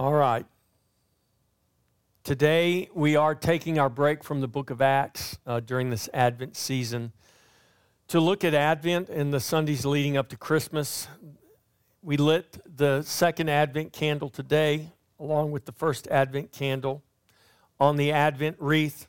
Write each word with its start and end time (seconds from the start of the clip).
All 0.00 0.14
right. 0.14 0.46
Today 2.24 2.88
we 2.94 3.16
are 3.16 3.34
taking 3.34 3.78
our 3.78 3.90
break 3.90 4.24
from 4.24 4.40
the 4.40 4.48
book 4.48 4.70
of 4.70 4.80
Acts 4.80 5.36
uh, 5.46 5.60
during 5.60 5.90
this 5.90 6.08
Advent 6.14 6.56
season 6.56 7.12
to 8.08 8.18
look 8.18 8.42
at 8.42 8.54
Advent 8.54 9.10
and 9.10 9.30
the 9.30 9.40
Sundays 9.40 9.84
leading 9.84 10.16
up 10.16 10.30
to 10.30 10.38
Christmas. 10.38 11.06
We 12.00 12.16
lit 12.16 12.62
the 12.64 13.02
second 13.02 13.50
Advent 13.50 13.92
candle 13.92 14.30
today, 14.30 14.90
along 15.18 15.50
with 15.50 15.66
the 15.66 15.72
first 15.72 16.08
Advent 16.08 16.50
candle, 16.50 17.02
on 17.78 17.96
the 17.96 18.10
Advent 18.10 18.56
wreath. 18.58 19.06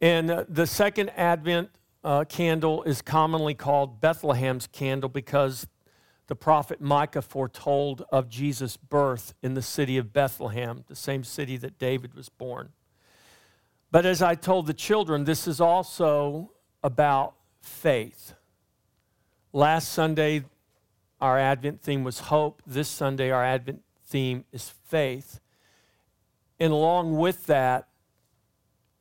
And 0.00 0.30
uh, 0.30 0.44
the 0.48 0.66
second 0.66 1.10
Advent 1.10 1.68
uh, 2.02 2.24
candle 2.24 2.82
is 2.84 3.02
commonly 3.02 3.52
called 3.52 4.00
Bethlehem's 4.00 4.66
candle 4.68 5.10
because 5.10 5.66
the 6.30 6.36
prophet 6.36 6.80
Micah 6.80 7.22
foretold 7.22 8.04
of 8.12 8.28
Jesus' 8.28 8.76
birth 8.76 9.34
in 9.42 9.54
the 9.54 9.62
city 9.62 9.98
of 9.98 10.12
Bethlehem, 10.12 10.84
the 10.86 10.94
same 10.94 11.24
city 11.24 11.56
that 11.56 11.76
David 11.76 12.14
was 12.14 12.28
born. 12.28 12.68
But 13.90 14.06
as 14.06 14.22
I 14.22 14.36
told 14.36 14.68
the 14.68 14.72
children, 14.72 15.24
this 15.24 15.48
is 15.48 15.60
also 15.60 16.52
about 16.84 17.34
faith. 17.60 18.34
Last 19.52 19.88
Sunday, 19.88 20.44
our 21.20 21.36
Advent 21.36 21.82
theme 21.82 22.04
was 22.04 22.20
hope. 22.20 22.62
This 22.64 22.88
Sunday, 22.88 23.32
our 23.32 23.44
Advent 23.44 23.82
theme 24.06 24.44
is 24.52 24.68
faith. 24.86 25.40
And 26.60 26.72
along 26.72 27.16
with 27.16 27.46
that 27.46 27.88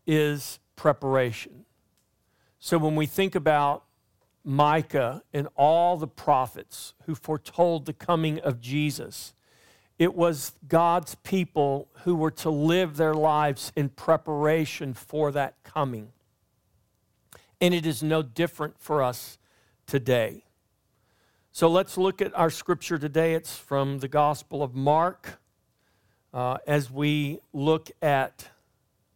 is 0.08 0.58
preparation. 0.76 1.66
So 2.58 2.80
when 2.80 2.96
we 2.96 3.06
think 3.06 3.36
about 3.36 3.84
Micah 4.44 5.24
and 5.34 5.48
all 5.56 5.98
the 5.98 6.08
prophets 6.08 6.94
who 7.06 7.16
foretold 7.16 7.86
the 7.86 7.94
coming 7.94 8.40
of 8.40 8.62
Jesus. 8.62 9.34
It 9.98 10.16
was 10.16 10.54
God's 10.68 11.16
people 11.16 11.90
who 12.04 12.16
were 12.16 12.32
to 12.32 12.50
live 12.50 12.96
their 12.96 13.14
lives 13.14 13.74
in 13.76 13.90
preparation 13.90 14.94
for 14.94 15.32
that 15.34 15.62
coming. 15.64 16.14
And 17.60 17.74
it 17.74 17.86
is 17.86 18.02
no 18.02 18.22
different 18.22 18.80
for 18.80 19.04
us 19.04 19.38
today. 19.86 20.46
So 21.52 21.68
let's 21.68 21.98
look 21.98 22.22
at 22.22 22.34
our 22.38 22.50
scripture 22.50 22.98
today. 22.98 23.34
It's 23.34 23.58
from 23.58 24.00
the 24.00 24.08
Gospel 24.08 24.64
of 24.64 24.74
Mark. 24.74 25.42
Uh, 26.34 26.60
as 26.68 26.90
we 26.90 27.40
look 27.52 27.90
at 28.02 28.50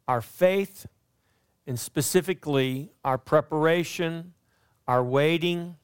our 0.08 0.22
faith 0.22 0.88
and 1.66 1.80
specifically 1.80 2.92
our 3.06 3.18
preparation 3.18 4.34
our 4.88 5.04
waiting, 5.04 5.76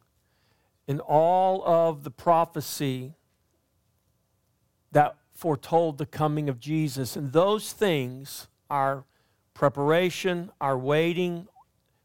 and 0.87 0.99
all 1.01 1.63
of 1.65 2.03
the 2.03 2.11
prophecy 2.11 3.13
that 4.91 5.15
foretold 5.31 5.97
the 5.97 6.05
coming 6.05 6.49
of 6.49 6.59
Jesus. 6.59 7.15
And 7.15 7.31
those 7.31 7.71
things, 7.71 8.47
our 8.69 9.05
preparation, 9.53 10.51
our 10.59 10.77
waiting, 10.77 11.47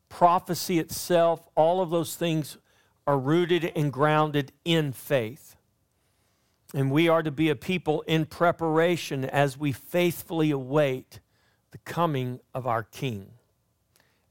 prophecy 0.08 0.78
itself, 0.78 1.48
all 1.56 1.80
of 1.80 1.90
those 1.90 2.14
things 2.14 2.58
are 3.06 3.18
rooted 3.18 3.72
and 3.74 3.92
grounded 3.92 4.52
in 4.64 4.92
faith. 4.92 5.56
And 6.74 6.90
we 6.90 7.08
are 7.08 7.22
to 7.22 7.30
be 7.30 7.50
a 7.50 7.56
people 7.56 8.02
in 8.02 8.26
preparation 8.26 9.24
as 9.24 9.58
we 9.58 9.72
faithfully 9.72 10.50
await 10.50 11.20
the 11.70 11.78
coming 11.78 12.40
of 12.52 12.66
our 12.66 12.82
King. 12.82 13.30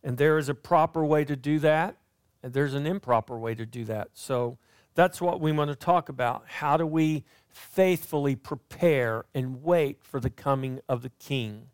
And 0.03 0.17
there 0.17 0.37
is 0.37 0.49
a 0.49 0.53
proper 0.53 1.03
way 1.03 1.25
to 1.25 1.35
do 1.35 1.59
that. 1.59 1.97
There's 2.43 2.73
an 2.73 2.85
improper 2.85 3.37
way 3.37 3.55
to 3.55 3.65
do 3.65 3.85
that. 3.85 4.09
So 4.13 4.57
that's 4.95 5.21
what 5.21 5.39
we 5.39 5.51
want 5.51 5.69
to 5.69 5.75
talk 5.75 6.09
about. 6.09 6.43
How 6.45 6.77
do 6.77 6.85
we 6.85 7.23
faithfully 7.49 8.35
prepare 8.35 9.25
and 9.33 9.63
wait 9.63 10.03
for 10.03 10.19
the 10.19 10.29
coming 10.29 10.81
of 10.89 11.01
the 11.01 11.09
King? 11.09 11.67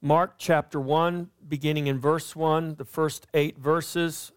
Mark 0.00 0.34
chapter 0.38 0.80
1, 0.80 1.30
beginning 1.48 1.86
in 1.86 1.98
verse 1.98 2.34
1, 2.34 2.74
the 2.74 2.84
first 2.84 3.26
eight 3.32 3.58
verses. 3.58 4.32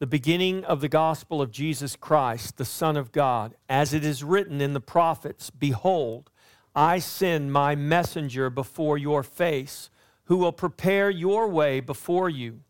The 0.00 0.06
beginning 0.06 0.64
of 0.64 0.80
the 0.80 0.88
gospel 0.88 1.40
of 1.40 1.50
Jesus 1.50 1.96
Christ, 1.96 2.56
the 2.56 2.64
Son 2.64 2.96
of 2.96 3.10
God, 3.10 3.54
as 3.68 3.94
it 3.94 4.04
is 4.04 4.22
written 4.22 4.60
in 4.60 4.72
the 4.72 4.80
prophets 4.80 5.50
Behold, 5.50 6.30
I 6.74 6.98
send 6.98 7.52
my 7.52 7.74
messenger 7.74 8.50
before 8.50 8.98
your 8.98 9.22
face 9.22 9.88
who 10.24 10.36
will 10.36 10.52
prepare 10.52 11.10
your 11.10 11.48
way 11.48 11.80
before 11.80 12.28
you. 12.28 12.60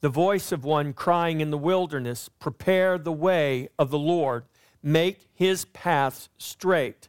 The 0.00 0.08
voice 0.08 0.52
of 0.52 0.64
one 0.64 0.92
crying 0.92 1.40
in 1.40 1.50
the 1.50 1.58
wilderness, 1.58 2.28
Prepare 2.28 2.98
the 2.98 3.12
way 3.12 3.68
of 3.78 3.90
the 3.90 3.98
Lord, 3.98 4.44
make 4.82 5.28
his 5.32 5.64
paths 5.66 6.28
straight. 6.36 7.08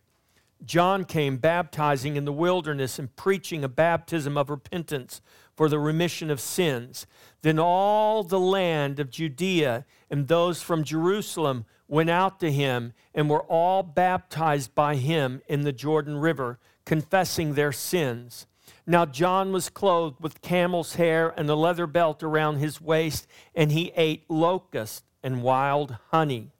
John 0.63 1.05
came 1.05 1.37
baptizing 1.37 2.15
in 2.15 2.25
the 2.25 2.31
wilderness 2.31 2.97
and 2.97 3.15
preaching 3.15 3.63
a 3.63 3.69
baptism 3.69 4.37
of 4.37 4.49
repentance 4.49 5.21
for 5.55 5.69
the 5.69 5.79
remission 5.79 6.31
of 6.31 6.39
sins. 6.39 7.05
Then 7.41 7.59
all 7.59 8.23
the 8.23 8.39
land 8.39 8.99
of 8.99 9.11
Judea 9.11 9.85
and 10.09 10.27
those 10.27 10.61
from 10.61 10.83
Jerusalem 10.83 11.65
went 11.87 12.09
out 12.09 12.39
to 12.39 12.51
him 12.51 12.93
and 13.13 13.29
were 13.29 13.43
all 13.43 13.83
baptized 13.83 14.73
by 14.73 14.95
him 14.95 15.41
in 15.47 15.61
the 15.61 15.71
Jordan 15.71 16.17
River, 16.17 16.59
confessing 16.85 17.53
their 17.53 17.71
sins. 17.71 18.47
Now 18.87 19.05
John 19.05 19.51
was 19.51 19.69
clothed 19.69 20.17
with 20.19 20.41
camel's 20.41 20.95
hair 20.95 21.33
and 21.35 21.49
a 21.49 21.55
leather 21.55 21.87
belt 21.87 22.21
around 22.21 22.57
his 22.57 22.79
waist, 22.79 23.27
and 23.55 23.71
he 23.71 23.91
ate 23.95 24.29
locusts 24.29 25.03
and 25.23 25.41
wild 25.41 25.97
honey. 26.11 26.51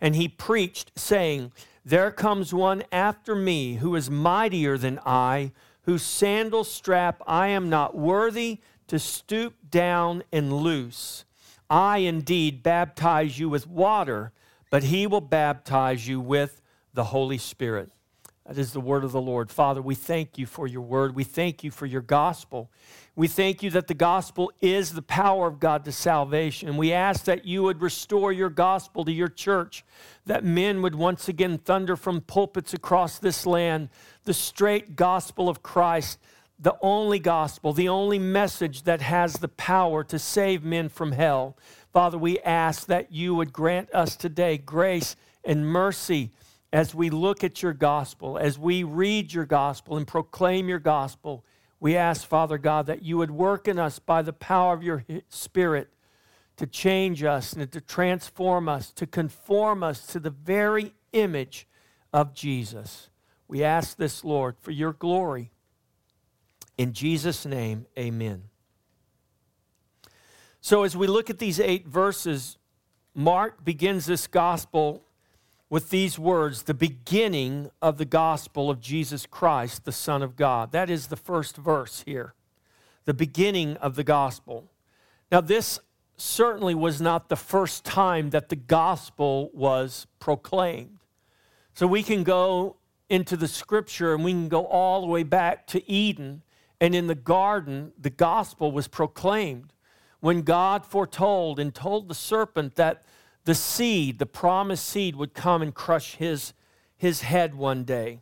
And 0.00 0.16
he 0.16 0.28
preached, 0.28 0.92
saying, 0.96 1.52
There 1.84 2.10
comes 2.10 2.54
one 2.54 2.84
after 2.90 3.34
me 3.34 3.76
who 3.76 3.94
is 3.94 4.10
mightier 4.10 4.78
than 4.78 4.98
I, 5.04 5.52
whose 5.82 6.02
sandal 6.02 6.64
strap 6.64 7.22
I 7.26 7.48
am 7.48 7.68
not 7.68 7.96
worthy 7.96 8.60
to 8.88 8.98
stoop 8.98 9.54
down 9.70 10.22
and 10.32 10.52
loose. 10.52 11.24
I 11.68 11.98
indeed 11.98 12.62
baptize 12.62 13.38
you 13.38 13.48
with 13.48 13.66
water, 13.66 14.32
but 14.70 14.84
he 14.84 15.06
will 15.06 15.20
baptize 15.20 16.08
you 16.08 16.20
with 16.20 16.62
the 16.94 17.04
Holy 17.04 17.38
Spirit. 17.38 17.90
That 18.46 18.58
is 18.58 18.72
the 18.72 18.80
word 18.80 19.02
of 19.02 19.10
the 19.10 19.20
Lord. 19.20 19.50
Father, 19.50 19.82
we 19.82 19.96
thank 19.96 20.38
you 20.38 20.46
for 20.46 20.68
your 20.68 20.82
word. 20.82 21.16
We 21.16 21.24
thank 21.24 21.64
you 21.64 21.72
for 21.72 21.84
your 21.84 22.00
gospel. 22.00 22.70
We 23.16 23.26
thank 23.26 23.60
you 23.60 23.70
that 23.70 23.88
the 23.88 23.94
gospel 23.94 24.52
is 24.60 24.92
the 24.92 25.02
power 25.02 25.48
of 25.48 25.58
God 25.58 25.84
to 25.84 25.92
salvation. 25.92 26.76
We 26.76 26.92
ask 26.92 27.24
that 27.24 27.44
you 27.44 27.64
would 27.64 27.82
restore 27.82 28.30
your 28.30 28.50
gospel 28.50 29.04
to 29.04 29.10
your 29.10 29.28
church, 29.28 29.84
that 30.26 30.44
men 30.44 30.80
would 30.82 30.94
once 30.94 31.28
again 31.28 31.58
thunder 31.58 31.96
from 31.96 32.20
pulpits 32.20 32.72
across 32.72 33.18
this 33.18 33.46
land 33.46 33.88
the 34.26 34.34
straight 34.34 34.94
gospel 34.94 35.48
of 35.48 35.64
Christ, 35.64 36.20
the 36.56 36.76
only 36.82 37.18
gospel, 37.18 37.72
the 37.72 37.88
only 37.88 38.18
message 38.20 38.84
that 38.84 39.00
has 39.00 39.34
the 39.34 39.48
power 39.48 40.04
to 40.04 40.20
save 40.20 40.62
men 40.62 40.88
from 40.88 41.12
hell. 41.12 41.56
Father, 41.92 42.18
we 42.18 42.38
ask 42.40 42.86
that 42.86 43.10
you 43.10 43.34
would 43.34 43.52
grant 43.52 43.92
us 43.92 44.14
today 44.14 44.56
grace 44.56 45.16
and 45.44 45.66
mercy 45.66 46.30
as 46.72 46.94
we 46.94 47.10
look 47.10 47.44
at 47.44 47.62
your 47.62 47.72
gospel, 47.72 48.38
as 48.38 48.58
we 48.58 48.82
read 48.82 49.32
your 49.32 49.46
gospel 49.46 49.96
and 49.96 50.06
proclaim 50.06 50.68
your 50.68 50.78
gospel, 50.78 51.44
we 51.78 51.96
ask, 51.96 52.26
Father 52.26 52.58
God, 52.58 52.86
that 52.86 53.02
you 53.02 53.18
would 53.18 53.30
work 53.30 53.68
in 53.68 53.78
us 53.78 53.98
by 53.98 54.22
the 54.22 54.32
power 54.32 54.74
of 54.74 54.82
your 54.82 55.04
Spirit 55.28 55.92
to 56.56 56.66
change 56.66 57.22
us 57.22 57.52
and 57.52 57.70
to 57.70 57.80
transform 57.80 58.68
us, 58.68 58.90
to 58.92 59.06
conform 59.06 59.82
us 59.82 60.06
to 60.06 60.18
the 60.18 60.30
very 60.30 60.94
image 61.12 61.66
of 62.12 62.34
Jesus. 62.34 63.10
We 63.46 63.62
ask 63.62 63.96
this, 63.96 64.24
Lord, 64.24 64.56
for 64.58 64.70
your 64.70 64.92
glory. 64.92 65.52
In 66.78 66.92
Jesus' 66.92 67.46
name, 67.46 67.86
amen. 67.98 68.44
So, 70.60 70.82
as 70.82 70.96
we 70.96 71.06
look 71.06 71.30
at 71.30 71.38
these 71.38 71.60
eight 71.60 71.86
verses, 71.86 72.58
Mark 73.14 73.64
begins 73.64 74.06
this 74.06 74.26
gospel 74.26 75.05
with 75.68 75.90
these 75.90 76.18
words 76.18 76.62
the 76.62 76.74
beginning 76.74 77.70
of 77.82 77.98
the 77.98 78.04
gospel 78.04 78.70
of 78.70 78.80
Jesus 78.80 79.26
Christ, 79.26 79.84
the 79.84 79.92
Son 79.92 80.22
of 80.22 80.36
God. 80.36 80.72
That 80.72 80.90
is 80.90 81.08
the 81.08 81.16
first 81.16 81.56
verse 81.56 82.02
here. 82.06 82.34
The 83.04 83.14
beginning 83.14 83.76
of 83.78 83.96
the 83.96 84.04
gospel. 84.04 84.70
Now, 85.30 85.40
this 85.40 85.80
certainly 86.16 86.74
was 86.74 87.00
not 87.00 87.28
the 87.28 87.36
first 87.36 87.84
time 87.84 88.30
that 88.30 88.48
the 88.48 88.56
gospel 88.56 89.50
was 89.52 90.06
proclaimed. 90.18 90.98
So 91.74 91.86
we 91.86 92.02
can 92.02 92.22
go 92.22 92.76
into 93.08 93.36
the 93.36 93.48
scripture 93.48 94.14
and 94.14 94.24
we 94.24 94.32
can 94.32 94.48
go 94.48 94.66
all 94.66 95.00
the 95.00 95.06
way 95.06 95.22
back 95.22 95.66
to 95.68 95.90
Eden. 95.90 96.42
And 96.80 96.94
in 96.94 97.06
the 97.06 97.14
garden, 97.14 97.92
the 97.98 98.10
gospel 98.10 98.72
was 98.72 98.88
proclaimed. 98.88 99.72
When 100.20 100.42
God 100.42 100.86
foretold 100.86 101.60
and 101.60 101.74
told 101.74 102.08
the 102.08 102.14
serpent 102.14 102.76
that 102.76 103.02
the 103.46 103.54
seed, 103.54 104.18
the 104.18 104.26
promised 104.26 104.86
seed, 104.86 105.16
would 105.16 105.32
come 105.32 105.62
and 105.62 105.74
crush 105.74 106.16
his, 106.16 106.52
his 106.96 107.22
head 107.22 107.54
one 107.54 107.84
day. 107.84 108.20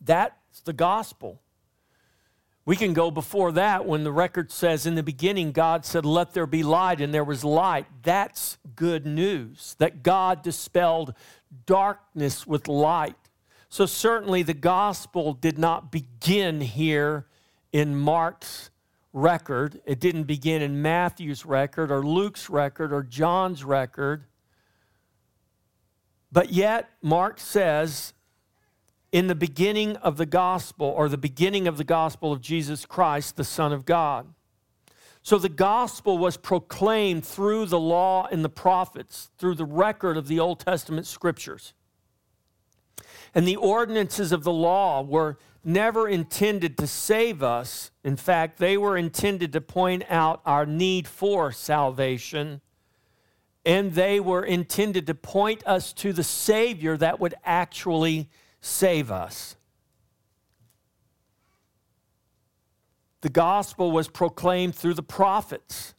That's 0.00 0.60
the 0.64 0.72
gospel. 0.72 1.40
We 2.64 2.76
can 2.76 2.92
go 2.92 3.10
before 3.10 3.50
that 3.52 3.86
when 3.86 4.04
the 4.04 4.12
record 4.12 4.52
says, 4.52 4.86
In 4.86 4.94
the 4.94 5.02
beginning, 5.02 5.50
God 5.50 5.84
said, 5.84 6.04
Let 6.04 6.32
there 6.32 6.46
be 6.46 6.62
light, 6.62 7.00
and 7.00 7.12
there 7.12 7.24
was 7.24 7.44
light. 7.44 7.86
That's 8.02 8.56
good 8.76 9.04
news 9.04 9.74
that 9.78 10.04
God 10.04 10.42
dispelled 10.42 11.14
darkness 11.66 12.46
with 12.46 12.68
light. 12.68 13.16
So, 13.68 13.84
certainly, 13.84 14.44
the 14.44 14.54
gospel 14.54 15.32
did 15.32 15.58
not 15.58 15.90
begin 15.90 16.60
here 16.60 17.26
in 17.72 17.96
Mark's 17.96 18.70
record. 19.12 19.80
It 19.84 20.00
didn't 20.00 20.24
begin 20.24 20.62
in 20.62 20.82
Matthew's 20.82 21.44
record 21.44 21.90
or 21.90 22.02
Luke's 22.02 22.48
record 22.48 22.92
or 22.92 23.02
John's 23.02 23.64
record. 23.64 24.24
But 26.30 26.50
yet, 26.52 26.90
Mark 27.02 27.38
says, 27.38 28.14
in 29.12 29.26
the 29.26 29.34
beginning 29.34 29.96
of 29.96 30.16
the 30.16 30.24
gospel, 30.24 30.86
or 30.86 31.08
the 31.08 31.18
beginning 31.18 31.68
of 31.68 31.76
the 31.76 31.84
gospel 31.84 32.32
of 32.32 32.40
Jesus 32.40 32.86
Christ, 32.86 33.36
the 33.36 33.44
Son 33.44 33.72
of 33.72 33.84
God. 33.84 34.32
So 35.22 35.38
the 35.38 35.50
gospel 35.50 36.18
was 36.18 36.36
proclaimed 36.36 37.24
through 37.24 37.66
the 37.66 37.78
law 37.78 38.26
and 38.32 38.42
the 38.42 38.48
prophets, 38.48 39.30
through 39.38 39.54
the 39.54 39.66
record 39.66 40.16
of 40.16 40.26
the 40.26 40.40
Old 40.40 40.60
Testament 40.60 41.06
scriptures. 41.06 41.74
And 43.34 43.46
the 43.48 43.56
ordinances 43.56 44.32
of 44.32 44.44
the 44.44 44.52
law 44.52 45.02
were 45.02 45.38
never 45.64 46.08
intended 46.08 46.76
to 46.78 46.86
save 46.86 47.42
us. 47.42 47.90
In 48.04 48.16
fact, 48.16 48.58
they 48.58 48.76
were 48.76 48.96
intended 48.96 49.52
to 49.52 49.60
point 49.60 50.04
out 50.08 50.40
our 50.44 50.66
need 50.66 51.06
for 51.06 51.52
salvation. 51.52 52.60
And 53.64 53.92
they 53.92 54.20
were 54.20 54.42
intended 54.44 55.06
to 55.06 55.14
point 55.14 55.62
us 55.66 55.92
to 55.94 56.12
the 56.12 56.24
Savior 56.24 56.96
that 56.96 57.20
would 57.20 57.34
actually 57.44 58.28
save 58.60 59.10
us. 59.10 59.56
The 63.22 63.28
gospel 63.28 63.92
was 63.92 64.08
proclaimed 64.08 64.74
through 64.74 64.94
the 64.94 65.02
prophets 65.02 65.94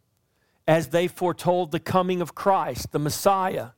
as 0.67 0.89
they 0.89 1.07
foretold 1.07 1.71
the 1.71 1.79
coming 1.79 2.21
of 2.21 2.35
Christ, 2.35 2.91
the 2.91 2.99
Messiah, 2.99 3.69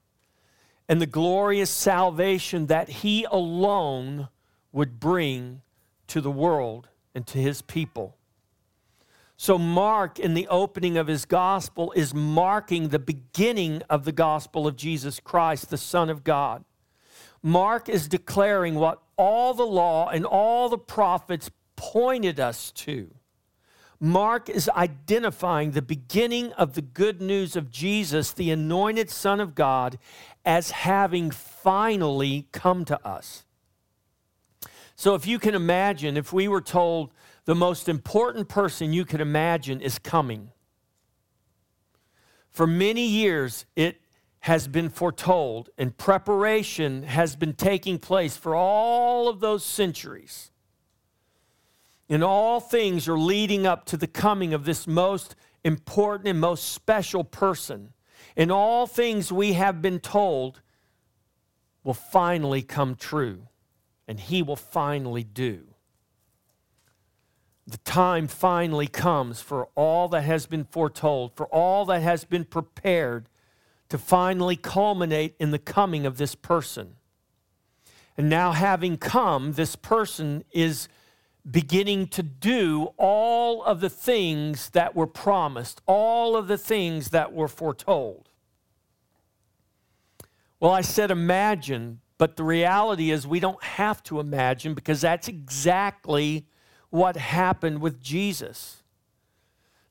and 0.88 1.02
the 1.02 1.06
glorious 1.06 1.70
salvation 1.70 2.68
that 2.68 2.90
he 2.90 3.26
alone 3.32 4.30
would 4.72 5.00
bring 5.00 5.62
to 6.08 6.22
the 6.22 6.32
world 6.32 6.90
and 7.14 7.26
to 7.28 7.38
his 7.38 7.62
people. 7.62 8.16
So, 9.38 9.58
Mark, 9.58 10.18
in 10.18 10.34
the 10.34 10.48
opening 10.48 10.98
of 10.98 11.08
his 11.08 11.26
gospel, 11.26 11.92
is 11.96 12.14
marking 12.14 12.88
the 12.88 13.00
beginning 13.00 13.82
of 13.90 14.06
the 14.06 14.14
gospel 14.14 14.66
of 14.66 14.78
Jesus 14.78 15.20
Christ, 15.20 15.70
the 15.70 15.78
Son 15.78 16.10
of 16.10 16.24
God. 16.24 16.64
Mark 17.44 17.90
is 17.90 18.08
declaring 18.08 18.76
what 18.76 19.02
all 19.18 19.54
the 19.54 19.66
law 19.66 20.08
and 20.10 20.26
all 20.26 20.70
the 20.70 20.78
prophets 20.78 21.52
pointed 21.76 22.40
us 22.40 22.72
to. 22.72 23.12
Mark 24.00 24.50
is 24.50 24.70
identifying 24.70 25.72
the 25.72 25.82
beginning 25.82 26.52
of 26.54 26.74
the 26.74 26.82
good 26.82 27.22
news 27.22 27.56
of 27.56 27.70
Jesus, 27.70 28.34
the 28.34 28.52
anointed 28.52 29.10
Son 29.10 29.40
of 29.40 29.56
God, 29.56 29.98
as 30.46 30.72
having 30.72 31.32
finally 31.32 32.48
come 32.52 32.86
to 32.86 33.06
us. 33.06 33.46
So, 34.96 35.16
if 35.16 35.28
you 35.28 35.40
can 35.40 35.56
imagine, 35.56 36.16
if 36.16 36.32
we 36.32 36.48
were 36.48 36.62
told 36.62 37.12
the 37.46 37.56
most 37.56 37.90
important 37.90 38.48
person 38.48 38.94
you 38.94 39.04
could 39.04 39.22
imagine 39.22 39.82
is 39.82 40.00
coming, 40.00 40.52
for 42.50 42.66
many 42.66 43.06
years 43.06 43.66
it 43.76 44.00
has 44.42 44.68
been 44.68 44.90
foretold 44.90 45.70
and 45.78 45.98
preparation 45.98 47.04
has 47.04 47.36
been 47.36 47.54
taking 47.54 47.98
place 47.98 48.38
for 48.38 48.56
all 48.56 49.28
of 49.28 49.40
those 49.40 49.66
centuries. 49.66 50.52
And 52.08 52.24
all 52.24 52.60
things 52.60 53.08
are 53.08 53.18
leading 53.18 53.66
up 53.66 53.86
to 53.86 53.98
the 53.98 54.08
coming 54.08 54.54
of 54.54 54.64
this 54.64 54.86
most 54.86 55.36
important 55.64 56.28
and 56.30 56.40
most 56.40 56.70
special 56.70 57.24
person. 57.24 57.92
And 58.38 58.52
all 58.52 58.88
things 58.88 59.32
we 59.32 59.54
have 59.54 59.82
been 59.82 60.00
told 60.00 60.62
will 61.84 61.94
finally 61.94 62.62
come 62.62 62.96
true 62.96 63.48
and 64.08 64.20
he 64.20 64.42
will 64.44 64.56
finally 64.56 65.24
do. 65.24 65.68
The 67.68 67.78
time 67.80 68.28
finally 68.28 68.88
comes 68.88 69.42
for 69.42 69.70
all 69.76 70.08
that 70.10 70.22
has 70.22 70.46
been 70.46 70.66
foretold, 70.66 71.36
for 71.36 71.48
all 71.48 71.86
that 71.86 72.02
has 72.04 72.24
been 72.24 72.46
prepared 72.46 73.28
to 73.90 73.98
finally 73.98 74.56
culminate 74.56 75.36
in 75.40 75.52
the 75.52 75.60
coming 75.60 76.06
of 76.06 76.18
this 76.18 76.36
person. 76.36 76.96
And 78.18 78.30
now, 78.30 78.52
having 78.52 78.98
come, 78.98 79.54
this 79.54 79.76
person 79.76 80.44
is 80.52 80.88
beginning 81.50 82.08
to 82.08 82.24
do 82.24 82.94
all 82.98 83.64
of 83.64 83.80
the 83.80 83.90
things 83.90 84.72
that 84.72 84.96
were 84.96 85.08
promised, 85.08 85.82
all 85.86 86.36
of 86.36 86.48
the 86.48 86.58
things 86.58 87.10
that 87.10 87.34
were 87.34 87.48
foretold. 87.48 88.30
Well, 90.60 90.72
I 90.72 90.82
said 90.82 91.12
imagine, 91.12 92.00
but 92.18 92.38
the 92.38 92.44
reality 92.44 93.12
is, 93.12 93.28
we 93.28 93.40
don't 93.40 93.62
have 93.64 94.02
to 94.04 94.20
imagine 94.20 94.74
because 94.74 95.02
that's 95.02 95.28
exactly 95.28 96.48
what 96.90 97.18
happened 97.18 97.82
with 97.82 98.02
Jesus. 98.02 98.84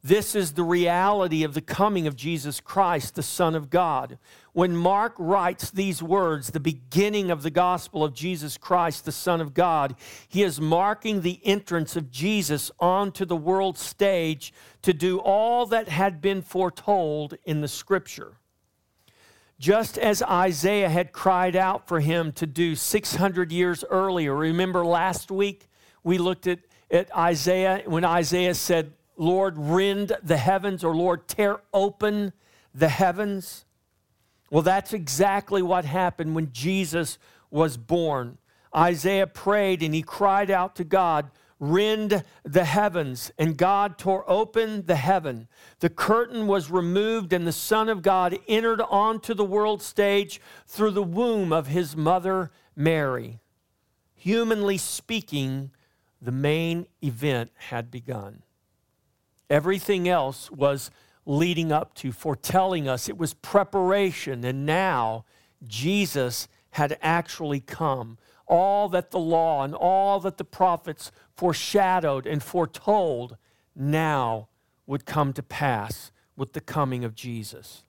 This 0.06 0.34
is 0.34 0.52
the 0.52 0.62
reality 0.62 1.44
of 1.44 1.54
the 1.54 1.62
coming 1.62 2.06
of 2.06 2.14
Jesus 2.14 2.60
Christ, 2.60 3.14
the 3.14 3.22
Son 3.22 3.54
of 3.54 3.70
God. 3.70 4.18
When 4.52 4.76
Mark 4.76 5.14
writes 5.18 5.70
these 5.70 6.02
words, 6.02 6.50
the 6.50 6.60
beginning 6.60 7.30
of 7.30 7.42
the 7.42 7.50
gospel 7.50 8.04
of 8.04 8.12
Jesus 8.12 8.58
Christ, 8.58 9.06
the 9.06 9.12
Son 9.12 9.40
of 9.40 9.54
God, 9.54 9.96
he 10.28 10.42
is 10.42 10.60
marking 10.60 11.22
the 11.22 11.40
entrance 11.42 11.96
of 11.96 12.10
Jesus 12.10 12.70
onto 12.78 13.24
the 13.24 13.34
world 13.34 13.78
stage 13.78 14.52
to 14.82 14.92
do 14.92 15.20
all 15.20 15.64
that 15.66 15.88
had 15.88 16.20
been 16.20 16.42
foretold 16.42 17.38
in 17.46 17.62
the 17.62 17.68
scripture 17.68 18.34
just 19.58 19.96
as 19.96 20.20
Isaiah 20.20 20.88
had 20.90 21.12
cried 21.12 21.56
out 21.56 21.86
for 21.86 22.00
him 22.00 22.32
to 22.32 22.46
do 22.46 22.74
600 22.74 23.52
years 23.52 23.84
earlier. 23.88 24.34
Remember 24.34 24.84
last 24.84 25.30
week 25.30 25.68
we 26.02 26.18
looked 26.18 26.46
at, 26.46 26.58
at 26.90 27.16
Isaiah 27.16 27.82
when 27.86 28.04
Isaiah 28.04 28.54
said, 28.54 28.92
Lord, 29.16 29.54
rend 29.56 30.16
the 30.22 30.36
heavens, 30.36 30.82
or 30.82 30.94
Lord, 30.94 31.28
tear 31.28 31.60
open 31.72 32.32
the 32.74 32.88
heavens. 32.88 33.64
Well, 34.50 34.62
that's 34.62 34.92
exactly 34.92 35.62
what 35.62 35.84
happened 35.84 36.34
when 36.34 36.52
Jesus 36.52 37.18
was 37.50 37.76
born. 37.76 38.38
Isaiah 38.74 39.26
prayed 39.26 39.82
and 39.82 39.94
he 39.94 40.02
cried 40.02 40.50
out 40.50 40.76
to 40.76 40.84
God, 40.84 41.30
rend 41.60 42.24
the 42.44 42.64
heavens, 42.64 43.30
and 43.38 43.56
God 43.56 43.98
tore 43.98 44.28
open 44.28 44.86
the 44.86 44.96
heaven. 44.96 45.48
The 45.78 45.90
curtain 45.90 46.46
was 46.46 46.70
removed, 46.70 47.32
and 47.32 47.46
the 47.46 47.52
Son 47.52 47.88
of 47.88 48.02
God 48.02 48.38
entered 48.48 48.80
onto 48.80 49.34
the 49.34 49.44
world 49.44 49.82
stage 49.82 50.40
through 50.66 50.90
the 50.92 51.02
womb 51.02 51.52
of 51.52 51.68
his 51.68 51.96
mother, 51.96 52.50
Mary. 52.74 53.40
Humanly 54.14 54.78
speaking, 54.78 55.70
the 56.20 56.32
main 56.32 56.86
event 57.02 57.50
had 57.56 57.90
begun. 57.90 58.43
Everything 59.50 60.08
else 60.08 60.50
was 60.50 60.90
leading 61.26 61.72
up 61.72 61.94
to, 61.94 62.12
foretelling 62.12 62.88
us. 62.88 63.08
It 63.08 63.18
was 63.18 63.34
preparation, 63.34 64.44
and 64.44 64.66
now 64.66 65.24
Jesus 65.66 66.48
had 66.70 66.98
actually 67.02 67.60
come 67.60 68.18
all 68.46 68.88
that 68.90 69.10
the 69.10 69.18
law 69.18 69.64
and 69.64 69.74
all 69.74 70.20
that 70.20 70.36
the 70.36 70.44
prophets 70.44 71.10
foreshadowed 71.36 72.26
and 72.26 72.42
foretold 72.42 73.36
now 73.74 74.48
would 74.86 75.06
come 75.06 75.32
to 75.32 75.42
pass 75.42 76.12
with 76.36 76.52
the 76.52 76.60
coming 76.60 77.04
of 77.04 77.14
Jesus. 77.14 77.84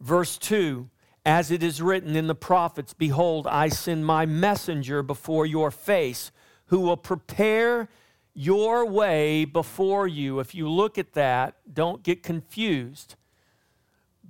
Verse 0.00 0.36
2 0.38 0.90
As 1.24 1.50
it 1.50 1.62
is 1.62 1.80
written 1.80 2.14
in 2.14 2.26
the 2.26 2.34
prophets, 2.34 2.92
Behold, 2.92 3.46
I 3.46 3.68
send 3.68 4.04
my 4.04 4.26
messenger 4.26 5.02
before 5.02 5.46
your 5.46 5.70
face, 5.70 6.30
who 6.66 6.80
will 6.80 6.96
prepare 6.96 7.88
your 8.34 8.84
way 8.84 9.44
before 9.44 10.06
you. 10.08 10.40
If 10.40 10.54
you 10.54 10.68
look 10.68 10.98
at 10.98 11.12
that, 11.12 11.54
don't 11.72 12.02
get 12.02 12.22
confused. 12.22 13.14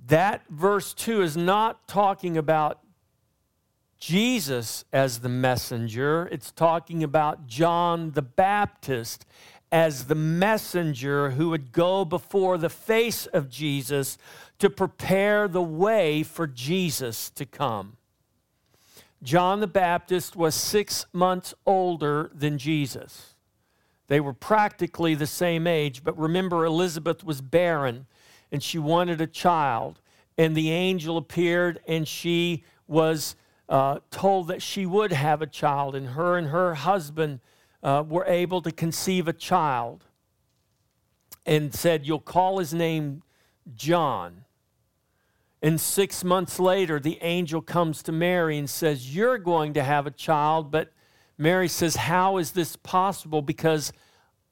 That 0.07 0.43
verse 0.49 0.93
2 0.93 1.21
is 1.23 1.35
not 1.35 1.87
talking 1.87 2.37
about 2.37 2.79
Jesus 3.97 4.85
as 4.93 5.19
the 5.19 5.29
messenger, 5.29 6.29
it's 6.31 6.51
talking 6.51 7.03
about 7.03 7.47
John 7.47 8.11
the 8.11 8.21
Baptist 8.21 9.25
as 9.71 10.05
the 10.05 10.15
messenger 10.15 11.31
who 11.31 11.49
would 11.49 11.71
go 11.71 12.05
before 12.05 12.57
the 12.57 12.69
face 12.69 13.25
of 13.25 13.49
Jesus 13.49 14.17
to 14.59 14.69
prepare 14.69 15.47
the 15.47 15.61
way 15.61 16.23
for 16.23 16.45
Jesus 16.45 17.29
to 17.31 17.45
come. 17.45 17.97
John 19.23 19.59
the 19.59 19.67
Baptist 19.67 20.35
was 20.35 20.53
six 20.53 21.07
months 21.11 21.53
older 21.65 22.29
than 22.33 22.57
Jesus. 22.57 23.34
They 24.07 24.19
were 24.19 24.33
practically 24.33 25.15
the 25.15 25.27
same 25.27 25.65
age, 25.67 26.03
but 26.03 26.17
remember, 26.17 26.65
Elizabeth 26.65 27.23
was 27.23 27.41
barren 27.41 28.05
and 28.51 28.61
she 28.61 28.77
wanted 28.77 29.19
a 29.21 29.27
child. 29.27 29.99
And 30.37 30.55
the 30.55 30.71
angel 30.71 31.17
appeared 31.17 31.79
and 31.87 32.07
she 32.07 32.63
was 32.87 33.35
uh, 33.67 33.99
told 34.11 34.47
that 34.47 34.61
she 34.61 34.85
would 34.85 35.11
have 35.11 35.41
a 35.41 35.47
child, 35.47 35.95
and 35.95 36.09
her 36.09 36.37
and 36.37 36.49
her 36.49 36.75
husband 36.75 37.39
uh, 37.81 38.03
were 38.07 38.25
able 38.25 38.61
to 38.61 38.71
conceive 38.71 39.27
a 39.27 39.33
child 39.33 40.03
and 41.45 41.73
said, 41.73 42.05
You'll 42.05 42.19
call 42.19 42.59
his 42.59 42.73
name 42.73 43.23
John. 43.75 44.45
And 45.61 45.81
six 45.81 46.23
months 46.23 46.59
later, 46.59 46.99
the 46.99 47.17
angel 47.21 47.61
comes 47.61 48.03
to 48.03 48.11
Mary 48.11 48.57
and 48.57 48.69
says, 48.69 49.15
You're 49.15 49.39
going 49.39 49.73
to 49.73 49.83
have 49.83 50.05
a 50.05 50.11
child. 50.11 50.69
But 50.69 50.91
Mary 51.37 51.67
says, 51.67 51.95
How 51.95 52.37
is 52.37 52.51
this 52.51 52.75
possible? 52.75 53.41
Because 53.41 53.91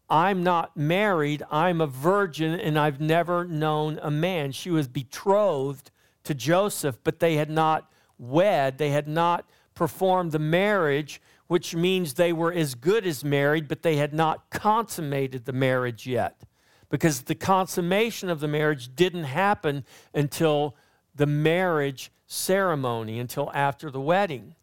I'm 0.09 0.43
not 0.43 0.75
married, 0.75 1.43
I'm 1.49 1.81
a 1.81 1.87
virgin, 1.87 2.59
and 2.59 2.77
I've 2.77 2.99
never 2.99 3.45
known 3.45 3.99
a 4.01 4.11
man. 4.11 4.51
She 4.51 4.69
was 4.69 4.87
betrothed 4.87 5.91
to 6.23 6.33
Joseph, 6.33 6.97
but 7.03 7.19
they 7.19 7.35
had 7.35 7.49
not 7.49 7.91
wed, 8.17 8.77
they 8.77 8.89
had 8.89 9.07
not 9.07 9.49
performed 9.75 10.31
the 10.31 10.39
marriage, 10.39 11.21
which 11.47 11.75
means 11.75 12.13
they 12.13 12.33
were 12.33 12.53
as 12.53 12.75
good 12.75 13.05
as 13.05 13.23
married, 13.23 13.67
but 13.67 13.81
they 13.81 13.95
had 13.95 14.13
not 14.13 14.49
consummated 14.49 15.45
the 15.45 15.53
marriage 15.53 16.05
yet. 16.05 16.43
Because 16.89 17.23
the 17.23 17.35
consummation 17.35 18.29
of 18.29 18.39
the 18.39 18.47
marriage 18.47 18.95
didn't 18.95 19.23
happen 19.23 19.83
until 20.13 20.75
the 21.15 21.25
marriage 21.25 22.11
ceremony, 22.27 23.19
until 23.19 23.51
after 23.53 23.89
the 23.89 24.01
wedding. 24.01 24.55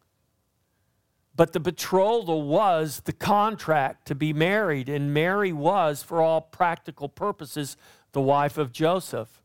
But 1.41 1.53
the 1.53 1.59
betrothal 1.59 2.43
was 2.43 3.01
the 3.05 3.13
contract 3.13 4.05
to 4.05 4.13
be 4.13 4.31
married, 4.31 4.87
and 4.87 5.11
Mary 5.11 5.51
was, 5.51 6.03
for 6.03 6.21
all 6.21 6.39
practical 6.39 7.09
purposes, 7.09 7.77
the 8.11 8.21
wife 8.21 8.59
of 8.59 8.71
Joseph, 8.71 9.41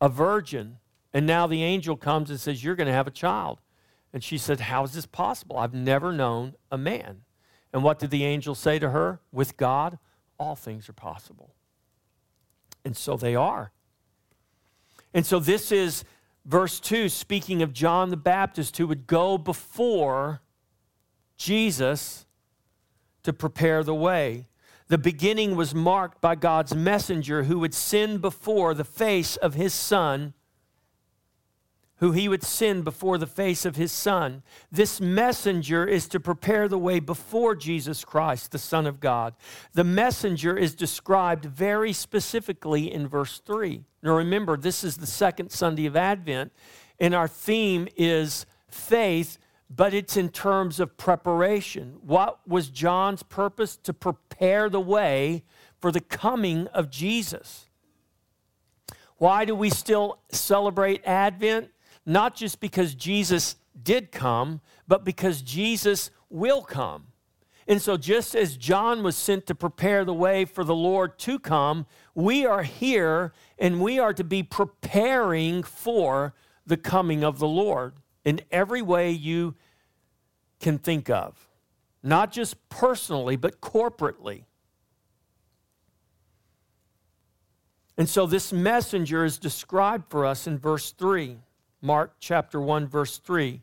a 0.00 0.08
virgin. 0.08 0.78
And 1.12 1.26
now 1.26 1.48
the 1.48 1.64
angel 1.64 1.96
comes 1.96 2.30
and 2.30 2.38
says, 2.38 2.62
You're 2.62 2.76
going 2.76 2.86
to 2.86 2.92
have 2.92 3.08
a 3.08 3.10
child. 3.10 3.60
And 4.12 4.22
she 4.22 4.38
said, 4.38 4.60
How 4.60 4.84
is 4.84 4.92
this 4.92 5.04
possible? 5.04 5.58
I've 5.58 5.74
never 5.74 6.12
known 6.12 6.54
a 6.70 6.78
man. 6.78 7.22
And 7.72 7.82
what 7.82 7.98
did 7.98 8.10
the 8.10 8.22
angel 8.22 8.54
say 8.54 8.78
to 8.78 8.90
her? 8.90 9.18
With 9.32 9.56
God, 9.56 9.98
all 10.38 10.54
things 10.54 10.88
are 10.88 10.92
possible. 10.92 11.56
And 12.84 12.96
so 12.96 13.16
they 13.16 13.34
are. 13.34 13.72
And 15.12 15.26
so 15.26 15.40
this 15.40 15.72
is 15.72 16.04
verse 16.44 16.78
2, 16.78 17.08
speaking 17.08 17.62
of 17.62 17.72
John 17.72 18.10
the 18.10 18.16
Baptist 18.16 18.76
who 18.76 18.86
would 18.86 19.08
go 19.08 19.36
before 19.38 20.40
Jesus 21.42 22.26
to 23.22 23.32
prepare 23.32 23.82
the 23.82 23.94
way. 23.94 24.48
The 24.88 24.98
beginning 24.98 25.56
was 25.56 25.74
marked 25.74 26.20
by 26.20 26.34
God's 26.34 26.74
messenger 26.74 27.44
who 27.44 27.58
would 27.60 27.74
send 27.74 28.20
before 28.20 28.74
the 28.74 28.84
face 28.84 29.36
of 29.36 29.54
his 29.54 29.72
son 29.72 30.34
who 32.02 32.10
he 32.10 32.28
would 32.28 32.42
send 32.42 32.82
before 32.82 33.16
the 33.16 33.28
face 33.28 33.64
of 33.64 33.76
his 33.76 33.92
Son. 33.92 34.42
This 34.72 35.00
messenger 35.00 35.86
is 35.86 36.08
to 36.08 36.18
prepare 36.18 36.66
the 36.66 36.76
way 36.76 36.98
before 36.98 37.54
Jesus 37.54 38.04
Christ, 38.04 38.50
the 38.50 38.58
Son 38.58 38.88
of 38.88 38.98
God. 38.98 39.36
The 39.74 39.84
messenger 39.84 40.56
is 40.58 40.74
described 40.74 41.44
very 41.44 41.92
specifically 41.92 42.92
in 42.92 43.06
verse 43.06 43.38
3. 43.46 43.84
Now 44.02 44.16
remember, 44.16 44.56
this 44.56 44.82
is 44.82 44.96
the 44.96 45.06
second 45.06 45.52
Sunday 45.52 45.86
of 45.86 45.96
Advent, 45.96 46.52
and 46.98 47.14
our 47.14 47.28
theme 47.28 47.86
is 47.96 48.46
faith, 48.66 49.38
but 49.74 49.94
it's 49.94 50.16
in 50.16 50.28
terms 50.28 50.80
of 50.80 50.96
preparation. 50.96 51.96
What 52.02 52.46
was 52.46 52.68
John's 52.68 53.22
purpose? 53.22 53.76
To 53.78 53.92
prepare 53.92 54.68
the 54.68 54.80
way 54.80 55.44
for 55.80 55.90
the 55.90 56.00
coming 56.00 56.66
of 56.68 56.90
Jesus. 56.90 57.66
Why 59.16 59.44
do 59.44 59.54
we 59.54 59.70
still 59.70 60.18
celebrate 60.30 61.02
Advent? 61.06 61.70
not 62.04 62.34
just 62.34 62.60
because 62.60 62.94
Jesus 62.94 63.56
did 63.80 64.12
come, 64.12 64.60
but 64.88 65.04
because 65.04 65.42
Jesus 65.42 66.10
will 66.28 66.62
come. 66.62 67.08
And 67.68 67.80
so, 67.80 67.96
just 67.96 68.34
as 68.34 68.56
John 68.56 69.04
was 69.04 69.16
sent 69.16 69.46
to 69.46 69.54
prepare 69.54 70.04
the 70.04 70.12
way 70.12 70.44
for 70.44 70.64
the 70.64 70.74
Lord 70.74 71.16
to 71.20 71.38
come, 71.38 71.86
we 72.14 72.44
are 72.44 72.64
here 72.64 73.32
and 73.56 73.80
we 73.80 74.00
are 74.00 74.12
to 74.12 74.24
be 74.24 74.42
preparing 74.42 75.62
for 75.62 76.34
the 76.66 76.76
coming 76.76 77.22
of 77.22 77.38
the 77.38 77.46
Lord 77.46 77.94
in 78.24 78.40
every 78.50 78.82
way 78.82 79.10
you 79.10 79.54
can 80.60 80.78
think 80.78 81.10
of, 81.10 81.48
not 82.02 82.32
just 82.32 82.68
personally, 82.68 83.36
but 83.36 83.60
corporately. 83.60 84.44
And 87.98 88.08
so, 88.08 88.26
this 88.26 88.52
messenger 88.52 89.24
is 89.24 89.38
described 89.38 90.10
for 90.10 90.24
us 90.24 90.46
in 90.46 90.58
verse 90.58 90.92
3. 90.92 91.38
Mark 91.82 92.14
chapter 92.20 92.60
1, 92.60 92.86
verse 92.86 93.18
3. 93.18 93.62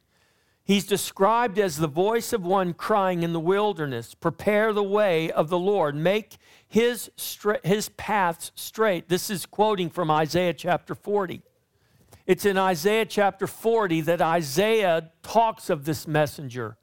He's 0.63 0.85
described 0.85 1.57
as 1.57 1.77
the 1.77 1.87
voice 1.87 2.31
of 2.31 2.45
one 2.45 2.75
crying 2.75 3.23
in 3.23 3.33
the 3.33 3.39
wilderness, 3.39 4.13
Prepare 4.13 4.71
the 4.71 4.83
way 4.83 5.31
of 5.31 5.49
the 5.49 5.57
Lord, 5.57 5.95
make 5.95 6.37
his, 6.67 7.09
stra- 7.15 7.59
his 7.63 7.89
paths 7.89 8.51
straight. 8.53 9.09
This 9.09 9.31
is 9.31 9.47
quoting 9.47 9.89
from 9.89 10.11
Isaiah 10.11 10.53
chapter 10.53 10.93
40. 10.93 11.41
It's 12.29 12.45
in 12.45 12.59
Isaiah 12.59 13.07
chapter 13.07 13.47
40 13.47 14.01
that 14.01 14.21
Isaiah 14.21 15.09
talks 15.23 15.71
of 15.71 15.83
this 15.83 16.07
messenger, 16.07 16.77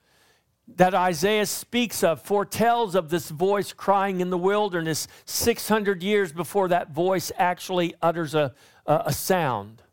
that 0.75 0.93
Isaiah 0.93 1.47
speaks 1.47 2.03
of, 2.03 2.21
foretells 2.21 2.97
of 2.97 3.11
this 3.11 3.31
voice 3.31 3.73
crying 3.73 4.21
in 4.21 4.31
the 4.31 4.39
wilderness 4.39 5.07
600 5.25 6.03
years 6.03 6.33
before 6.33 6.67
that 6.67 6.91
voice 6.91 7.31
actually 7.39 7.95
utters 8.03 8.35
a, 8.35 8.55
a, 8.87 9.03
a 9.07 9.13
sound. 9.13 9.85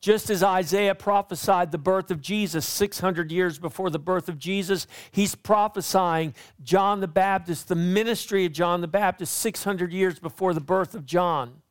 Just 0.00 0.30
as 0.30 0.44
Isaiah 0.44 0.94
prophesied 0.94 1.72
the 1.72 1.78
birth 1.78 2.12
of 2.12 2.20
Jesus 2.20 2.64
600 2.64 3.32
years 3.32 3.58
before 3.58 3.90
the 3.90 3.98
birth 3.98 4.28
of 4.28 4.38
Jesus, 4.38 4.86
he's 5.10 5.34
prophesying 5.34 6.32
John 6.62 7.00
the 7.00 7.08
Baptist, 7.08 7.66
the 7.66 7.74
ministry 7.74 8.44
of 8.44 8.52
John 8.52 8.82
the 8.82 8.86
Baptist 8.86 9.36
600 9.38 9.92
years 9.92 10.20
before 10.20 10.54
the 10.54 10.60
birth 10.60 10.94
of 10.94 11.04
John. 11.04 11.62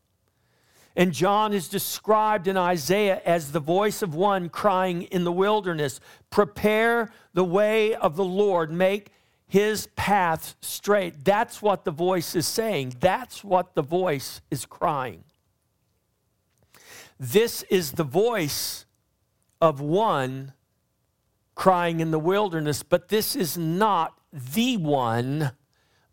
And 0.96 1.12
John 1.12 1.54
is 1.54 1.68
described 1.68 2.48
in 2.48 2.56
Isaiah 2.56 3.22
as 3.26 3.52
the 3.52 3.60
voice 3.60 4.02
of 4.02 4.16
one 4.16 4.50
crying 4.50 5.04
in 5.04 5.24
the 5.24 5.32
wilderness 5.32 6.00
Prepare 6.30 7.12
the 7.34 7.44
way 7.44 7.94
of 7.96 8.16
the 8.16 8.24
Lord, 8.24 8.72
make 8.72 9.10
his 9.48 9.88
path 9.96 10.56
straight. 10.62 11.24
That's 11.24 11.62
what 11.62 11.86
the 11.86 11.92
voice 11.92 12.36
is 12.36 12.48
saying. 12.48 12.96
That's 13.00 13.44
what 13.44 13.76
the 13.76 13.82
voice 13.82 14.42
is 14.50 14.66
crying. 14.66 15.24
This 17.20 17.64
is 17.64 17.94
the 17.94 18.04
voice 18.04 18.86
of 19.62 19.80
one 19.80 20.54
crying 21.56 22.00
in 22.00 22.12
the 22.12 22.20
wilderness, 22.20 22.84
but 22.84 23.08
this 23.08 23.36
is 23.36 23.58
not 23.58 24.20
the 24.34 24.78
one 24.78 25.52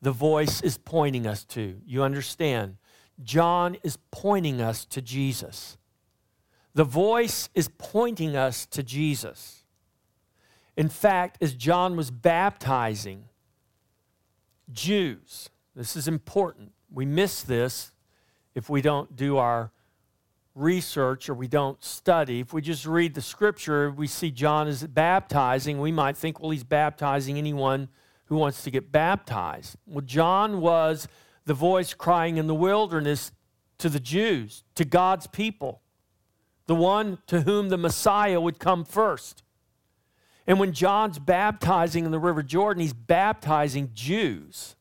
the 0.00 0.12
voice 0.12 0.60
is 0.62 0.78
pointing 0.78 1.26
us 1.26 1.44
to. 1.44 1.80
You 1.84 2.02
understand? 2.02 2.76
John 3.22 3.76
is 3.82 3.98
pointing 4.10 4.60
us 4.60 4.84
to 4.86 5.02
Jesus. 5.02 5.76
The 6.74 6.84
voice 6.84 7.48
is 7.54 7.68
pointing 7.78 8.36
us 8.36 8.66
to 8.66 8.82
Jesus. 8.82 9.64
In 10.76 10.88
fact, 10.88 11.38
as 11.42 11.54
John 11.54 11.96
was 11.96 12.10
baptizing 12.10 13.24
Jews, 14.72 15.50
this 15.76 15.96
is 15.96 16.08
important. 16.08 16.72
We 16.90 17.04
miss 17.04 17.42
this 17.42 17.92
if 18.54 18.70
we 18.70 18.80
don't 18.80 19.14
do 19.16 19.36
our 19.36 19.70
research 20.54 21.28
or 21.28 21.34
we 21.34 21.48
don't 21.48 21.82
study. 21.82 22.40
If 22.40 22.52
we 22.52 22.62
just 22.62 22.86
read 22.86 23.14
the 23.14 23.22
scripture, 23.22 23.90
we 23.90 24.06
see 24.06 24.30
John 24.30 24.68
is 24.68 24.86
baptizing, 24.86 25.80
we 25.80 25.92
might 25.92 26.16
think, 26.16 26.40
well, 26.40 26.50
he's 26.50 26.64
baptizing 26.64 27.38
anyone 27.38 27.88
who 28.26 28.36
wants 28.36 28.62
to 28.64 28.70
get 28.70 28.90
baptized. 28.92 29.76
Well, 29.86 30.02
John 30.02 30.60
was 30.60 31.08
the 31.44 31.54
voice 31.54 31.94
crying 31.94 32.36
in 32.36 32.46
the 32.46 32.54
wilderness 32.54 33.32
to 33.78 33.88
the 33.88 34.00
Jews, 34.00 34.64
to 34.74 34.84
God's 34.84 35.26
people, 35.26 35.82
the 36.66 36.74
one 36.74 37.18
to 37.26 37.42
whom 37.42 37.68
the 37.68 37.78
Messiah 37.78 38.40
would 38.40 38.58
come 38.58 38.84
first. 38.84 39.42
And 40.46 40.58
when 40.58 40.72
John's 40.72 41.18
baptizing 41.18 42.04
in 42.04 42.10
the 42.10 42.18
River 42.18 42.42
Jordan, 42.42 42.80
he's 42.80 42.92
baptizing 42.92 43.90
Jews, 43.94 44.76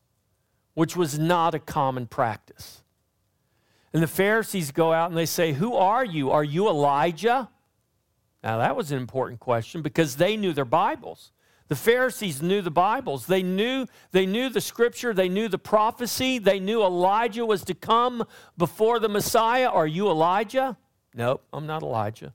which 0.74 0.96
was 0.96 1.18
not 1.18 1.54
a 1.54 1.58
common 1.58 2.06
practice. 2.06 2.82
And 3.92 4.02
the 4.02 4.08
Pharisees 4.08 4.70
go 4.70 4.92
out 4.92 5.10
and 5.10 5.18
they 5.18 5.26
say, 5.26 5.52
Who 5.52 5.74
are 5.74 6.04
you? 6.04 6.30
Are 6.30 6.44
you 6.44 6.68
Elijah? 6.68 7.50
Now, 8.42 8.58
that 8.58 8.74
was 8.74 8.90
an 8.90 8.98
important 8.98 9.38
question 9.38 9.82
because 9.82 10.16
they 10.16 10.36
knew 10.36 10.52
their 10.52 10.64
Bibles. 10.64 11.30
The 11.72 11.76
Pharisees 11.76 12.42
knew 12.42 12.60
the 12.60 12.70
Bibles. 12.70 13.24
They 13.24 13.42
knew, 13.42 13.86
they 14.10 14.26
knew 14.26 14.50
the 14.50 14.60
scripture, 14.60 15.14
they 15.14 15.30
knew 15.30 15.48
the 15.48 15.56
prophecy, 15.56 16.38
they 16.38 16.60
knew 16.60 16.82
Elijah 16.82 17.46
was 17.46 17.64
to 17.64 17.72
come 17.72 18.26
before 18.58 18.98
the 18.98 19.08
Messiah. 19.08 19.70
Are 19.70 19.86
you 19.86 20.10
Elijah? 20.10 20.76
Nope, 21.14 21.42
I'm 21.50 21.66
not 21.66 21.82
Elijah. 21.82 22.34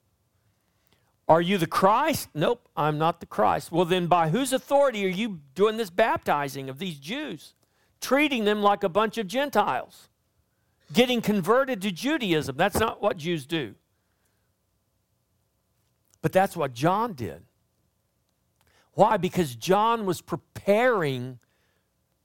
Are 1.28 1.40
you 1.40 1.60
the 1.60 1.68
Christ? 1.68 2.30
Nope, 2.34 2.68
I'm 2.76 2.98
not 2.98 3.20
the 3.20 3.28
Christ. 3.28 3.72
Well, 3.72 3.86
then, 3.86 4.08
by 4.08 4.30
whose 4.30 4.54
authority 4.54 5.06
are 5.06 5.10
you 5.10 5.42
doing 5.54 5.78
this 5.78 5.92
baptizing 5.92 6.68
of 6.68 6.80
these 6.80 6.98
Jews? 6.98 7.54
Treating 8.02 8.44
them 8.44 8.64
like 8.64 8.84
a 8.84 8.90
bunch 8.90 9.20
of 9.20 9.28
Gentiles 9.28 10.10
getting 10.92 11.22
converted 11.22 11.80
to 11.84 11.92
Judaism. 11.92 12.58
That's 12.58 12.80
not 12.80 13.04
what 13.04 13.18
Jews 13.18 13.46
do. 13.46 13.76
But 16.24 16.32
that's 16.32 16.58
what 16.58 16.74
John 16.74 17.14
did. 17.14 17.44
Why? 18.98 19.18
Because 19.18 19.56
John 19.56 20.08
was 20.08 20.22
preparing 20.22 21.38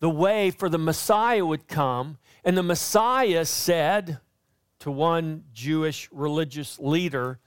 the 0.01 0.09
way 0.09 0.51
for 0.51 0.71
the 0.71 0.79
Messiah 0.79 1.45
would 1.45 1.69
come. 1.69 2.17
And 2.47 2.57
the 2.57 2.63
Messiah 2.63 3.45
said 3.45 4.21
to 4.79 4.91
one 4.91 5.45
Jewish 5.53 6.09
religious 6.11 6.79
leader, 6.79 7.41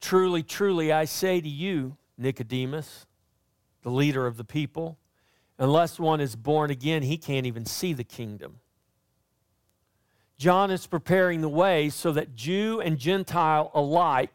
Truly, 0.00 0.44
truly, 0.44 0.92
I 0.92 1.06
say 1.06 1.40
to 1.40 1.48
you, 1.48 1.96
Nicodemus, 2.16 3.04
the 3.82 3.90
leader 3.90 4.28
of 4.28 4.36
the 4.36 4.44
people, 4.44 4.96
unless 5.58 5.98
one 5.98 6.20
is 6.20 6.36
born 6.36 6.70
again, 6.70 7.02
he 7.02 7.16
can't 7.16 7.46
even 7.46 7.66
see 7.66 7.92
the 7.92 8.04
kingdom. 8.04 8.60
John 10.38 10.70
is 10.70 10.86
preparing 10.86 11.40
the 11.40 11.48
way 11.48 11.90
so 11.90 12.12
that 12.12 12.36
Jew 12.36 12.80
and 12.80 12.96
Gentile 12.96 13.72
alike 13.74 14.30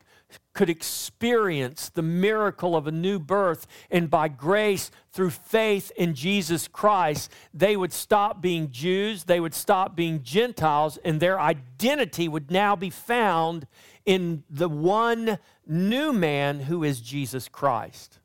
could 0.54 0.70
experience 0.70 1.90
the 1.90 2.02
miracle 2.02 2.76
of 2.76 2.86
a 2.86 2.92
new 2.92 3.20
birth, 3.20 3.66
and 3.90 4.10
by 4.10 4.28
grace, 4.28 4.92
through 5.12 5.30
faith 5.30 5.92
in 5.96 6.14
Jesus 6.14 6.68
Christ, 6.68 7.32
they 7.54 7.76
would 7.76 7.94
stop 7.94 8.42
being 8.42 8.72
Jews, 8.72 9.24
they 9.24 9.40
would 9.40 9.54
stop 9.54 9.96
being 9.96 10.22
Gentiles, 10.22 10.98
and 11.04 11.20
their 11.20 11.40
identity 11.40 12.28
would 12.28 12.52
now 12.52 12.76
be 12.76 12.90
found 12.90 13.68
in 14.06 14.44
the 14.50 14.70
one 14.70 15.40
new 15.66 16.14
man 16.14 16.62
who 16.62 16.84
is 16.84 17.02
Jesus 17.02 17.48
Christ. 17.48 18.19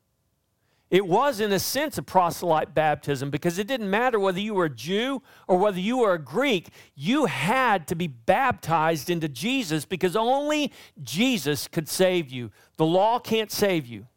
It 0.95 1.05
was, 1.05 1.41
in 1.41 1.51
a 1.51 1.59
sense, 1.59 1.97
a 1.97 2.01
proselyte 2.01 2.73
baptism 2.73 3.29
because 3.29 3.59
it 3.59 3.67
didn't 3.67 3.89
matter 3.89 4.17
whether 4.17 4.39
you 4.39 4.53
were 4.53 4.63
a 4.63 4.73
Jew 4.73 5.21
or 5.45 5.57
whether 5.57 5.77
you 5.77 5.97
were 5.97 6.13
a 6.13 6.17
Greek. 6.17 6.69
You 6.95 7.25
had 7.25 7.85
to 7.89 7.95
be 7.95 8.07
baptized 8.07 9.09
into 9.09 9.27
Jesus 9.27 9.83
because 9.83 10.15
only 10.15 10.71
Jesus 11.03 11.67
could 11.67 11.89
save 11.89 12.31
you. 12.31 12.49
The 12.77 12.85
law 12.85 13.19
can't 13.19 13.51
save 13.51 13.85
you, 13.85 14.07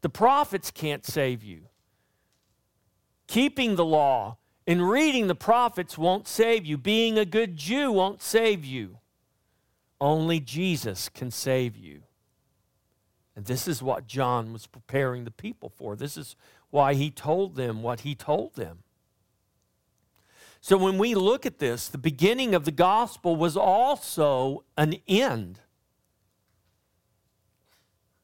the 0.00 0.08
prophets 0.08 0.70
can't 0.70 1.04
save 1.04 1.42
you. 1.42 1.66
Keeping 3.26 3.76
the 3.76 3.84
law 3.84 4.38
and 4.66 4.88
reading 4.88 5.26
the 5.26 5.34
prophets 5.34 5.98
won't 5.98 6.26
save 6.26 6.64
you. 6.64 6.78
Being 6.78 7.18
a 7.18 7.26
good 7.26 7.58
Jew 7.58 7.92
won't 7.92 8.22
save 8.22 8.64
you. 8.64 9.00
Only 10.00 10.40
Jesus 10.40 11.10
can 11.10 11.30
save 11.30 11.76
you. 11.76 12.04
And 13.36 13.46
this 13.46 13.66
is 13.66 13.82
what 13.82 14.06
John 14.06 14.52
was 14.52 14.66
preparing 14.66 15.24
the 15.24 15.30
people 15.30 15.68
for. 15.68 15.96
This 15.96 16.16
is 16.16 16.36
why 16.70 16.94
he 16.94 17.10
told 17.10 17.56
them 17.56 17.82
what 17.82 18.00
he 18.00 18.14
told 18.14 18.54
them. 18.54 18.84
So 20.60 20.78
when 20.78 20.96
we 20.96 21.14
look 21.14 21.44
at 21.44 21.58
this, 21.58 21.88
the 21.88 21.98
beginning 21.98 22.54
of 22.54 22.64
the 22.64 22.70
gospel 22.70 23.36
was 23.36 23.56
also 23.56 24.64
an 24.78 24.96
end. 25.06 25.60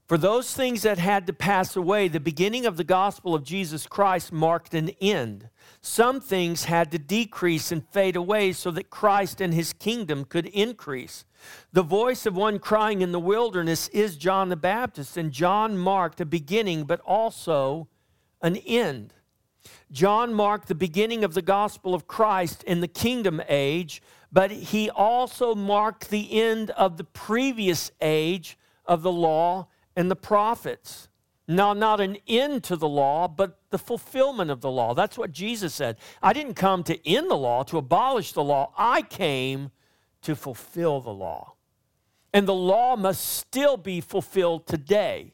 For 0.07 0.19
those 0.19 0.55
things 0.55 0.83
that 0.83 0.99
had 0.99 1.27
to 1.29 1.33
pass 1.33 1.77
away, 1.77 2.09
the 2.09 2.19
beginning 2.19 2.67
of 2.67 2.77
the 2.77 2.83
gospel 2.83 3.35
of 3.35 3.45
Jesus 3.45 3.87
Christ 3.87 4.33
marked 4.33 4.75
an 4.75 4.89
end. 5.01 5.51
Some 5.83 6.21
things 6.21 6.65
had 6.65 6.91
to 6.91 6.99
decrease 6.99 7.71
and 7.71 7.87
fade 7.91 8.17
away 8.17 8.53
so 8.53 8.73
that 8.73 8.91
Christ 8.91 9.41
and 9.41 9.55
his 9.55 9.73
kingdom 9.73 10.25
could 10.25 10.47
increase. 10.47 11.25
The 11.73 11.83
voice 11.83 12.27
of 12.27 12.37
one 12.37 12.59
crying 12.59 13.03
in 13.03 13.13
the 13.13 13.21
wilderness 13.21 13.89
is 13.89 14.17
John 14.17 14.49
the 14.49 14.57
Baptist, 14.57 15.17
and 15.17 15.33
John 15.33 15.79
marked 15.79 16.21
a 16.21 16.27
beginning, 16.27 16.85
but 16.85 17.01
also 17.01 17.89
an 18.43 18.57
end. 18.57 19.15
John 19.93 20.33
marked 20.33 20.69
the 20.69 20.75
beginning 20.75 21.25
of 21.25 21.35
the 21.35 21.43
gospel 21.43 21.95
of 21.95 22.07
Christ 22.07 22.63
in 22.65 22.81
the 22.81 22.89
kingdom 22.89 23.43
age, 23.49 24.03
but 24.33 24.51
he 24.51 24.89
also 24.89 25.55
marked 25.55 26.11
the 26.11 26.41
end 26.41 26.71
of 26.71 26.97
the 26.97 27.05
previous 27.05 27.91
age 28.01 28.57
of 28.87 29.03
the 29.03 29.13
law 29.13 29.69
and 29.97 30.11
the 30.11 30.17
prophets. 30.17 31.09
Now, 31.49 31.73
not 31.73 32.01
an 32.01 32.17
end 32.29 32.63
to 32.65 32.77
the 32.77 32.89
law, 32.89 33.27
but 33.27 33.59
the 33.71 33.79
fulfillment 33.79 34.53
of 34.53 34.61
the 34.61 34.71
law. 34.71 34.95
That's 34.95 35.19
what 35.19 35.33
Jesus 35.33 35.75
said. 35.75 35.97
I 36.23 36.33
didn't 36.33 36.55
come 36.55 36.85
to 36.85 37.09
end 37.09 37.29
the 37.29 37.37
law, 37.37 37.65
to 37.65 37.79
abolish 37.79 38.33
the 38.33 38.45
law. 38.45 38.73
I 38.79 39.03
came 39.03 39.73
to 40.23 40.37
fulfill 40.37 41.01
the 41.01 41.13
law. 41.13 41.55
And 42.33 42.47
the 42.47 42.55
law 42.55 42.97
must 42.97 43.25
still 43.25 43.77
be 43.77 44.01
fulfilled 44.01 44.67
today. 44.67 45.33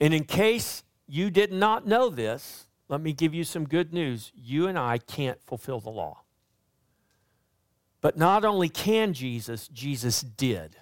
And 0.00 0.12
in 0.12 0.24
case 0.24 0.82
you 1.06 1.30
did 1.30 1.52
not 1.52 1.86
know 1.86 2.08
this, 2.08 2.66
let 2.88 3.00
me 3.00 3.12
give 3.12 3.34
you 3.34 3.44
some 3.44 3.64
good 3.66 3.92
news. 3.92 4.32
You 4.34 4.66
and 4.66 4.78
I 4.78 4.98
can't 4.98 5.42
fulfill 5.42 5.80
the 5.80 5.90
law. 5.90 6.22
But 8.00 8.18
not 8.18 8.44
only 8.44 8.68
can 8.68 9.14
Jesus, 9.14 9.68
Jesus 9.68 10.20
did. 10.20 10.76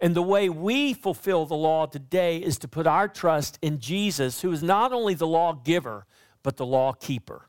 And 0.00 0.14
the 0.14 0.22
way 0.22 0.48
we 0.48 0.92
fulfill 0.92 1.46
the 1.46 1.56
law 1.56 1.86
today 1.86 2.36
is 2.36 2.58
to 2.58 2.68
put 2.68 2.86
our 2.86 3.08
trust 3.08 3.58
in 3.62 3.80
Jesus, 3.80 4.42
who 4.42 4.52
is 4.52 4.62
not 4.62 4.92
only 4.92 5.14
the 5.14 5.26
lawgiver, 5.26 6.06
but 6.42 6.56
the 6.56 6.66
law 6.66 6.92
keeper. 6.92 7.48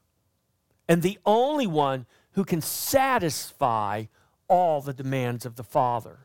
And 0.88 1.02
the 1.02 1.20
only 1.26 1.68
one 1.68 2.06
who 2.32 2.46
can 2.46 2.62
satisfy 2.62 4.06
all 4.48 4.82
the 4.82 4.94
demands 4.94 5.46
of 5.46 5.56
the 5.56 5.64
Father. 5.64 6.20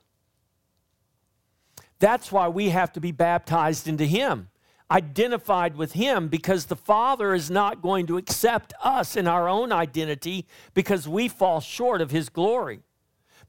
That's 1.99 2.33
why 2.33 2.49
we 2.49 2.71
have 2.71 2.93
to 2.95 3.01
be 3.01 3.13
baptized 3.13 3.87
into 3.87 4.07
Him, 4.07 4.49
identified 4.91 5.77
with 5.77 5.93
Him, 5.93 6.29
because 6.29 6.67
the 6.67 6.77
Father 6.77 7.33
is 7.35 7.51
not 7.51 7.81
going 7.81 8.07
to 8.09 8.17
accept 8.17 8.75
us 8.83 9.17
in 9.17 9.29
our 9.29 9.49
own 9.49 9.71
identity 9.71 10.47
because 10.75 11.07
we 11.07 11.29
fall 11.29 11.61
short 11.61 12.01
of 12.01 12.11
His 12.11 12.29
glory. 12.29 12.81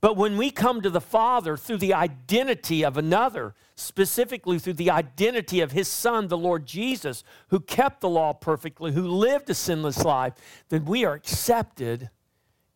But 0.02 0.18
when 0.18 0.38
we 0.38 0.52
come 0.52 0.82
to 0.82 0.90
the 0.90 1.00
Father 1.02 1.56
through 1.56 1.78
the 1.78 1.94
identity 1.94 2.84
of 2.84 2.98
another, 2.98 3.56
specifically 3.76 4.60
through 4.60 4.74
the 4.74 4.92
identity 4.92 5.62
of 5.62 5.72
His 5.72 5.88
Son, 5.88 6.28
the 6.28 6.38
Lord 6.38 6.66
Jesus, 6.66 7.24
who 7.48 7.62
kept 7.62 8.02
the 8.02 8.10
law 8.10 8.34
perfectly, 8.34 8.92
who 8.92 9.08
lived 9.08 9.50
a 9.50 9.54
sinless 9.54 10.04
life, 10.04 10.34
then 10.68 10.84
we 10.86 11.06
are 11.06 11.14
accepted 11.14 12.10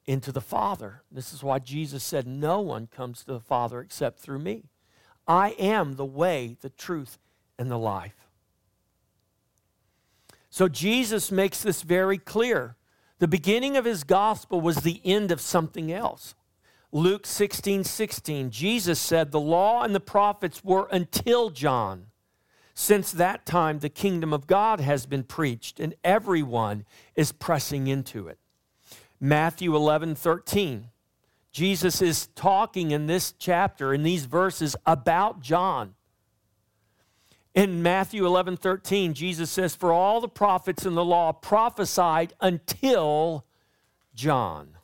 into 0.08 0.32
the 0.32 0.42
Father. 0.42 1.04
This 1.12 1.34
is 1.34 1.44
why 1.44 1.60
Jesus 1.60 2.04
said, 2.04 2.26
No 2.26 2.62
one 2.62 2.88
comes 2.88 3.20
to 3.20 3.34
the 3.34 3.40
Father 3.40 3.82
except 3.82 4.20
through 4.20 4.40
me. 4.40 4.64
I 5.28 5.50
am 5.60 5.98
the 5.98 6.06
way, 6.06 6.58
the 6.62 6.70
truth, 6.70 7.20
and 7.60 7.70
the 7.70 7.78
life. 7.78 8.28
So 10.50 10.68
Jesus 10.68 11.32
makes 11.32 11.62
this 11.62 11.82
very 11.82 12.18
clear. 12.18 12.78
The 13.20 13.28
beginning 13.28 13.76
of 13.76 13.86
his 13.86 14.04
gospel 14.04 14.62
was 14.62 14.78
the 14.78 15.02
end 15.04 15.32
of 15.32 15.42
something 15.42 15.92
else. 15.92 16.34
Luke 16.92 17.26
16 17.26 17.84
16, 17.84 18.50
Jesus 18.50 19.00
said, 19.00 19.32
The 19.32 19.40
law 19.40 19.84
and 19.84 19.94
the 19.94 20.00
prophets 20.00 20.64
were 20.64 20.88
until 20.92 21.50
John. 21.50 22.08
Since 22.74 23.12
that 23.14 23.46
time, 23.46 23.80
the 23.80 23.90
kingdom 23.90 24.32
of 24.32 24.48
God 24.48 24.80
has 24.80 25.06
been 25.06 25.24
preached, 25.24 25.80
and 25.80 25.96
everyone 26.04 26.86
is 27.16 27.32
pressing 27.32 27.88
into 27.88 28.28
it. 28.28 28.38
Matthew 29.20 29.76
11, 29.76 30.16
13. 30.16 30.90
Jesus 31.52 32.02
is 32.02 32.28
talking 32.36 32.92
in 32.92 33.08
this 33.08 33.32
chapter, 33.32 33.94
in 33.94 34.04
these 34.04 34.26
verses, 34.26 34.76
about 34.86 35.42
John. 35.42 35.96
In 37.56 37.82
Matthew 37.82 38.26
11, 38.28 38.58
13, 38.58 39.16
Jesus 39.16 39.50
says, 39.50 39.76
For 39.76 39.92
all 39.92 40.22
the 40.22 40.28
prophets 40.28 40.86
in 40.86 40.94
the 40.94 41.04
law 41.04 41.32
prophesied 41.32 42.34
until 42.40 43.46
John. 44.14 44.78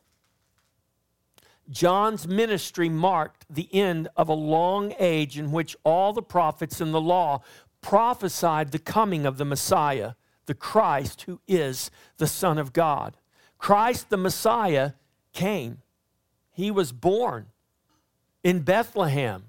John's 1.69 2.28
ministry 2.28 2.89
marked 2.89 3.46
the 3.50 3.69
end 3.74 4.08
of 4.17 4.28
a 4.28 4.34
long 4.34 4.93
age 5.00 5.38
in 5.38 5.52
which 5.52 5.76
all 5.84 6.13
the 6.13 6.24
prophets 6.24 6.82
in 6.82 6.91
the 6.91 7.00
law 7.00 7.41
prophesied 7.82 8.72
the 8.72 8.80
coming 8.80 9.26
of 9.26 9.38
the 9.38 9.46
Messiah, 9.46 10.13
the 10.48 10.56
Christ, 10.56 11.24
who 11.24 11.39
is 11.48 11.91
the 12.17 12.28
Son 12.28 12.58
of 12.58 12.74
God. 12.74 13.17
Christ 13.63 14.10
the 14.10 14.17
Messiah 14.17 14.91
came. 15.32 15.78
He 16.52 16.69
was 16.69 16.91
born 16.91 17.45
in 18.43 18.60
Bethlehem, 18.60 19.45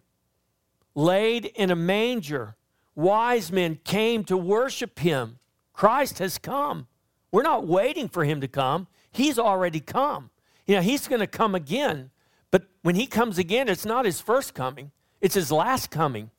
laid 0.94 1.46
in 1.46 1.72
a 1.72 1.74
manger. 1.74 2.54
Wise 2.94 3.50
men 3.50 3.80
came 3.82 4.22
to 4.26 4.36
worship 4.36 5.00
him. 5.00 5.40
Christ 5.72 6.20
has 6.20 6.38
come. 6.38 6.86
We're 7.32 7.42
not 7.42 7.66
waiting 7.66 8.08
for 8.08 8.22
him 8.22 8.40
to 8.40 8.46
come, 8.46 8.86
he's 9.10 9.36
already 9.36 9.80
come. 9.80 10.30
You 10.64 10.76
know, 10.76 10.82
he's 10.82 11.08
going 11.08 11.18
to 11.18 11.26
come 11.26 11.56
again. 11.56 12.12
But 12.52 12.68
when 12.82 12.94
he 12.94 13.08
comes 13.08 13.36
again, 13.36 13.68
it's 13.68 13.84
not 13.84 14.04
his 14.04 14.20
first 14.20 14.54
coming, 14.54 14.92
it's 15.20 15.34
his 15.34 15.50
last 15.50 15.90
coming. 15.90 16.30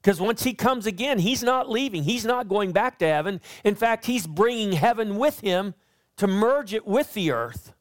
Because 0.00 0.22
once 0.22 0.42
he 0.42 0.54
comes 0.54 0.86
again, 0.86 1.18
he's 1.18 1.42
not 1.42 1.68
leaving. 1.68 2.04
He's 2.04 2.24
not 2.24 2.48
going 2.48 2.72
back 2.72 2.98
to 3.00 3.06
heaven. 3.06 3.42
In 3.62 3.74
fact, 3.74 4.06
he's 4.06 4.26
bringing 4.26 4.72
heaven 4.72 5.18
with 5.18 5.40
him 5.40 5.74
to 6.20 6.26
merge 6.26 6.74
it 6.74 6.86
with 6.86 7.14
the 7.14 7.30
earth. 7.30 7.72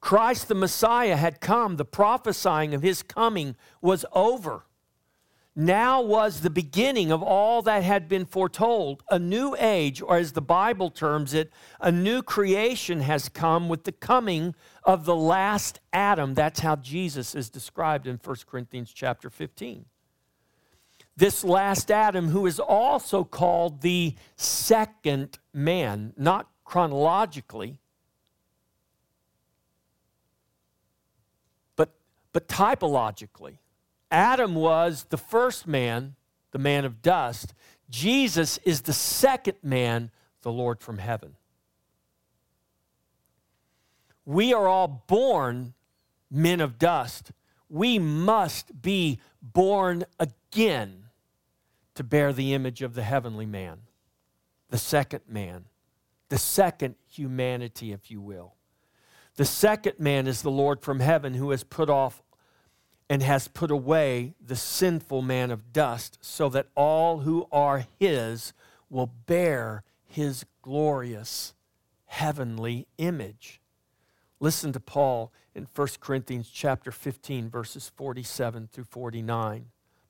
Christ 0.00 0.48
the 0.48 0.54
Messiah 0.54 1.14
had 1.14 1.42
come. 1.42 1.76
The 1.76 1.84
prophesying 1.84 2.72
of 2.72 2.80
his 2.80 3.02
coming 3.02 3.54
was 3.82 4.06
over. 4.14 4.64
Now 5.54 6.00
was 6.00 6.40
the 6.40 6.48
beginning 6.48 7.12
of 7.12 7.22
all 7.22 7.60
that 7.62 7.82
had 7.82 8.08
been 8.08 8.24
foretold. 8.24 9.02
A 9.10 9.18
new 9.18 9.54
age, 9.58 10.00
or 10.00 10.16
as 10.16 10.32
the 10.32 10.40
Bible 10.40 10.88
terms 10.88 11.34
it, 11.34 11.52
a 11.82 11.92
new 11.92 12.22
creation 12.22 13.02
has 13.02 13.28
come 13.28 13.68
with 13.68 13.84
the 13.84 13.92
coming 13.92 14.54
of 14.84 15.04
the 15.04 15.16
last 15.16 15.80
Adam. 15.92 16.32
That's 16.32 16.60
how 16.60 16.76
Jesus 16.76 17.34
is 17.34 17.50
described 17.50 18.06
in 18.06 18.18
1 18.24 18.36
Corinthians 18.46 18.90
chapter 18.90 19.28
15. 19.28 19.84
This 21.16 21.42
last 21.42 21.90
Adam, 21.90 22.28
who 22.28 22.46
is 22.46 22.60
also 22.60 23.24
called 23.24 23.80
the 23.80 24.14
second 24.36 25.38
man, 25.52 26.12
not 26.16 26.48
chronologically, 26.64 27.78
but, 31.74 31.94
but 32.32 32.46
typologically. 32.48 33.58
Adam 34.10 34.54
was 34.54 35.06
the 35.08 35.16
first 35.16 35.66
man, 35.66 36.14
the 36.50 36.58
man 36.58 36.84
of 36.84 37.00
dust. 37.00 37.54
Jesus 37.88 38.58
is 38.64 38.82
the 38.82 38.92
second 38.92 39.56
man, 39.62 40.10
the 40.42 40.52
Lord 40.52 40.80
from 40.80 40.98
heaven. 40.98 41.36
We 44.26 44.52
are 44.52 44.68
all 44.68 45.04
born 45.06 45.72
men 46.30 46.60
of 46.60 46.78
dust. 46.78 47.32
We 47.70 47.98
must 47.98 48.82
be 48.82 49.20
born 49.40 50.04
again 50.20 51.05
to 51.96 52.04
bear 52.04 52.32
the 52.32 52.54
image 52.54 52.82
of 52.82 52.94
the 52.94 53.02
heavenly 53.02 53.46
man, 53.46 53.80
the 54.70 54.78
second 54.78 55.22
man, 55.28 55.64
the 56.28 56.38
second 56.38 56.94
humanity, 57.08 57.92
if 57.92 58.10
you 58.10 58.20
will. 58.20 58.54
The 59.36 59.44
second 59.44 59.98
man 59.98 60.26
is 60.26 60.42
the 60.42 60.50
Lord 60.50 60.80
from 60.80 61.00
heaven 61.00 61.34
who 61.34 61.50
has 61.50 61.64
put 61.64 61.90
off 61.90 62.22
and 63.08 63.22
has 63.22 63.48
put 63.48 63.70
away 63.70 64.34
the 64.44 64.56
sinful 64.56 65.22
man 65.22 65.50
of 65.50 65.72
dust, 65.72 66.18
so 66.20 66.48
that 66.48 66.68
all 66.74 67.20
who 67.20 67.46
are 67.52 67.86
his 67.98 68.52
will 68.90 69.06
bear 69.06 69.84
his 70.04 70.44
glorious 70.62 71.54
heavenly 72.06 72.86
image. 72.98 73.60
Listen 74.40 74.72
to 74.72 74.80
Paul 74.80 75.32
in 75.54 75.66
1 75.72 75.88
Corinthians 76.00 76.50
chapter 76.52 76.90
15 76.90 77.48
verses 77.48 77.90
47 77.94 78.68
through 78.72 78.84
49. 78.84 79.66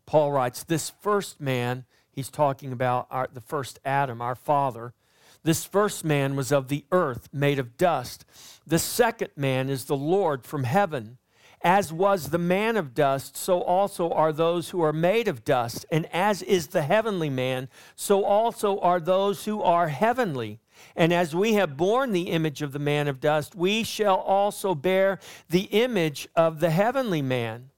Paul 0.07 0.33
writes, 0.33 0.63
This 0.63 0.91
first 0.91 1.41
man, 1.41 1.85
he's 2.11 2.31
talking 2.31 2.73
about 2.73 3.07
our, 3.11 3.29
the 3.33 3.41
first 3.41 3.79
Adam, 3.85 4.23
our 4.23 4.37
father. 4.37 4.95
This 5.43 5.65
first 5.65 6.05
man 6.05 6.35
was 6.35 6.51
of 6.51 6.69
the 6.69 6.85
earth, 6.91 7.29
made 7.33 7.59
of 7.59 7.77
dust. 7.77 8.25
The 8.67 8.79
second 8.79 9.31
man 9.37 9.69
is 9.69 9.85
the 9.85 9.97
Lord 9.97 10.45
from 10.45 10.65
heaven. 10.65 11.19
As 11.63 11.93
was 11.93 12.31
the 12.31 12.39
man 12.39 12.77
of 12.77 12.95
dust, 12.95 13.37
so 13.37 13.63
also 13.63 14.11
are 14.11 14.33
those 14.33 14.71
who 14.71 14.83
are 14.83 14.93
made 14.93 15.27
of 15.27 15.45
dust. 15.45 15.87
And 15.91 16.07
as 16.13 16.43
is 16.43 16.69
the 16.69 16.83
heavenly 16.83 17.31
man, 17.31 17.69
so 17.95 18.25
also 18.25 18.79
are 18.81 19.01
those 19.01 19.45
who 19.45 19.63
are 19.63 19.89
heavenly. 19.89 20.61
And 20.95 21.13
as 21.13 21.35
we 21.35 21.55
have 21.55 21.77
borne 21.77 22.13
the 22.13 22.31
image 22.31 22.63
of 22.63 22.73
the 22.73 22.79
man 22.79 23.09
of 23.09 23.21
dust, 23.21 23.55
we 23.55 23.83
shall 23.83 24.17
also 24.17 24.75
bear 24.75 25.19
the 25.49 25.65
image 25.71 26.29
of 26.37 26.61
the 26.61 26.71
heavenly 26.71 27.23
man. 27.23 27.71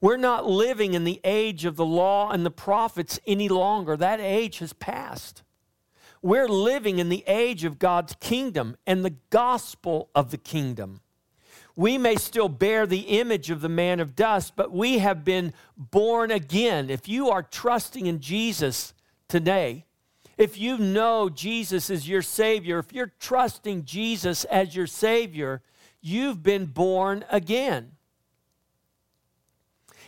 We're 0.00 0.16
not 0.16 0.46
living 0.46 0.94
in 0.94 1.04
the 1.04 1.20
age 1.24 1.64
of 1.64 1.76
the 1.76 1.84
law 1.84 2.30
and 2.30 2.44
the 2.44 2.50
prophets 2.50 3.20
any 3.26 3.48
longer. 3.48 3.96
That 3.96 4.20
age 4.20 4.58
has 4.58 4.72
passed. 4.72 5.42
We're 6.22 6.48
living 6.48 6.98
in 6.98 7.08
the 7.08 7.24
age 7.26 7.64
of 7.64 7.78
God's 7.78 8.14
kingdom 8.20 8.76
and 8.86 9.04
the 9.04 9.16
gospel 9.30 10.08
of 10.14 10.30
the 10.30 10.38
kingdom. 10.38 11.00
We 11.74 11.98
may 11.98 12.16
still 12.16 12.48
bear 12.48 12.86
the 12.86 13.18
image 13.18 13.50
of 13.50 13.60
the 13.60 13.68
man 13.68 13.98
of 13.98 14.14
dust, 14.14 14.54
but 14.56 14.72
we 14.72 14.98
have 14.98 15.24
been 15.24 15.52
born 15.76 16.30
again. 16.30 16.90
If 16.90 17.08
you 17.08 17.30
are 17.30 17.42
trusting 17.42 18.06
in 18.06 18.20
Jesus 18.20 18.92
today, 19.26 19.86
if 20.36 20.58
you 20.58 20.78
know 20.78 21.28
Jesus 21.28 21.90
is 21.90 22.08
your 22.08 22.22
Savior, 22.22 22.78
if 22.78 22.92
you're 22.92 23.12
trusting 23.18 23.84
Jesus 23.84 24.44
as 24.44 24.76
your 24.76 24.86
Savior, 24.86 25.62
you've 26.00 26.42
been 26.42 26.66
born 26.66 27.24
again. 27.30 27.92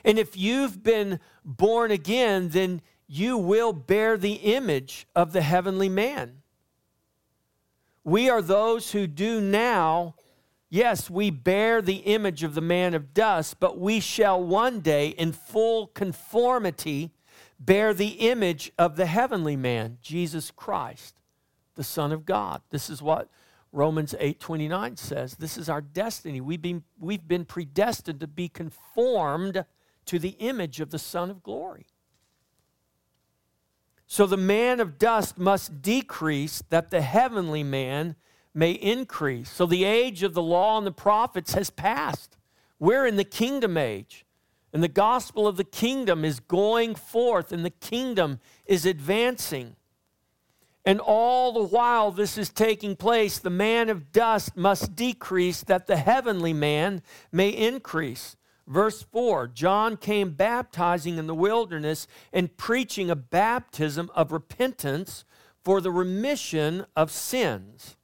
And 0.05 0.19
if 0.19 0.37
you've 0.37 0.83
been 0.83 1.21
born 1.45 1.91
again, 1.91 2.51
then 2.51 2.83
you 3.07 3.37
will 3.39 3.73
bear 3.73 4.17
the 4.17 4.35
image 4.35 5.07
of 5.15 5.33
the 5.33 5.43
heavenly 5.43 5.89
man. 5.89 6.43
We 8.03 8.29
are 8.29 8.43
those 8.43 8.93
who 8.93 9.07
do 9.07 9.41
now, 9.41 10.15
yes, 10.69 11.09
we 11.09 11.31
bear 11.31 11.81
the 11.81 11.97
image 11.97 12.43
of 12.43 12.55
the 12.55 12.61
man 12.61 12.93
of 12.93 13.15
dust, 13.15 13.59
but 13.61 13.79
we 13.79 14.01
shall 14.01 14.43
one 14.43 14.81
day, 14.81 15.09
in 15.09 15.33
full 15.33 15.87
conformity, 15.89 17.13
bear 17.59 17.95
the 17.95 18.09
image 18.09 18.71
of 18.79 18.97
the 18.97 19.07
heavenly 19.07 19.57
man, 19.57 19.99
Jesus 20.03 20.51
Christ, 20.51 21.15
the 21.77 21.85
Son 21.85 22.13
of 22.13 22.27
God. 22.27 22.61
This 22.71 22.91
is 22.91 23.01
what 23.01 23.31
Romans 23.73 24.15
8:29 24.21 24.97
says. 24.97 25.37
This 25.37 25.57
is 25.57 25.69
our 25.69 25.81
destiny. 25.81 26.41
We've 26.41 26.63
been, 26.63 26.85
we've 26.99 27.27
been 27.27 27.45
predestined 27.45 28.21
to 28.21 28.27
be 28.27 28.49
conformed 28.49 29.65
to 30.07 30.19
the 30.19 30.37
image 30.39 30.81
of 30.81 30.91
the 30.91 30.99
Son 30.99 31.31
of 31.31 31.43
glory. 31.43 31.87
So 34.07 34.27
the 34.27 34.37
man 34.37 34.81
of 34.81 34.99
dust 34.99 35.39
must 35.39 35.83
decrease 35.83 36.63
that 36.69 36.91
the 36.91 37.01
heavenly 37.01 37.63
man 37.63 38.17
may 38.53 38.73
increase. 38.73 39.51
So 39.51 39.67
the 39.67 39.85
age 39.85 40.23
of 40.23 40.35
the 40.35 40.43
law 40.43 40.79
and 40.79 40.87
the 40.87 40.93
prophets 40.93 41.55
has 41.55 41.71
passed. 41.71 42.37
We're 42.79 43.07
in 43.07 43.17
the 43.17 43.25
kingdom 43.25 43.77
age. 43.77 44.25
And 44.73 44.83
the 44.83 44.89
gospel 44.89 45.47
of 45.47 45.57
the 45.57 45.65
kingdom 45.65 46.25
is 46.25 46.41
going 46.41 46.97
forth, 46.97 47.53
and 47.53 47.65
the 47.65 47.71
kingdom 47.71 48.41
is 48.67 48.85
advancing. 48.85 49.77
And 50.85 51.01
all 51.01 51.53
the 51.53 51.65
while 51.65 52.11
this 52.11 52.37
is 52.37 52.51
taking 52.51 52.97
place, 52.97 53.39
the 53.39 53.51
man 53.51 53.89
of 53.89 54.11
dust 54.11 54.57
must 54.57 54.97
decrease 54.97 55.63
that 55.63 55.87
the 55.87 55.97
heavenly 55.97 56.53
man 56.53 57.03
may 57.31 57.51
increase. 57.51 58.37
Verse 58.67 59.03
4 59.03 59.49
John 59.49 59.97
came 59.97 60.31
baptizing 60.31 61.19
in 61.19 61.27
the 61.27 61.35
wilderness 61.35 62.07
and 62.33 62.57
preaching 62.57 63.11
a 63.11 63.17
baptism 63.17 64.11
of 64.15 64.33
repentance 64.33 65.25
for 65.63 65.81
the 65.81 65.91
remission 65.91 66.87
of 66.97 67.11
sins. 67.11 67.97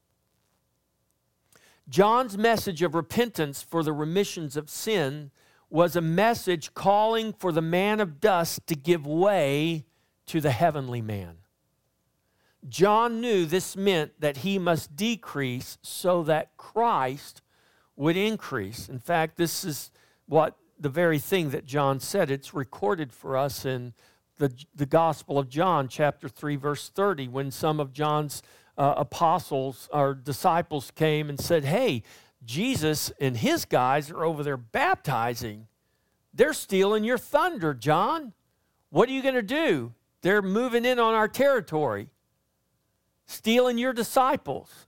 John's 1.89 2.39
message 2.39 2.83
of 2.83 2.95
repentance 2.95 3.63
for 3.63 3.83
the 3.83 3.93
remissions 3.93 4.57
of 4.57 4.71
sin 4.71 5.31
was 5.69 5.97
a 5.97 6.01
message 6.01 6.75
calling 6.75 7.33
for 7.33 7.53
the 7.53 7.63
man 7.63 8.01
of 8.01 8.21
dust 8.21 8.67
to 8.67 8.75
give 8.75 9.07
way 9.07 9.85
to 10.27 10.41
the 10.41 10.51
heavenly 10.51 11.03
man. 11.03 11.37
John 12.69 13.21
knew 13.21 13.47
this 13.47 13.77
meant 13.77 14.21
that 14.21 14.39
he 14.39 14.59
must 14.59 14.95
decrease 14.95 15.79
so 15.83 16.23
that 16.25 16.57
Christ 16.57 17.43
would 17.97 18.17
increase. 18.17 18.89
In 18.89 18.99
fact, 18.99 19.37
this 19.37 19.65
is 19.65 19.91
what 20.31 20.57
the 20.79 20.89
very 20.89 21.19
thing 21.19 21.51
that 21.51 21.67
John 21.67 21.99
said. 21.99 22.31
It's 22.31 22.55
recorded 22.55 23.13
for 23.13 23.37
us 23.37 23.65
in 23.65 23.93
the, 24.39 24.55
the 24.75 24.87
Gospel 24.87 25.39
of 25.39 25.49
John, 25.49 25.89
chapter 25.89 26.29
3, 26.29 26.55
verse 26.55 26.89
30, 26.89 27.27
when 27.29 27.51
some 27.51 27.81
of 27.81 27.93
John's 27.93 28.41
uh, 28.79 28.95
apostles 28.97 29.89
or 29.93 30.15
disciples 30.15 30.93
came 30.93 31.29
and 31.29 31.39
said, 31.39 31.65
Hey, 31.65 32.05
Jesus 32.45 33.11
and 33.21 33.37
his 33.37 33.65
guys 33.65 34.09
are 34.09 34.25
over 34.25 34.45
there 34.45 34.57
baptizing. 34.57 35.67
They're 36.33 36.53
stealing 36.53 37.03
your 37.03 37.19
thunder, 37.19 37.75
John. 37.75 38.33
What 38.91 39.09
are 39.09 39.13
you 39.13 39.23
going 39.23 39.35
to 39.35 39.43
do? 39.43 39.93
They're 40.23 40.43
moving 40.43 40.85
in 40.85 41.01
on 41.01 41.13
our 41.13 41.29
territory, 41.29 42.09
stealing 43.27 43.79
your 43.79 43.93
disciples. 43.93 44.87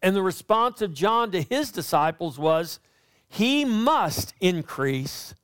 And 0.00 0.16
the 0.16 0.22
response 0.22 0.80
of 0.80 0.94
John 0.94 1.30
to 1.32 1.42
his 1.42 1.70
disciples 1.70 2.38
was, 2.38 2.80
he 3.28 3.64
must 3.64 4.34
increase 4.40 5.34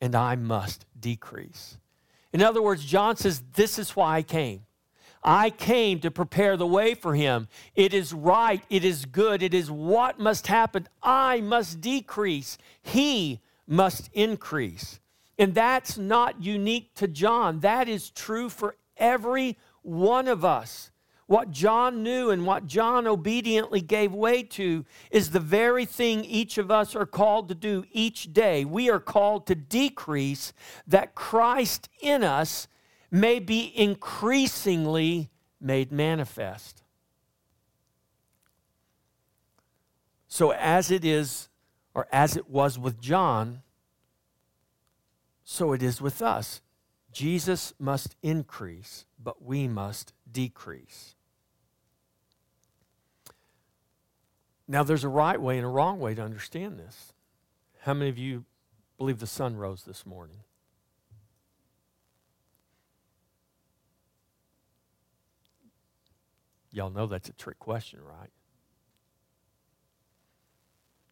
and 0.00 0.14
I 0.14 0.36
must 0.36 0.86
decrease. 0.98 1.76
In 2.32 2.42
other 2.42 2.62
words, 2.62 2.84
John 2.84 3.16
says, 3.16 3.42
This 3.54 3.78
is 3.78 3.96
why 3.96 4.16
I 4.18 4.22
came. 4.22 4.64
I 5.22 5.50
came 5.50 5.98
to 6.00 6.10
prepare 6.10 6.56
the 6.56 6.66
way 6.66 6.94
for 6.94 7.14
him. 7.14 7.48
It 7.74 7.92
is 7.92 8.12
right. 8.12 8.62
It 8.70 8.84
is 8.84 9.04
good. 9.04 9.42
It 9.42 9.52
is 9.52 9.70
what 9.70 10.20
must 10.20 10.46
happen. 10.46 10.88
I 11.02 11.40
must 11.40 11.80
decrease. 11.80 12.56
He 12.82 13.40
must 13.66 14.10
increase. 14.12 15.00
And 15.38 15.54
that's 15.54 15.98
not 15.98 16.42
unique 16.42 16.94
to 16.94 17.08
John. 17.08 17.60
That 17.60 17.88
is 17.88 18.10
true 18.10 18.48
for 18.48 18.76
every 18.96 19.56
one 19.82 20.28
of 20.28 20.44
us. 20.44 20.90
What 21.28 21.50
John 21.50 22.02
knew 22.02 22.30
and 22.30 22.46
what 22.46 22.66
John 22.66 23.06
obediently 23.06 23.82
gave 23.82 24.14
way 24.14 24.42
to 24.44 24.86
is 25.10 25.30
the 25.30 25.40
very 25.40 25.84
thing 25.84 26.24
each 26.24 26.56
of 26.56 26.70
us 26.70 26.96
are 26.96 27.04
called 27.04 27.50
to 27.50 27.54
do 27.54 27.84
each 27.92 28.32
day. 28.32 28.64
We 28.64 28.88
are 28.88 28.98
called 28.98 29.46
to 29.48 29.54
decrease 29.54 30.54
that 30.86 31.14
Christ 31.14 31.90
in 32.00 32.24
us 32.24 32.66
may 33.10 33.40
be 33.40 33.70
increasingly 33.76 35.28
made 35.60 35.92
manifest. 35.92 36.82
So, 40.28 40.52
as 40.52 40.90
it 40.90 41.04
is, 41.04 41.50
or 41.92 42.06
as 42.10 42.38
it 42.38 42.48
was 42.48 42.78
with 42.78 43.02
John, 43.02 43.60
so 45.44 45.74
it 45.74 45.82
is 45.82 46.00
with 46.00 46.22
us. 46.22 46.62
Jesus 47.12 47.74
must 47.78 48.16
increase, 48.22 49.04
but 49.22 49.42
we 49.42 49.68
must 49.68 50.14
decrease. 50.30 51.16
Now, 54.70 54.82
there's 54.82 55.04
a 55.04 55.08
right 55.08 55.40
way 55.40 55.56
and 55.56 55.64
a 55.64 55.68
wrong 55.68 55.98
way 55.98 56.14
to 56.14 56.22
understand 56.22 56.78
this. 56.78 57.14
How 57.80 57.94
many 57.94 58.10
of 58.10 58.18
you 58.18 58.44
believe 58.98 59.18
the 59.18 59.26
sun 59.26 59.56
rose 59.56 59.84
this 59.84 60.04
morning? 60.04 60.40
Y'all 66.70 66.90
know 66.90 67.06
that's 67.06 67.30
a 67.30 67.32
trick 67.32 67.58
question, 67.58 68.00
right? 68.02 68.30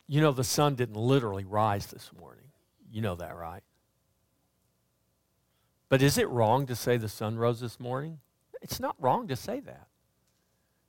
You 0.07 0.21
know, 0.21 0.33
the 0.33 0.45
sun 0.45 0.75
didn't 0.75 0.97
literally 0.97 1.45
rise 1.45 1.87
this 1.87 2.11
morning. 2.19 2.45
You 2.93 3.01
know 3.01 3.15
that, 3.17 3.35
right? 3.35 3.63
But 5.89 6.03
is 6.03 6.19
it 6.19 6.29
wrong 6.29 6.67
to 6.67 6.77
say 6.77 6.99
the 6.99 7.09
sun 7.09 7.39
rose 7.39 7.61
this 7.61 7.81
morning? 7.81 8.19
It's 8.61 8.81
not 8.81 8.97
wrong 9.01 9.29
to 9.29 9.37
say 9.37 9.61
that. 9.61 9.89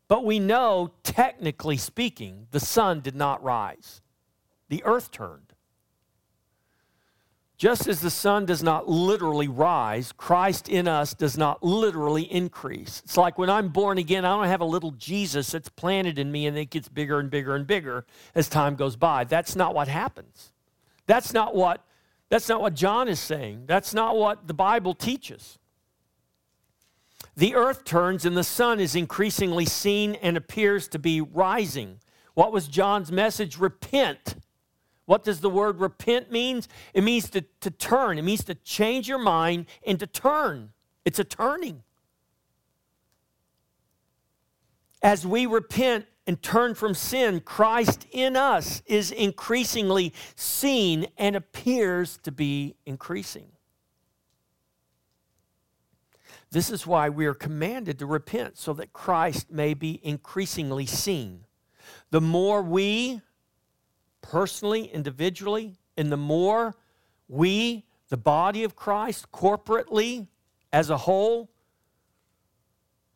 But 0.08 0.24
we 0.24 0.40
know, 0.40 0.92
technically 1.04 1.78
speaking, 1.78 2.48
the 2.52 2.60
sun 2.60 3.02
did 3.02 3.16
not 3.16 3.44
rise, 3.44 4.02
the 4.70 4.84
earth 4.86 5.12
turned. 5.12 5.54
Just 7.58 7.88
as 7.88 8.02
the 8.02 8.12
sun 8.12 8.46
does 8.46 8.62
not 8.62 8.88
literally 8.88 9.48
rise, 9.48 10.12
Christ 10.12 10.70
in 10.70 10.88
us 10.88 11.16
does 11.16 11.40
not 11.40 11.64
literally 11.64 12.32
increase. 12.32 13.02
It's 13.04 13.18
like 13.18 13.40
when 13.40 13.50
I'm 13.50 13.70
born 13.70 13.98
again, 13.98 14.26
I 14.26 14.36
don't 14.36 14.46
have 14.46 14.62
a 14.62 14.66
little 14.66 14.92
Jesus 14.92 15.50
that's 15.52 15.68
planted 15.68 16.20
in 16.20 16.32
me 16.32 16.46
and 16.46 16.56
it 16.56 16.70
gets 16.70 16.88
bigger 16.88 17.20
and 17.20 17.32
bigger 17.32 17.56
and 17.56 17.66
bigger 17.66 18.06
as 18.36 18.48
time 18.48 18.76
goes 18.76 18.96
by. 18.96 19.24
That's 19.24 19.56
not 19.56 19.74
what 19.74 19.88
happens. 19.88 20.54
That's 21.08 21.34
not 21.34 21.56
what 21.56 21.84
that's 22.30 22.50
not 22.50 22.62
what 22.62 22.76
John 22.76 23.08
is 23.08 23.20
saying. 23.20 23.64
That's 23.66 23.94
not 23.94 24.18
what 24.18 24.48
the 24.48 24.54
Bible 24.54 24.94
teaches. 24.94 25.58
The 27.38 27.56
earth 27.56 27.86
turns 27.86 28.26
and 28.26 28.36
the 28.36 28.44
sun 28.44 28.82
is 28.82 28.96
increasingly 28.96 29.66
seen 29.66 30.16
and 30.16 30.36
appears 30.36 30.90
to 30.90 31.00
be 31.00 31.22
rising. 31.22 32.00
What 32.34 32.52
was 32.52 32.68
John's 32.68 33.12
message? 33.12 33.58
Repent 33.58 34.36
what 35.08 35.24
does 35.24 35.40
the 35.40 35.50
word 35.50 35.80
repent 35.80 36.32
means? 36.34 36.68
It 36.94 37.02
means 37.02 37.30
to, 37.30 37.42
to 37.62 37.72
turn. 37.72 38.20
It 38.20 38.24
means 38.24 38.44
to 38.44 38.56
change 38.56 39.08
your 39.08 39.18
mind 39.18 39.66
and 39.86 39.98
to 40.02 40.06
turn. 40.06 40.74
It's 41.06 41.18
a 41.18 41.24
turning. 41.24 41.82
As 45.02 45.26
we 45.26 45.46
repent 45.46 46.08
and 46.28 46.42
turn 46.44 46.76
from 46.76 46.94
sin, 46.94 47.40
Christ 47.40 48.06
in 48.12 48.36
us 48.36 48.82
is 48.86 49.12
increasingly 49.12 50.14
seen 50.36 51.08
and 51.18 51.38
appears 51.38 52.20
to 52.24 52.32
be 52.34 52.76
increasing. 52.86 53.48
This 56.52 56.70
is 56.70 56.88
why 56.88 57.10
we 57.10 57.26
are 57.26 57.34
commanded 57.34 58.00
to 58.00 58.06
repent, 58.06 58.58
so 58.58 58.74
that 58.74 58.94
Christ 58.94 59.52
may 59.52 59.74
be 59.74 60.00
increasingly 60.04 60.86
seen. 60.86 61.46
The 62.10 62.22
more 62.22 62.62
we 62.62 63.22
personally, 64.22 64.86
individually, 64.86 65.78
and 65.98 66.12
the 66.12 66.18
more 66.18 66.76
we, 67.28 67.86
the 68.10 68.18
body 68.18 68.64
of 68.64 68.76
Christ, 68.76 69.32
corporately, 69.32 70.28
as 70.72 70.90
a 70.90 70.98
whole, 70.98 71.50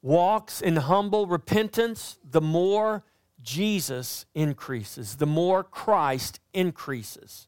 walks 0.01 0.61
in 0.61 0.77
humble 0.77 1.27
repentance, 1.27 2.17
the 2.29 2.41
more 2.41 3.03
Jesus 3.41 4.25
increases, 4.33 5.15
the 5.17 5.25
more 5.25 5.63
Christ 5.63 6.39
increases. 6.53 7.47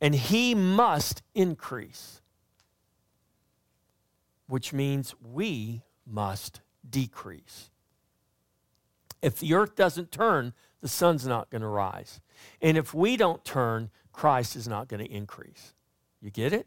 And 0.00 0.14
he 0.14 0.54
must 0.54 1.22
increase, 1.34 2.20
which 4.46 4.72
means 4.72 5.14
we 5.22 5.82
must 6.06 6.60
decrease. 6.88 7.70
If 9.22 9.38
the 9.38 9.54
earth 9.54 9.74
doesn't 9.74 10.12
turn, 10.12 10.52
the 10.80 10.88
sun's 10.88 11.26
not 11.26 11.50
going 11.50 11.62
to 11.62 11.68
rise. 11.68 12.20
And 12.60 12.76
if 12.76 12.94
we 12.94 13.16
don't 13.16 13.44
turn, 13.44 13.90
Christ 14.12 14.56
is 14.56 14.68
not 14.68 14.88
going 14.88 15.04
to 15.04 15.10
increase. 15.10 15.74
You 16.20 16.30
get 16.30 16.52
it? 16.52 16.66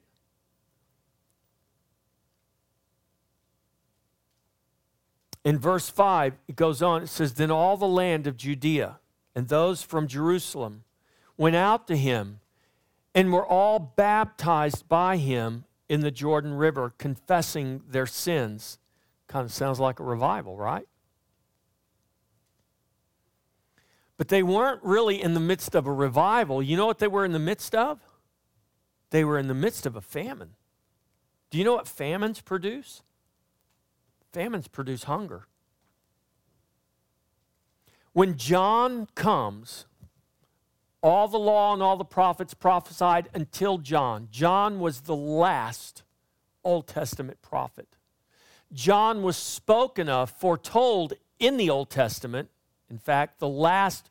In 5.45 5.57
verse 5.57 5.89
5, 5.89 6.33
it 6.47 6.55
goes 6.55 6.81
on, 6.81 7.03
it 7.03 7.07
says, 7.07 7.35
Then 7.35 7.49
all 7.49 7.77
the 7.77 7.87
land 7.87 8.27
of 8.27 8.35
Judea 8.35 8.99
and 9.35 9.47
those 9.47 9.81
from 9.81 10.07
Jerusalem 10.07 10.83
went 11.37 11.55
out 11.55 11.87
to 11.87 11.95
him 11.95 12.41
and 13.15 13.31
were 13.31 13.45
all 13.45 13.79
baptized 13.79 14.89
by 14.89 15.17
him 15.17 15.63
in 15.89 16.02
the 16.02 16.12
Jordan 16.12 16.54
River, 16.54 16.93
confessing 16.97 17.82
their 17.89 18.06
sins. 18.06 18.78
Kind 19.28 19.43
of 19.43 19.52
sounds 19.52 19.80
like 19.80 19.99
a 19.99 20.04
revival, 20.04 20.56
right? 20.56 20.88
But 24.15 24.28
they 24.28 24.43
weren't 24.43 24.84
really 24.84 25.21
in 25.21 25.34
the 25.34 25.39
midst 25.39 25.75
of 25.75 25.88
a 25.88 25.93
revival. 25.93 26.62
You 26.62 26.78
know 26.78 26.86
what 26.86 26.99
they 26.99 27.08
were 27.08 27.25
in 27.25 27.32
the 27.32 27.39
midst 27.39 27.73
of? 27.73 27.99
They 29.10 29.23
were 29.23 29.39
in 29.39 29.47
the 29.47 29.54
midst 29.54 29.86
of 29.86 29.95
a 29.95 30.02
famine. 30.02 30.52
Do 31.49 31.58
you 31.58 31.63
know 31.63 31.73
what 31.73 31.88
famines 31.88 32.41
produce? 32.41 33.02
Famines 34.32 34.67
produce 34.67 35.06
hunger. 35.06 35.47
When 38.13 38.38
John 38.38 39.08
comes, 39.15 39.86
all 41.01 41.27
the 41.27 41.39
law 41.39 41.73
and 41.73 41.81
all 41.81 41.97
the 41.97 42.05
prophets 42.05 42.53
prophesied 42.53 43.29
until 43.33 43.77
John. 43.77 44.27
John 44.31 44.79
was 44.79 45.01
the 45.01 45.15
last 45.15 46.03
Old 46.63 46.88
Testament 46.88 47.41
prophet. 47.41 47.95
John 48.71 49.23
was 49.23 49.38
spoken 49.38 50.09
of, 50.09 50.29
foretold 50.29 51.13
in 51.39 51.57
the 51.57 51.69
Old 51.69 51.89
Testament 51.89 52.49
in 52.89 52.97
fact, 52.97 53.39
the 53.39 53.47
last 53.47 54.09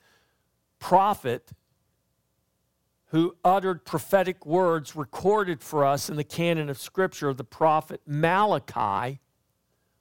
prophet 0.79 1.51
who 3.07 3.37
uttered 3.45 3.85
prophetic 3.85 4.47
words 4.47 4.95
recorded 4.95 5.63
for 5.63 5.85
us 5.85 6.09
in 6.09 6.17
the 6.17 6.25
canon 6.25 6.69
of 6.69 6.79
Scripture, 6.79 7.33
the 7.33 7.43
prophet 7.43 8.03
Malachi, 8.07 9.19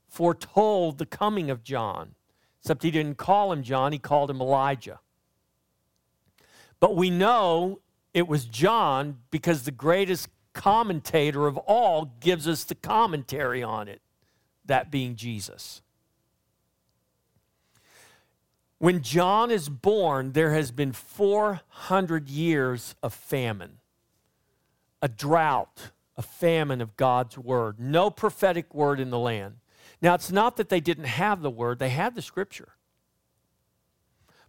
foretold 0.08 0.98
the 0.98 1.06
coming 1.06 1.50
of 1.50 1.64
John. 1.64 2.16
Except 2.60 2.84
he 2.84 2.92
didn't 2.92 3.18
call 3.18 3.52
him 3.52 3.64
John, 3.64 3.94
he 3.94 3.98
called 3.98 4.30
him 4.30 4.42
Elijah. 4.42 5.00
But 6.80 6.96
we 6.96 7.10
know 7.10 7.80
it 8.14 8.28
was 8.28 8.46
John 8.46 9.20
because 9.32 9.64
the 9.64 9.72
greatest 9.72 10.30
commentator 10.54 11.48
of 11.48 11.58
all 11.58 12.14
gives 12.20 12.48
us 12.48 12.64
the 12.64 12.76
commentary 12.76 13.62
on 13.64 13.88
it, 13.88 14.02
that 14.66 14.92
being 14.92 15.16
Jesus. 15.16 15.82
When 18.80 19.02
John 19.02 19.50
is 19.50 19.70
born, 19.70 20.34
there 20.34 20.54
has 20.54 20.72
been 20.72 20.92
400 20.92 22.30
years 22.30 22.96
of 23.02 23.14
famine, 23.14 23.80
a 25.02 25.08
drought, 25.08 25.92
a 26.16 26.22
famine 26.22 26.82
of 26.82 26.96
God's 26.96 27.38
word. 27.38 27.80
No 27.80 28.10
prophetic 28.12 28.74
word 28.76 29.00
in 29.00 29.10
the 29.10 29.20
land. 29.20 29.58
Now, 30.02 30.14
it's 30.14 30.32
not 30.32 30.58
that 30.58 30.70
they 30.70 30.80
didn't 30.80 31.06
have 31.06 31.42
the 31.42 31.50
word, 31.50 31.80
they 31.80 31.90
had 31.90 32.14
the 32.14 32.22
scripture. 32.22 32.74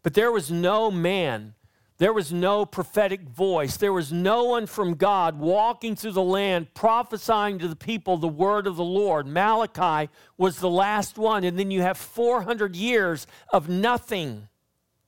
But 0.03 0.15
there 0.15 0.31
was 0.31 0.51
no 0.51 0.91
man 0.91 1.55
there 1.99 2.13
was 2.13 2.33
no 2.33 2.65
prophetic 2.65 3.23
voice. 3.23 3.77
There 3.77 3.93
was 3.93 4.13
no 4.13 4.45
one 4.45 4.67
from 4.67 4.95
God 4.95 5.41
walking 5.41 5.97
through 5.97 6.13
the 6.13 6.23
land 6.23 6.73
prophesying 6.73 7.59
to 7.59 7.67
the 7.67 7.75
people 7.75 8.17
the 8.17 8.29
word 8.29 8.69
of 8.69 8.77
the 8.77 8.85
Lord. 8.85 9.27
Malachi 9.27 10.09
was 10.37 10.59
the 10.59 10.71
last 10.71 11.19
one. 11.19 11.43
And 11.43 11.59
then 11.59 11.73
you 11.73 11.83
have 11.83 11.99
400 11.99 12.77
years 12.77 13.27
of 13.53 13.69
nothing. 13.69 14.47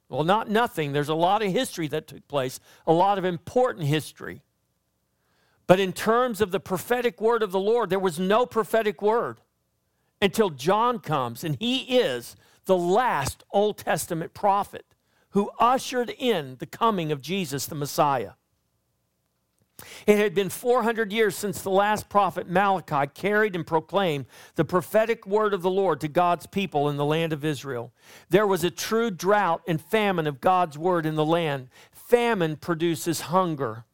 Well, 0.08 0.24
not 0.24 0.50
nothing. 0.50 0.92
There's 0.92 1.08
a 1.08 1.14
lot 1.14 1.42
of 1.42 1.52
history 1.52 1.86
that 1.88 2.08
took 2.08 2.26
place, 2.26 2.58
a 2.88 2.92
lot 2.92 3.18
of 3.18 3.24
important 3.24 3.86
history. 3.86 4.42
But 5.68 5.78
in 5.78 5.92
terms 5.92 6.40
of 6.40 6.50
the 6.50 6.58
prophetic 6.58 7.20
word 7.20 7.44
of 7.44 7.52
the 7.52 7.60
Lord, 7.60 7.90
there 7.90 8.00
was 8.00 8.18
no 8.18 8.44
prophetic 8.46 9.00
word 9.00 9.40
until 10.20 10.50
John 10.50 10.98
comes, 10.98 11.44
and 11.44 11.56
he 11.60 11.98
is 11.98 12.34
the 12.64 12.76
last 12.76 13.44
Old 13.52 13.78
Testament 13.78 14.34
prophet 14.34 14.84
who 15.30 15.50
ushered 15.58 16.10
in 16.18 16.56
the 16.58 16.66
coming 16.66 17.12
of 17.12 17.20
Jesus 17.20 17.66
the 17.66 17.74
Messiah. 17.74 18.32
It 20.06 20.18
had 20.18 20.34
been 20.34 20.48
400 20.48 21.12
years 21.12 21.36
since 21.36 21.62
the 21.62 21.70
last 21.70 22.08
prophet 22.08 22.48
Malachi 22.48 23.10
carried 23.14 23.56
and 23.56 23.66
proclaimed 23.66 24.26
the 24.54 24.64
prophetic 24.64 25.26
word 25.26 25.54
of 25.54 25.62
the 25.62 25.70
Lord 25.70 26.00
to 26.00 26.08
God's 26.08 26.46
people 26.46 26.88
in 26.88 26.96
the 26.96 27.04
land 27.04 27.32
of 27.32 27.44
Israel. 27.44 27.92
There 28.28 28.46
was 28.46 28.64
a 28.64 28.70
true 28.70 29.10
drought 29.10 29.62
and 29.66 29.80
famine 29.80 30.26
of 30.26 30.40
God's 30.40 30.76
word 30.76 31.06
in 31.06 31.14
the 31.14 31.24
land. 31.24 31.68
Famine 31.92 32.56
produces 32.56 33.22
hunger. 33.22 33.84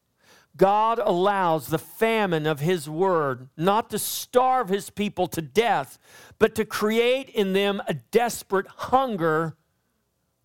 God 0.55 0.99
allows 0.99 1.67
the 1.67 1.77
famine 1.77 2.47
of 2.47 2.59
His 2.59 2.89
word 2.89 3.49
not 3.55 3.91
to 3.91 3.99
starve 3.99 4.69
His 4.69 4.89
people 4.89 5.27
to 5.27 5.41
death, 5.41 5.99
but 6.39 6.55
to 6.55 6.65
create 6.65 7.29
in 7.29 7.53
them 7.53 7.81
a 7.87 7.93
desperate 7.93 8.67
hunger 8.67 9.55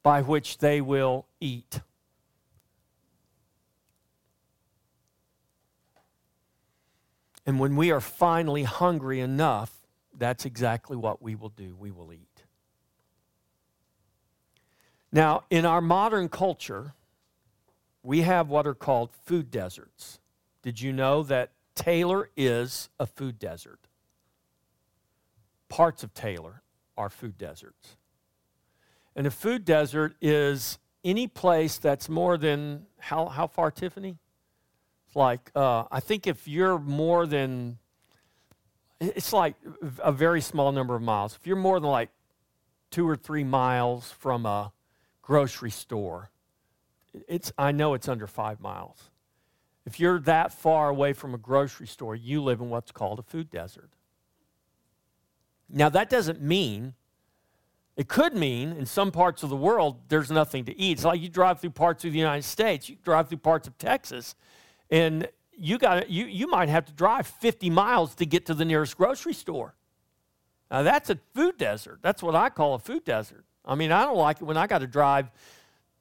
by 0.02 0.22
which 0.22 0.58
they 0.58 0.80
will 0.80 1.26
eat. 1.40 1.80
And 7.46 7.58
when 7.58 7.76
we 7.76 7.90
are 7.90 8.00
finally 8.00 8.62
hungry 8.62 9.20
enough, 9.20 9.72
that's 10.16 10.44
exactly 10.44 10.96
what 10.96 11.22
we 11.22 11.34
will 11.34 11.48
do. 11.48 11.74
We 11.78 11.90
will 11.90 12.12
eat. 12.12 12.44
Now, 15.10 15.44
in 15.50 15.66
our 15.66 15.80
modern 15.80 16.28
culture, 16.28 16.94
we 18.02 18.22
have 18.22 18.48
what 18.48 18.66
are 18.66 18.74
called 18.74 19.10
food 19.24 19.50
deserts. 19.50 20.20
Did 20.62 20.80
you 20.80 20.92
know 20.92 21.22
that 21.24 21.50
Taylor 21.74 22.30
is 22.36 22.88
a 22.98 23.06
food 23.06 23.38
desert? 23.38 23.88
Parts 25.68 26.02
of 26.02 26.14
Taylor 26.14 26.62
are 26.96 27.10
food 27.10 27.36
deserts. 27.36 27.96
And 29.14 29.27
a 29.27 29.31
food 29.31 29.64
desert 29.64 30.14
is 30.20 30.79
any 31.05 31.27
place 31.27 31.79
that's 31.79 32.09
more 32.09 32.37
than, 32.38 32.87
how, 32.98 33.27
how 33.27 33.46
far, 33.46 33.70
Tiffany? 33.70 34.16
It's 35.07 35.16
like, 35.16 35.51
uh, 35.55 35.85
I 35.90 36.01
think 36.01 36.27
if 36.27 36.48
you're 36.48 36.79
more 36.79 37.27
than, 37.27 37.79
it's 39.01 39.33
like 39.33 39.57
a 39.98 40.12
very 40.12 40.40
small 40.40 40.72
number 40.72 40.94
of 40.94 41.03
miles. 41.03 41.37
If 41.37 41.46
you're 41.46 41.57
more 41.57 41.79
than 41.81 41.90
like 41.90 42.11
two 42.90 43.09
or 43.09 43.16
three 43.16 43.44
miles 43.44 44.11
from 44.12 44.46
a 44.46 44.72
grocery 45.20 45.70
store, 45.70 46.31
it's, 47.29 47.53
I 47.59 47.72
know 47.72 47.94
it's 47.94 48.09
under 48.09 48.27
five 48.27 48.61
miles. 48.61 49.11
If 49.85 49.98
you're 49.98 50.20
that 50.20 50.53
far 50.53 50.88
away 50.88 51.12
from 51.12 51.35
a 51.35 51.38
grocery 51.38 51.88
store, 51.88 52.14
you 52.14 52.42
live 52.42 52.61
in 52.61 52.70
what's 52.70 52.92
called 52.92 53.18
a 53.18 53.22
food 53.22 53.51
desert. 53.51 53.90
Now, 55.68 55.88
that 55.88 56.09
doesn't 56.09 56.40
mean, 56.40 56.94
it 57.96 58.09
could 58.09 58.35
mean 58.35 58.72
in 58.72 58.87
some 58.87 59.11
parts 59.11 59.42
of 59.42 59.50
the 59.50 59.57
world 59.57 59.98
there's 60.09 60.31
nothing 60.31 60.64
to 60.64 60.78
eat. 60.78 60.92
It's 60.92 61.05
like 61.05 61.20
you 61.20 61.28
drive 61.28 61.61
through 61.61 61.70
parts 61.70 62.05
of 62.05 62.12
the 62.12 62.18
United 62.18 62.44
States, 62.44 62.88
you 62.88 62.96
drive 63.02 63.28
through 63.28 63.38
parts 63.38 63.68
of 63.68 63.76
Texas, 63.78 64.35
and 64.90 65.28
you, 65.57 65.78
got 65.78 66.09
you, 66.09 66.24
you 66.26 66.46
might 66.46 66.68
have 66.68 66.87
to 66.87 66.92
drive 66.92 67.26
50 67.26 67.70
miles 67.70 68.14
to 68.16 68.26
get 68.26 68.46
to 68.46 68.55
the 68.55 68.64
nearest 68.64 68.96
grocery 68.96 69.35
store. 69.35 69.74
Now, 70.70 70.83
that's 70.83 71.11
a 71.11 71.18
food 71.35 71.59
desert. 71.59 71.98
That's 72.00 72.22
what 72.22 72.35
I 72.35 72.48
call 72.48 72.74
a 72.74 72.78
food 72.78 73.05
desert. 73.05 73.44
I 73.64 73.74
mean, 73.74 73.92
I 73.92 74.05
don't 74.05 74.16
like 74.16 74.40
it 74.40 74.44
when 74.44 74.57
I 74.57 74.66
got 74.66 74.78
to 74.78 74.87
drive, 74.87 75.31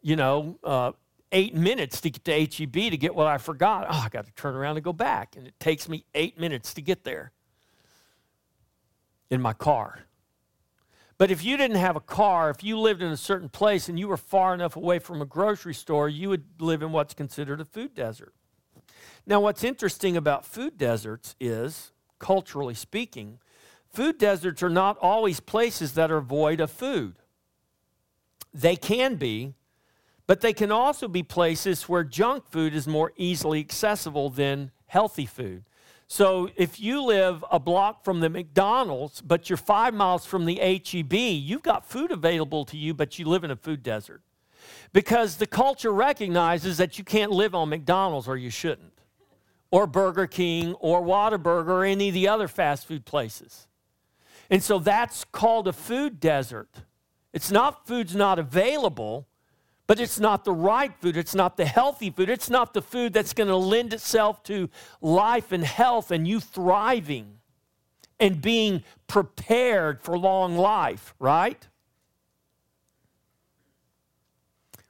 you 0.02 0.16
know, 0.16 0.58
uh, 0.64 0.94
eight 1.34 1.54
minutes 1.54 2.00
to 2.02 2.10
get 2.10 2.24
to 2.26 2.32
HEB 2.32 2.92
to 2.92 2.98
get 2.98 3.14
what 3.14 3.28
I 3.28 3.38
forgot. 3.38 3.88
Oh, 3.90 4.02
I 4.06 4.10
got 4.10 4.26
to 4.26 4.32
turn 4.32 4.56
around 4.56 4.78
and 4.78 4.84
go 4.84 4.94
back. 4.94 5.36
And 5.36 5.46
it 5.46 5.60
takes 5.60 5.90
me 5.90 6.06
eight 6.16 6.40
minutes 6.40 6.74
to 6.76 6.82
get 6.82 7.04
there 7.04 7.32
in 9.30 9.42
my 9.42 9.54
car. 9.54 10.00
But 11.22 11.30
if 11.30 11.46
you 11.46 11.56
didn't 11.56 11.78
have 11.78 11.96
a 11.96 12.00
car, 12.00 12.50
if 12.50 12.64
you 12.64 12.80
lived 12.80 13.04
in 13.04 13.12
a 13.12 13.16
certain 13.16 13.48
place 13.48 13.88
and 13.88 14.00
you 14.00 14.08
were 14.08 14.18
far 14.18 14.56
enough 14.56 14.76
away 14.76 14.98
from 14.98 15.22
a 15.22 15.26
grocery 15.28 15.76
store, 15.76 16.10
you 16.10 16.30
would 16.30 16.46
live 16.60 16.82
in 16.82 16.92
what's 16.92 17.14
considered 17.14 17.62
a 17.62 17.66
food 17.66 17.94
desert. 17.94 18.34
Now, 19.28 19.40
what's 19.40 19.64
interesting 19.64 20.18
about 20.18 20.48
food 20.48 20.80
deserts 20.80 21.36
is, 21.40 21.92
culturally 22.18 22.74
speaking, 22.74 23.38
food 23.88 24.18
deserts 24.18 24.64
are 24.64 24.70
not 24.72 24.98
always 24.98 25.40
places 25.40 25.94
that 25.94 26.10
are 26.10 26.22
void 26.22 26.60
of 26.60 26.72
food. 26.72 27.14
They 28.52 28.76
can 28.76 29.14
be, 29.14 29.54
but 30.26 30.42
they 30.42 30.54
can 30.54 30.72
also 30.72 31.08
be 31.08 31.22
places 31.22 31.88
where 31.88 32.04
junk 32.04 32.50
food 32.50 32.74
is 32.74 32.88
more 32.88 33.14
easily 33.16 33.60
accessible 33.60 34.32
than 34.32 34.72
healthy 34.88 35.28
food. 35.28 35.66
So 36.12 36.50
if 36.58 36.78
you 36.78 37.02
live 37.06 37.46
a 37.50 37.58
block 37.58 38.04
from 38.04 38.20
the 38.20 38.30
McDonald's, 38.30 39.22
but 39.22 39.50
you're 39.50 39.56
five 39.56 39.94
miles 39.94 40.26
from 40.26 40.44
the 40.44 40.56
HEB, 40.56 41.14
you've 41.14 41.64
got 41.64 41.86
food 41.86 42.12
available 42.12 42.66
to 42.66 42.76
you, 42.76 42.94
but 42.94 43.18
you 43.18 43.24
live 43.24 43.46
in 43.46 43.52
a 43.52 43.56
food 43.56 43.82
desert. 43.82 44.22
Because 44.92 45.38
the 45.38 45.48
culture 45.48 45.94
recognizes 45.94 46.76
that 46.80 46.98
you 46.98 47.06
can't 47.06 47.32
live 47.32 47.56
on 47.56 47.70
McDonald's 47.70 48.28
or 48.28 48.36
you 48.36 48.50
shouldn't, 48.50 48.92
or 49.72 49.88
Burger 49.88 50.28
King, 50.28 50.74
or 50.82 51.02
Whataburger, 51.02 51.70
or 51.70 51.86
any 51.86 52.10
of 52.10 52.14
the 52.14 52.28
other 52.28 52.50
fast 52.50 52.88
food 52.88 53.06
places. 53.06 53.68
And 54.50 54.62
so 54.62 54.80
that's 54.80 55.24
called 55.24 55.70
a 55.70 55.74
food 55.74 56.20
desert. 56.20 56.82
It's 57.32 57.52
not 57.52 57.88
food's 57.88 58.18
not 58.18 58.38
available, 58.38 59.30
but 59.92 60.00
it's 60.00 60.22
not 60.22 60.46
the 60.46 60.54
right 60.54 60.94
food. 61.02 61.18
It's 61.18 61.36
not 61.36 61.58
the 61.58 61.66
healthy 61.66 62.10
food. 62.12 62.30
It's 62.30 62.50
not 62.50 62.74
the 62.74 62.82
food 62.82 63.12
that's 63.12 63.34
going 63.34 63.50
to 63.50 63.58
lend 63.58 63.92
itself 63.92 64.42
to 64.44 64.70
life 65.02 65.52
and 65.52 65.66
health 65.66 66.12
and 66.12 66.26
you 66.26 66.40
thriving 66.40 67.40
and 68.18 68.42
being 68.42 68.86
prepared 69.08 70.00
for 70.00 70.18
long 70.18 70.56
life, 70.56 71.14
right? 71.20 71.68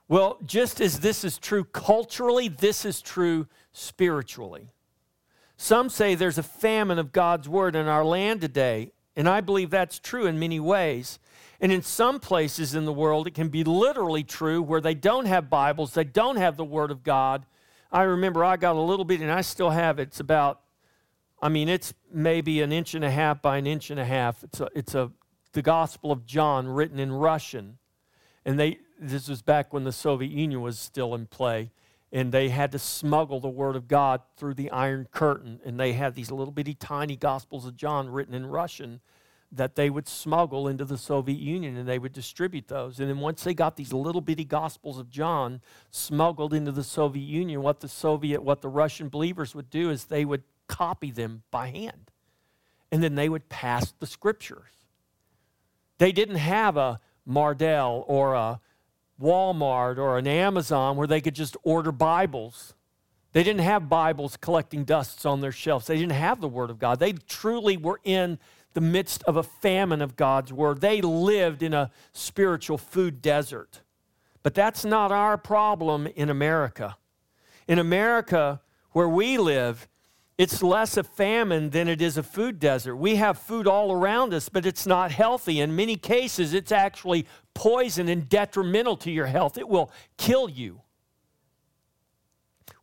Well, 0.08 0.38
just 0.46 0.80
as 0.80 1.00
this 1.00 1.24
is 1.24 1.40
true 1.40 1.64
culturally, 1.64 2.48
this 2.48 2.86
is 2.86 3.02
true 3.02 3.48
spiritually. 3.74 4.70
Some 5.58 5.90
say 5.90 6.14
there's 6.14 6.38
a 6.38 6.44
famine 6.44 7.00
of 7.00 7.12
God's 7.12 7.50
word 7.50 7.76
in 7.76 7.88
our 7.88 8.06
land 8.06 8.40
today, 8.40 8.92
and 9.16 9.28
I 9.28 9.42
believe 9.42 9.72
that's 9.72 9.98
true 9.98 10.28
in 10.28 10.38
many 10.38 10.60
ways. 10.60 11.18
And 11.62 11.72
in 11.72 11.84
some 11.84 12.20
places 12.20 12.74
in 12.74 12.86
the 12.86 12.92
world, 12.92 13.28
it 13.28 13.36
can 13.36 13.50
be 13.50 13.64
literally 13.64 14.24
true 14.24 14.64
where 14.64 14.82
they 14.82 14.96
don't 14.96 15.28
have 15.28 15.48
Bibles, 15.48 15.94
they 15.94 16.04
don't 16.04 16.38
have 16.38 16.58
the 16.58 16.66
Word 16.66 16.90
of 16.90 17.04
God. 17.04 17.46
I 17.92 18.02
remember 18.02 18.44
I 18.44 18.58
got 18.58 18.76
a 18.76 18.82
little 18.82 19.06
bit, 19.06 19.22
and 19.22 19.32
I 19.32 19.42
still 19.42 19.70
have 19.70 20.00
it. 20.00 20.04
It's 20.04 20.20
about, 20.20 20.62
I 21.40 21.50
mean, 21.50 21.70
it's 21.70 21.94
maybe 22.12 22.62
an 22.62 22.72
inch 22.72 22.96
and 22.96 23.06
a 23.06 23.12
half 23.12 23.44
by 23.44 23.58
an 23.58 23.68
inch 23.68 23.92
and 23.92 24.00
a 24.00 24.06
half. 24.06 24.44
It's 24.44 24.60
a, 24.60 24.70
it's 24.74 24.96
a, 24.96 25.12
the 25.54 25.62
Gospel 25.62 26.12
of 26.12 26.26
John 26.26 26.68
written 26.68 26.98
in 26.98 27.12
Russian. 27.12 27.78
And 28.44 28.60
they, 28.60 28.80
this 29.00 29.28
was 29.30 29.44
back 29.44 29.72
when 29.72 29.84
the 29.84 29.92
Soviet 29.92 30.32
Union 30.32 30.62
was 30.62 30.80
still 30.80 31.14
in 31.14 31.28
play. 31.28 31.70
And 32.12 32.32
they 32.32 32.50
had 32.50 32.72
to 32.72 32.80
smuggle 32.80 33.40
the 33.40 33.50
Word 33.50 33.76
of 33.76 33.88
God 33.88 34.22
through 34.36 34.56
the 34.56 34.72
Iron 34.72 35.08
Curtain. 35.12 35.60
And 35.64 35.80
they 35.80 35.94
had 35.94 36.16
these 36.16 36.32
little 36.32 36.52
bitty 36.52 36.74
tiny 36.74 37.16
Gospels 37.16 37.68
of 37.68 37.76
John 37.76 38.10
written 38.10 38.34
in 38.34 38.48
Russian 38.48 39.00
that 39.52 39.76
they 39.76 39.90
would 39.90 40.08
smuggle 40.08 40.68
into 40.68 40.86
the 40.86 40.98
Soviet 40.98 41.40
Union 41.40 41.76
and 41.76 41.88
they 41.88 42.00
would 42.00 42.14
distribute 42.14 42.68
those. 42.68 43.00
And 43.00 43.10
then 43.10 43.20
once 43.20 43.44
they 43.44 43.54
got 43.54 43.76
these 43.76 43.92
little 43.92 44.22
bitty 44.22 44.46
Gospels 44.46 44.98
of 44.98 45.10
John 45.10 45.62
smuggled 45.90 46.54
into 46.54 46.72
the 46.72 46.84
Soviet 46.84 47.26
Union, 47.26 47.62
what 47.62 47.82
the 47.82 47.90
Soviet, 47.90 48.44
what 48.44 48.62
the 48.62 48.70
Russian 48.70 49.10
believers 49.10 49.54
would 49.54 49.70
do 49.70 49.90
is 49.90 50.06
they 50.06 50.24
would 50.24 50.44
copy 50.68 51.12
them 51.12 51.44
by 51.52 51.68
hand. 51.68 52.12
And 52.94 53.04
then 53.04 53.16
they 53.16 53.30
would 53.30 53.50
pass 53.50 53.94
the 54.00 54.08
scriptures. 54.08 54.72
They 55.98 56.12
didn't 56.12 56.38
have 56.38 56.78
a 56.78 57.00
Mardel 57.28 58.06
or 58.08 58.34
a 58.34 58.60
Walmart 59.22 59.98
or 59.98 60.18
an 60.18 60.28
Amazon 60.28 60.96
where 60.96 61.08
they 61.08 61.22
could 61.22 61.36
just 61.36 61.56
order 61.64 61.92
Bibles. 61.92 62.74
They 63.34 63.44
didn't 63.44 63.62
have 63.62 63.88
Bibles 63.88 64.36
collecting 64.38 64.84
dusts 64.84 65.26
on 65.26 65.42
their 65.42 65.52
shelves. 65.52 65.88
They 65.88 65.98
didn't 65.98 66.14
have 66.14 66.42
the 66.42 66.50
Word 66.50 66.70
of 66.70 66.80
God. 66.80 67.00
They 67.00 67.14
truly 67.14 67.78
were 67.78 68.00
in 68.04 68.40
the 68.74 68.82
midst 68.82 69.24
of 69.24 69.38
a 69.38 69.44
famine 69.44 70.02
of 70.02 70.16
God's 70.16 70.54
word. 70.54 70.82
They 70.82 71.02
lived 71.02 71.62
in 71.64 71.74
a 71.74 71.92
spiritual 72.14 72.78
food 72.78 73.22
desert. 73.22 73.82
But 74.44 74.54
that's 74.54 74.86
not 74.86 75.12
our 75.12 75.38
problem 75.38 76.08
in 76.08 76.30
America. 76.30 76.98
In 77.68 77.80
America, 77.80 78.62
where 78.92 79.10
we 79.10 79.38
live, 79.38 79.88
it's 80.38 80.64
less 80.64 80.98
a 80.98 81.04
famine 81.04 81.70
than 81.70 81.88
it 81.88 82.02
is 82.02 82.18
a 82.18 82.24
food 82.24 82.60
desert. 82.60 82.96
We 82.96 83.18
have 83.18 83.38
food 83.38 83.68
all 83.68 83.92
around 83.92 84.34
us, 84.34 84.50
but 84.50 84.66
it's 84.66 84.88
not 84.88 85.12
healthy. 85.12 85.60
In 85.60 85.76
many 85.76 85.96
cases, 85.96 86.54
it's 86.54 86.72
actually 86.72 87.28
poison 87.54 88.10
and 88.10 88.28
detrimental 88.28 88.98
to 88.98 89.12
your 89.12 89.28
health. 89.28 89.58
It 89.58 89.70
will 89.70 89.92
kill 90.18 90.50
you. 90.50 90.82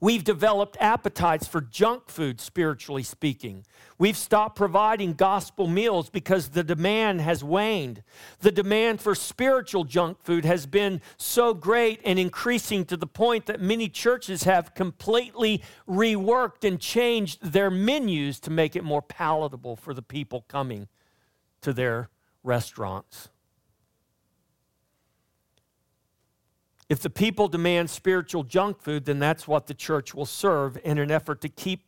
We've 0.01 0.25
developed 0.25 0.77
appetites 0.81 1.47
for 1.47 1.61
junk 1.61 2.09
food, 2.09 2.41
spiritually 2.41 3.03
speaking. 3.03 3.65
We've 3.99 4.17
stopped 4.17 4.57
providing 4.57 5.15
gospel 5.15 5.67
meals 5.67 6.09
because 6.09 6.51
the 6.51 6.63
demand 6.63 7.21
has 7.21 7.43
waned. 7.43 8.03
The 8.41 8.53
demand 8.53 9.01
for 9.01 9.15
spiritual 9.15 9.85
junk 9.85 10.23
food 10.23 10.45
has 10.45 10.67
been 10.67 11.01
so 11.17 11.53
great 11.53 12.01
and 12.05 12.19
increasing 12.19 12.85
to 12.87 12.97
the 12.97 13.07
point 13.07 13.47
that 13.47 13.61
many 13.61 13.89
churches 13.89 14.45
have 14.45 14.75
completely 14.75 15.63
reworked 15.89 16.63
and 16.63 16.81
changed 16.81 17.53
their 17.53 17.71
menus 17.71 18.39
to 18.41 18.51
make 18.51 18.77
it 18.77 18.85
more 18.85 19.03
palatable 19.03 19.77
for 19.77 19.95
the 19.95 20.03
people 20.03 20.45
coming 20.49 20.89
to 21.61 21.73
their 21.73 22.09
restaurants. 22.45 23.31
If 26.89 27.01
the 27.01 27.11
people 27.11 27.49
demand 27.49 27.91
spiritual 27.91 28.45
junk 28.45 28.81
food, 28.81 29.05
then 29.05 29.19
that's 29.19 29.47
what 29.47 29.67
the 29.67 29.75
church 29.75 30.15
will 30.15 30.27
serve 30.27 30.79
in 30.83 30.99
an 30.99 31.11
effort 31.11 31.41
to 31.43 31.49
keep 31.49 31.83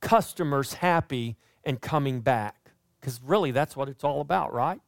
customers 0.00 0.74
happy 0.74 1.36
and 1.64 1.80
coming 1.80 2.20
back. 2.20 2.70
Because 3.00 3.20
really, 3.22 3.50
that's 3.50 3.76
what 3.76 3.88
it's 3.88 4.02
all 4.02 4.20
about, 4.20 4.54
right? 4.54 4.80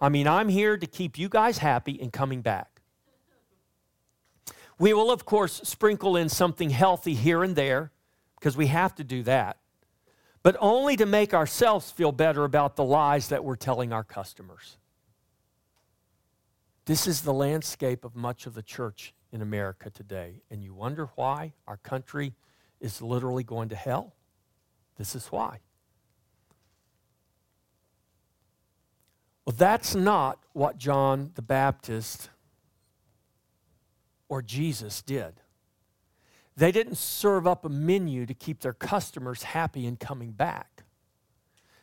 I 0.00 0.08
mean, 0.08 0.28
I'm 0.28 0.48
here 0.48 0.76
to 0.76 0.86
keep 0.86 1.18
you 1.18 1.28
guys 1.28 1.58
happy 1.58 2.00
and 2.00 2.12
coming 2.12 2.42
back. 2.42 2.80
We 4.78 4.92
will, 4.94 5.10
of 5.10 5.24
course, 5.24 5.60
sprinkle 5.64 6.16
in 6.16 6.28
something 6.28 6.70
healthy 6.70 7.14
here 7.14 7.42
and 7.42 7.54
there 7.54 7.92
because 8.38 8.56
we 8.56 8.66
have 8.66 8.94
to 8.96 9.04
do 9.04 9.22
that, 9.24 9.58
but 10.42 10.56
only 10.58 10.96
to 10.96 11.06
make 11.06 11.32
ourselves 11.34 11.90
feel 11.90 12.10
better 12.10 12.44
about 12.44 12.74
the 12.74 12.84
lies 12.84 13.28
that 13.28 13.44
we're 13.44 13.54
telling 13.54 13.92
our 13.92 14.02
customers. 14.02 14.76
This 16.84 17.06
is 17.06 17.22
the 17.22 17.32
landscape 17.32 18.04
of 18.04 18.16
much 18.16 18.46
of 18.46 18.54
the 18.54 18.62
church 18.62 19.14
in 19.30 19.40
America 19.40 19.90
today. 19.90 20.42
And 20.50 20.62
you 20.64 20.74
wonder 20.74 21.10
why 21.14 21.52
our 21.66 21.76
country 21.76 22.34
is 22.80 23.00
literally 23.00 23.44
going 23.44 23.68
to 23.68 23.76
hell? 23.76 24.14
This 24.98 25.14
is 25.14 25.28
why. 25.28 25.60
Well, 29.46 29.54
that's 29.56 29.94
not 29.94 30.38
what 30.52 30.76
John 30.76 31.32
the 31.34 31.42
Baptist 31.42 32.30
or 34.28 34.42
Jesus 34.42 35.02
did. 35.02 35.34
They 36.56 36.70
didn't 36.70 36.96
serve 36.96 37.46
up 37.46 37.64
a 37.64 37.68
menu 37.68 38.26
to 38.26 38.34
keep 38.34 38.60
their 38.60 38.72
customers 38.72 39.42
happy 39.42 39.86
and 39.86 39.98
coming 39.98 40.32
back. 40.32 40.84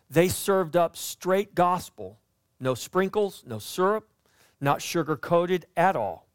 They 0.09 0.27
served 0.27 0.75
up 0.75 0.95
straight 0.95 1.55
gospel 1.55 2.19
no 2.61 2.73
sprinkles, 2.73 3.43
no 3.47 3.57
syrup, 3.57 4.09
not 4.61 4.81
sugar 4.81 5.15
coated 5.15 5.65
at 5.75 5.95
all. 5.95 6.27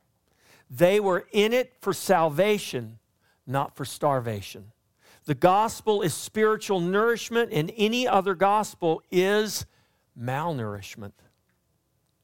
They 0.71 0.99
were 1.01 1.27
in 1.33 1.53
it 1.53 1.75
for 1.81 1.93
salvation, 1.93 2.99
not 3.47 3.77
for 3.77 3.85
starvation. 3.85 4.73
The 5.27 5.35
gospel 5.35 6.03
is 6.03 6.15
spiritual 6.15 6.81
nourishment, 6.81 7.53
and 7.53 7.73
any 7.77 8.07
other 8.07 8.35
gospel 8.35 9.03
is 9.11 9.67
malnourishment. 10.19 11.13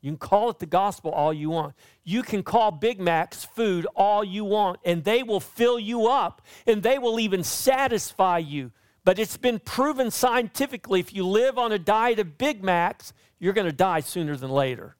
You 0.00 0.12
can 0.12 0.18
call 0.18 0.50
it 0.50 0.58
the 0.58 0.66
gospel 0.66 1.10
all 1.10 1.32
you 1.32 1.50
want. 1.50 1.74
You 2.04 2.22
can 2.22 2.42
call 2.42 2.70
Big 2.70 3.00
Macs 3.00 3.44
food 3.44 3.86
all 3.94 4.24
you 4.24 4.44
want, 4.44 4.80
and 4.84 5.04
they 5.04 5.22
will 5.22 5.40
fill 5.40 5.78
you 5.78 6.06
up 6.06 6.42
and 6.66 6.82
they 6.82 6.98
will 6.98 7.20
even 7.20 7.44
satisfy 7.44 8.38
you. 8.38 8.72
But 9.04 9.18
it's 9.18 9.36
been 9.36 9.58
proven 9.58 10.10
scientifically 10.10 11.00
if 11.00 11.12
you 11.12 11.26
live 11.26 11.58
on 11.58 11.72
a 11.72 11.78
diet 11.78 12.18
of 12.18 12.38
Big 12.38 12.62
Macs, 12.62 13.12
you're 13.38 13.52
going 13.52 13.66
to 13.66 13.72
die 13.72 14.00
sooner 14.00 14.36
than 14.36 14.50
later. 14.50 14.96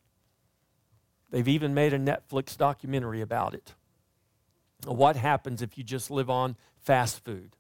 They've 1.30 1.48
even 1.48 1.74
made 1.74 1.92
a 1.92 1.98
Netflix 1.98 2.56
documentary 2.56 3.20
about 3.20 3.54
it. 3.54 3.74
What 4.86 5.16
happens 5.16 5.62
if 5.62 5.78
you 5.78 5.84
just 5.84 6.10
live 6.10 6.28
on 6.28 6.56
fast 6.78 7.24
food? 7.24 7.54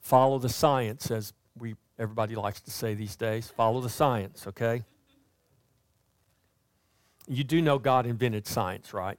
Follow 0.00 0.38
the 0.38 0.48
science, 0.48 1.10
as 1.10 1.32
we 1.58 1.74
everybody 1.98 2.34
likes 2.34 2.60
to 2.62 2.70
say 2.70 2.94
these 2.94 3.16
days. 3.16 3.48
Follow 3.48 3.80
the 3.80 3.90
science, 3.90 4.46
okay? 4.46 4.84
You 7.28 7.44
do 7.44 7.60
know 7.60 7.78
God 7.78 8.06
invented 8.06 8.46
science, 8.46 8.94
right? 8.94 9.18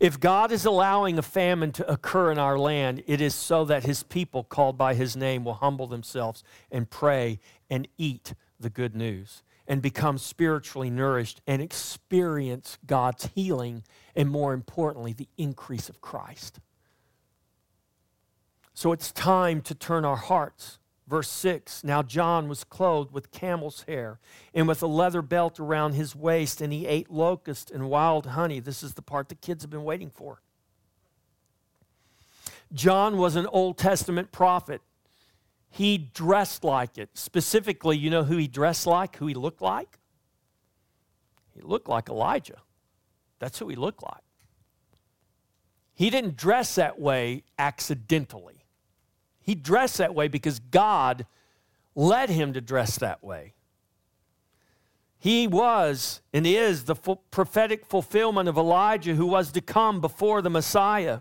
If 0.00 0.18
God 0.18 0.50
is 0.50 0.64
allowing 0.64 1.18
a 1.18 1.22
famine 1.22 1.70
to 1.72 1.88
occur 1.92 2.32
in 2.32 2.38
our 2.38 2.58
land, 2.58 3.04
it 3.06 3.20
is 3.20 3.36
so 3.36 3.64
that 3.66 3.84
his 3.84 4.02
people 4.02 4.42
called 4.42 4.76
by 4.76 4.94
his 4.94 5.16
name 5.16 5.44
will 5.44 5.54
humble 5.54 5.86
themselves 5.86 6.42
and 6.72 6.90
pray 6.90 7.38
and 7.70 7.86
eat 7.98 8.34
the 8.58 8.70
good 8.70 8.96
news 8.96 9.42
and 9.72 9.80
become 9.80 10.18
spiritually 10.18 10.90
nourished 10.90 11.40
and 11.46 11.62
experience 11.62 12.76
God's 12.84 13.30
healing 13.34 13.84
and, 14.14 14.28
more 14.28 14.52
importantly, 14.52 15.14
the 15.14 15.30
increase 15.38 15.88
of 15.88 16.02
Christ. 16.02 16.60
So 18.74 18.92
it's 18.92 19.10
time 19.12 19.62
to 19.62 19.74
turn 19.74 20.04
our 20.04 20.16
hearts 20.16 20.78
Verse 21.08 21.30
6 21.30 21.84
Now 21.84 22.02
John 22.02 22.48
was 22.48 22.64
clothed 22.64 23.12
with 23.12 23.30
camel's 23.30 23.84
hair 23.88 24.20
and 24.52 24.68
with 24.68 24.82
a 24.82 24.86
leather 24.86 25.22
belt 25.22 25.58
around 25.58 25.94
his 25.94 26.14
waist, 26.14 26.60
and 26.60 26.70
he 26.70 26.86
ate 26.86 27.10
locust 27.10 27.70
and 27.70 27.88
wild 27.88 28.26
honey. 28.26 28.60
This 28.60 28.82
is 28.82 28.92
the 28.92 29.02
part 29.02 29.30
the 29.30 29.34
kids 29.34 29.62
have 29.62 29.70
been 29.70 29.84
waiting 29.84 30.10
for. 30.10 30.42
John 32.74 33.16
was 33.16 33.36
an 33.36 33.46
Old 33.46 33.78
Testament 33.78 34.32
prophet. 34.32 34.82
He 35.74 35.96
dressed 35.96 36.64
like 36.64 36.98
it. 36.98 37.08
Specifically, 37.14 37.96
you 37.96 38.10
know 38.10 38.24
who 38.24 38.36
he 38.36 38.46
dressed 38.46 38.86
like, 38.86 39.16
who 39.16 39.26
he 39.26 39.32
looked 39.32 39.62
like? 39.62 39.98
He 41.54 41.62
looked 41.62 41.88
like 41.88 42.10
Elijah. 42.10 42.60
That's 43.38 43.58
who 43.58 43.68
he 43.68 43.74
looked 43.74 44.02
like. 44.02 44.22
He 45.94 46.10
didn't 46.10 46.36
dress 46.36 46.74
that 46.74 47.00
way 47.00 47.44
accidentally. 47.58 48.66
He 49.40 49.54
dressed 49.54 49.96
that 49.96 50.14
way 50.14 50.28
because 50.28 50.58
God 50.58 51.26
led 51.94 52.28
him 52.28 52.52
to 52.52 52.60
dress 52.60 52.98
that 52.98 53.24
way. 53.24 53.54
He 55.18 55.46
was 55.46 56.20
and 56.34 56.46
is 56.46 56.84
the 56.84 56.96
prophetic 57.30 57.86
fulfillment 57.86 58.48
of 58.48 58.58
Elijah 58.58 59.14
who 59.14 59.26
was 59.26 59.52
to 59.52 59.62
come 59.62 60.02
before 60.02 60.42
the 60.42 60.50
Messiah. 60.50 61.20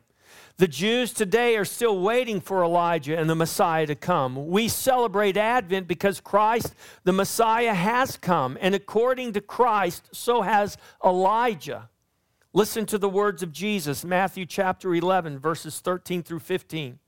The 0.62 0.68
Jews 0.68 1.12
today 1.12 1.58
are 1.58 1.66
still 1.66 1.98
waiting 1.98 2.40
for 2.40 2.64
Elijah 2.64 3.18
and 3.18 3.28
the 3.28 3.34
Messiah 3.34 3.88
to 3.88 3.96
come. 3.96 4.48
We 4.48 4.68
celebrate 4.68 5.36
Advent 5.36 5.88
because 5.88 6.22
Christ, 6.22 6.76
the 7.04 7.12
Messiah, 7.12 7.74
has 7.74 8.16
come. 8.16 8.60
And 8.62 8.76
according 8.76 9.34
to 9.34 9.42
Christ, 9.42 10.10
so 10.12 10.44
has 10.44 10.78
Elijah. 11.04 11.90
Listen 12.54 12.86
to 12.86 13.00
the 13.00 13.10
words 13.10 13.42
of 13.42 13.52
Jesus, 13.52 14.06
Matthew 14.06 14.46
chapter 14.46 14.94
11, 14.94 15.40
verses 15.40 15.80
13 15.80 16.22
through 16.22 16.38
15. 16.38 17.00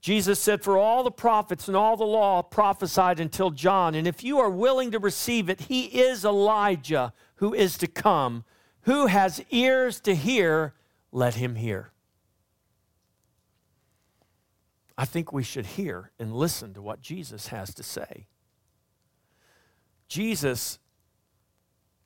Jesus 0.00 0.38
said, 0.38 0.62
For 0.62 0.78
all 0.78 1.02
the 1.02 1.10
prophets 1.10 1.66
and 1.66 1.76
all 1.76 1.96
the 1.96 2.04
law 2.04 2.42
prophesied 2.42 3.18
until 3.18 3.50
John. 3.50 3.96
And 3.96 4.06
if 4.06 4.22
you 4.22 4.38
are 4.38 4.50
willing 4.50 4.92
to 4.92 5.00
receive 5.00 5.50
it, 5.50 5.62
he 5.62 5.86
is 5.86 6.24
Elijah 6.24 7.12
who 7.38 7.52
is 7.52 7.76
to 7.78 7.88
come. 7.88 8.44
Who 8.82 9.06
has 9.06 9.44
ears 9.50 9.98
to 10.02 10.14
hear, 10.14 10.74
let 11.10 11.34
him 11.34 11.56
hear. 11.56 11.90
I 15.00 15.04
think 15.04 15.32
we 15.32 15.44
should 15.44 15.64
hear 15.64 16.10
and 16.18 16.34
listen 16.34 16.74
to 16.74 16.82
what 16.82 17.00
Jesus 17.00 17.46
has 17.46 17.72
to 17.74 17.84
say. 17.84 18.26
Jesus 20.08 20.80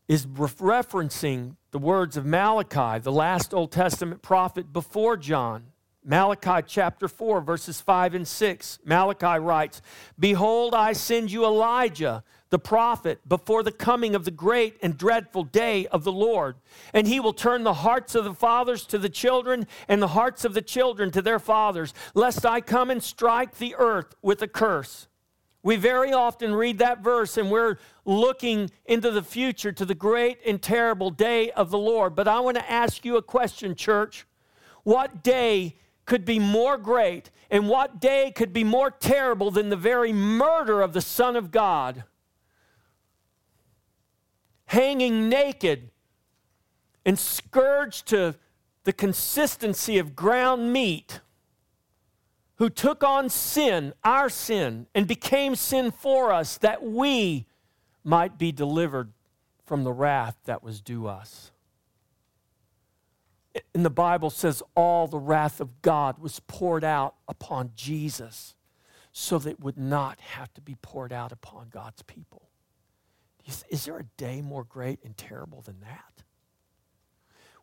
is 0.08 0.26
referencing 0.26 1.56
the 1.70 1.78
words 1.78 2.18
of 2.18 2.26
Malachi, 2.26 2.98
the 2.98 3.10
last 3.10 3.54
Old 3.54 3.72
Testament 3.72 4.20
prophet 4.20 4.74
before 4.74 5.16
John. 5.16 5.68
Malachi 6.04 6.66
chapter 6.66 7.08
4, 7.08 7.40
verses 7.40 7.80
5 7.80 8.14
and 8.14 8.28
6. 8.28 8.78
Malachi 8.84 9.38
writes, 9.38 9.80
Behold, 10.18 10.74
I 10.74 10.92
send 10.92 11.32
you 11.32 11.46
Elijah, 11.46 12.22
the 12.52 12.58
prophet, 12.58 13.26
before 13.26 13.62
the 13.62 13.72
coming 13.72 14.14
of 14.14 14.26
the 14.26 14.30
great 14.30 14.76
and 14.82 14.98
dreadful 14.98 15.42
day 15.42 15.86
of 15.86 16.04
the 16.04 16.12
Lord. 16.12 16.56
And 16.92 17.08
he 17.08 17.18
will 17.18 17.32
turn 17.32 17.64
the 17.64 17.72
hearts 17.72 18.14
of 18.14 18.24
the 18.24 18.34
fathers 18.34 18.84
to 18.88 18.98
the 18.98 19.08
children, 19.08 19.66
and 19.88 20.02
the 20.02 20.08
hearts 20.08 20.44
of 20.44 20.52
the 20.52 20.60
children 20.60 21.10
to 21.12 21.22
their 21.22 21.38
fathers, 21.38 21.94
lest 22.14 22.44
I 22.44 22.60
come 22.60 22.90
and 22.90 23.02
strike 23.02 23.56
the 23.56 23.74
earth 23.76 24.14
with 24.20 24.42
a 24.42 24.46
curse. 24.46 25.08
We 25.62 25.76
very 25.76 26.12
often 26.12 26.54
read 26.54 26.78
that 26.78 27.02
verse 27.02 27.38
and 27.38 27.50
we're 27.50 27.78
looking 28.04 28.70
into 28.84 29.10
the 29.10 29.22
future 29.22 29.72
to 29.72 29.84
the 29.86 29.94
great 29.94 30.38
and 30.44 30.60
terrible 30.60 31.10
day 31.10 31.52
of 31.52 31.70
the 31.70 31.78
Lord. 31.78 32.14
But 32.14 32.28
I 32.28 32.40
want 32.40 32.58
to 32.58 32.70
ask 32.70 33.04
you 33.04 33.16
a 33.16 33.22
question, 33.22 33.74
church. 33.74 34.26
What 34.82 35.22
day 35.22 35.76
could 36.04 36.24
be 36.26 36.38
more 36.38 36.76
great 36.76 37.30
and 37.48 37.68
what 37.68 38.00
day 38.00 38.32
could 38.34 38.52
be 38.52 38.64
more 38.64 38.90
terrible 38.90 39.50
than 39.50 39.70
the 39.70 39.76
very 39.76 40.12
murder 40.12 40.82
of 40.82 40.92
the 40.92 41.00
Son 41.00 41.36
of 41.36 41.50
God? 41.50 42.04
Hanging 44.72 45.28
naked 45.28 45.90
and 47.04 47.18
scourged 47.18 48.06
to 48.08 48.36
the 48.84 48.92
consistency 48.92 49.98
of 49.98 50.16
ground 50.16 50.72
meat, 50.72 51.20
who 52.56 52.70
took 52.70 53.04
on 53.04 53.28
sin, 53.28 53.92
our 54.02 54.30
sin, 54.30 54.86
and 54.94 55.06
became 55.06 55.56
sin 55.56 55.90
for 55.90 56.32
us 56.32 56.56
that 56.58 56.82
we 56.82 57.46
might 58.02 58.38
be 58.38 58.50
delivered 58.50 59.12
from 59.64 59.84
the 59.84 59.92
wrath 59.92 60.36
that 60.44 60.62
was 60.62 60.80
due 60.80 61.06
us 61.06 61.52
And 63.74 63.84
the 63.84 63.90
Bible 63.90 64.30
says 64.30 64.62
all 64.74 65.06
the 65.06 65.18
wrath 65.18 65.60
of 65.60 65.82
God 65.82 66.18
was 66.18 66.40
poured 66.40 66.84
out 66.84 67.14
upon 67.28 67.72
Jesus 67.76 68.54
so 69.12 69.38
that 69.38 69.50
it 69.50 69.60
would 69.60 69.76
not 69.76 70.18
have 70.20 70.52
to 70.54 70.62
be 70.62 70.76
poured 70.80 71.12
out 71.12 71.32
upon 71.32 71.68
God's 71.68 72.02
people. 72.02 72.48
Is 73.72 73.86
there 73.86 73.96
a 73.96 74.04
day 74.18 74.42
more 74.42 74.64
great 74.64 74.98
and 75.02 75.16
terrible 75.16 75.62
than 75.62 75.80
that? 75.80 76.24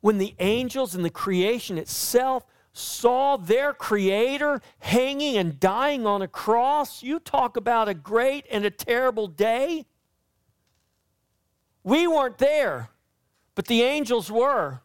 When 0.02 0.18
the 0.18 0.34
angels 0.40 0.96
and 0.96 1.06
the 1.06 1.12
creation 1.12 1.78
itself 1.78 2.48
saw 2.74 3.38
their 3.38 3.74
creator 3.74 4.60
hanging 4.80 5.38
and 5.38 5.60
dying 5.60 6.08
on 6.08 6.24
a 6.24 6.28
cross, 6.28 7.04
you 7.04 7.20
talk 7.20 7.58
about 7.58 7.88
a 7.88 7.94
great 7.94 8.48
and 8.50 8.66
a 8.66 8.72
terrible 8.72 9.28
day. 9.28 9.86
We 11.84 12.08
weren't 12.08 12.40
there, 12.40 12.90
but 13.54 13.68
the 13.68 13.84
angels 13.84 14.32
were. 14.32 14.82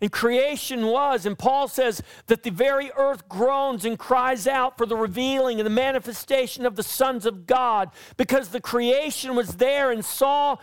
And 0.00 0.12
creation 0.12 0.86
was, 0.86 1.24
and 1.24 1.38
Paul 1.38 1.68
says 1.68 2.02
that 2.26 2.42
the 2.42 2.50
very 2.50 2.90
earth 2.96 3.28
groans 3.28 3.84
and 3.84 3.98
cries 3.98 4.46
out 4.46 4.76
for 4.76 4.84
the 4.84 4.96
revealing 4.96 5.58
and 5.58 5.66
the 5.66 5.70
manifestation 5.70 6.66
of 6.66 6.76
the 6.76 6.82
sons 6.82 7.24
of 7.24 7.46
God 7.46 7.90
because 8.16 8.48
the 8.48 8.60
creation 8.60 9.34
was 9.34 9.56
there 9.56 9.90
and 9.90 10.04
saw 10.04 10.56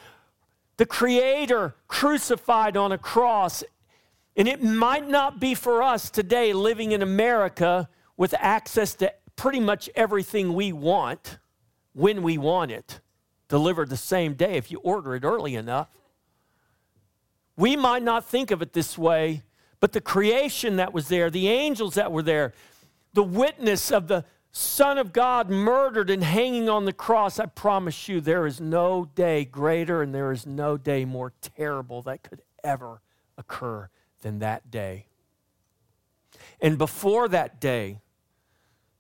the 0.78 0.86
Creator 0.86 1.76
crucified 1.88 2.78
on 2.78 2.92
a 2.92 2.98
cross. 2.98 3.64
And 4.36 4.48
it 4.48 4.64
might 4.64 5.08
not 5.08 5.40
be 5.40 5.56
for 5.56 5.82
us 5.82 6.10
today 6.10 6.54
living 6.54 6.92
in 6.92 7.02
America 7.02 7.90
with 8.18 8.34
access 8.38 8.94
to 8.96 9.14
pretty 9.36 9.60
much 9.60 9.90
everything 9.96 10.54
we 10.54 10.72
want 10.72 11.40
when 11.94 12.24
we 12.24 12.38
want 12.38 12.72
it, 12.72 13.00
delivered 13.48 13.90
the 13.90 13.98
same 13.98 14.34
day 14.34 14.56
if 14.56 14.72
you 14.72 14.80
order 14.80 15.16
it 15.16 15.24
early 15.24 15.56
enough. 15.56 15.90
We 17.56 17.76
might 17.76 18.04
not 18.04 18.26
think 18.26 18.52
of 18.52 18.62
it 18.62 18.74
this 18.74 18.98
way, 18.98 19.44
but 19.80 19.92
the 19.92 20.02
creation 20.02 20.78
that 20.78 20.94
was 20.94 21.08
there, 21.08 21.30
the 21.30 21.48
angels 21.48 21.96
that 21.96 22.12
were 22.12 22.24
there, 22.24 22.54
the 23.14 23.24
witness 23.24 23.92
of 23.92 24.08
the 24.08 24.26
Son 24.52 25.00
of 25.00 25.14
God 25.14 25.50
murdered 25.50 26.10
and 26.12 26.24
hanging 26.24 26.70
on 26.70 26.86
the 26.86 26.94
cross, 26.94 27.40
I 27.40 27.48
promise 27.48 28.08
you, 28.08 28.22
there 28.22 28.46
is 28.46 28.62
no 28.62 29.10
day 29.16 29.46
greater 29.46 30.04
and 30.04 30.14
there 30.14 30.32
is 30.32 30.46
no 30.46 30.78
day 30.78 31.06
more 31.06 31.34
terrible 31.42 32.04
that 32.04 32.22
could 32.22 32.44
ever 32.64 33.02
occur 33.38 33.90
than 34.22 34.40
that 34.40 34.70
day. 34.70 35.08
And 36.62 36.78
before 36.78 37.28
that 37.30 37.60
day, 37.60 38.00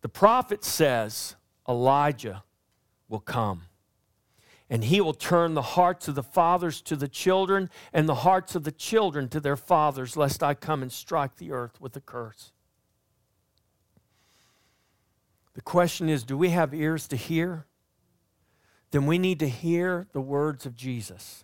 the 0.02 0.10
prophet 0.10 0.64
says 0.64 1.36
Elijah 1.68 2.44
will 3.08 3.20
come. 3.20 3.64
And 4.70 4.86
he 4.86 5.02
will 5.02 5.14
turn 5.14 5.54
the 5.54 5.62
hearts 5.62 6.08
of 6.08 6.16
the 6.16 6.24
fathers 6.24 6.82
to 6.84 6.96
the 6.96 7.08
children, 7.08 7.70
and 7.92 8.08
the 8.08 8.16
hearts 8.16 8.56
of 8.56 8.64
the 8.64 8.72
children 8.72 9.30
to 9.30 9.40
their 9.40 9.58
fathers, 9.58 10.18
lest 10.18 10.42
I 10.42 10.54
come 10.54 10.82
and 10.82 10.92
strike 10.92 11.36
the 11.36 11.52
earth 11.52 11.80
with 11.80 11.96
a 11.96 12.02
curse. 12.02 12.52
The 15.54 15.62
question 15.62 16.10
is 16.10 16.24
do 16.24 16.38
we 16.38 16.50
have 16.50 16.74
ears 16.74 17.08
to 17.10 17.16
hear? 17.16 17.66
Then 18.92 19.06
we 19.06 19.18
need 19.18 19.40
to 19.40 19.50
hear 19.50 20.08
the 20.14 20.22
words 20.22 20.66
of 20.66 20.76
Jesus. 20.76 21.44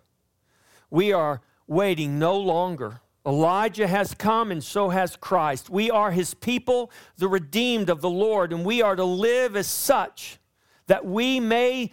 We 0.90 1.14
are 1.14 1.42
waiting 1.68 2.20
no 2.20 2.38
longer. 2.38 3.02
Elijah 3.26 3.88
has 3.88 4.14
come 4.14 4.52
and 4.52 4.64
so 4.64 4.90
has 4.90 5.16
Christ. 5.16 5.70
We 5.70 5.92
are 5.92 6.12
his 6.12 6.34
people, 6.34 6.92
the 7.18 7.28
redeemed 7.28 7.90
of 7.90 8.02
the 8.02 8.10
Lord, 8.10 8.54
and 8.54 8.66
we 8.66 8.82
are 8.82 8.96
to 8.96 9.04
live 9.04 9.56
as 9.56 9.68
such 9.68 10.40
that 10.88 11.06
we 11.06 11.40
may 11.40 11.92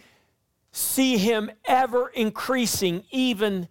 see 0.71 1.17
him 1.17 1.51
ever 1.65 2.09
increasing, 2.09 3.03
even 3.11 3.67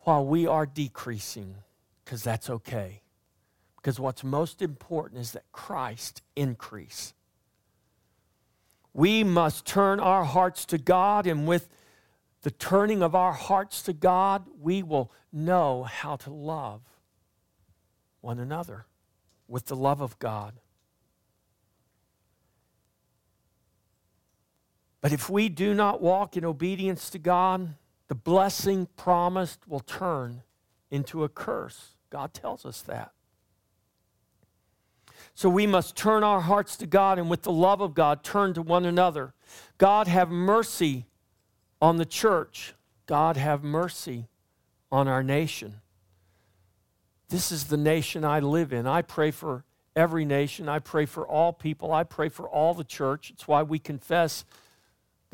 while 0.00 0.24
we 0.24 0.46
are 0.46 0.66
decreasing, 0.66 1.56
because 2.04 2.22
that's 2.22 2.50
okay. 2.50 3.02
Because 3.76 3.98
what's 4.00 4.24
most 4.24 4.62
important 4.62 5.20
is 5.20 5.32
that 5.32 5.44
Christ 5.52 6.22
increase. 6.36 7.14
We 8.92 9.24
must 9.24 9.66
turn 9.66 10.00
our 10.00 10.24
hearts 10.24 10.64
to 10.66 10.78
God, 10.78 11.26
and 11.26 11.46
with 11.46 11.68
the 12.42 12.50
turning 12.50 13.02
of 13.02 13.14
our 13.14 13.32
hearts 13.32 13.82
to 13.82 13.92
God, 13.92 14.44
we 14.60 14.82
will 14.82 15.10
know 15.32 15.82
how 15.82 16.16
to 16.16 16.30
love 16.30 16.82
one 18.20 18.38
another 18.38 18.86
with 19.48 19.66
the 19.66 19.76
love 19.76 20.00
of 20.00 20.18
God. 20.18 20.54
But 25.04 25.12
if 25.12 25.28
we 25.28 25.50
do 25.50 25.74
not 25.74 26.00
walk 26.00 26.34
in 26.34 26.46
obedience 26.46 27.10
to 27.10 27.18
God, 27.18 27.74
the 28.08 28.14
blessing 28.14 28.88
promised 28.96 29.68
will 29.68 29.80
turn 29.80 30.40
into 30.90 31.24
a 31.24 31.28
curse. 31.28 31.88
God 32.08 32.32
tells 32.32 32.64
us 32.64 32.80
that. 32.80 33.12
So 35.34 35.50
we 35.50 35.66
must 35.66 35.94
turn 35.94 36.24
our 36.24 36.40
hearts 36.40 36.74
to 36.78 36.86
God 36.86 37.18
and 37.18 37.28
with 37.28 37.42
the 37.42 37.52
love 37.52 37.82
of 37.82 37.92
God 37.92 38.24
turn 38.24 38.54
to 38.54 38.62
one 38.62 38.86
another. 38.86 39.34
God 39.76 40.08
have 40.08 40.30
mercy 40.30 41.04
on 41.82 41.98
the 41.98 42.06
church. 42.06 42.72
God 43.04 43.36
have 43.36 43.62
mercy 43.62 44.28
on 44.90 45.06
our 45.06 45.22
nation. 45.22 45.82
This 47.28 47.52
is 47.52 47.64
the 47.64 47.76
nation 47.76 48.24
I 48.24 48.40
live 48.40 48.72
in. 48.72 48.86
I 48.86 49.02
pray 49.02 49.32
for 49.32 49.64
every 49.94 50.24
nation. 50.24 50.66
I 50.66 50.78
pray 50.78 51.04
for 51.04 51.28
all 51.28 51.52
people. 51.52 51.92
I 51.92 52.04
pray 52.04 52.30
for 52.30 52.48
all 52.48 52.72
the 52.72 52.84
church. 52.84 53.28
It's 53.28 53.46
why 53.46 53.62
we 53.62 53.78
confess 53.78 54.46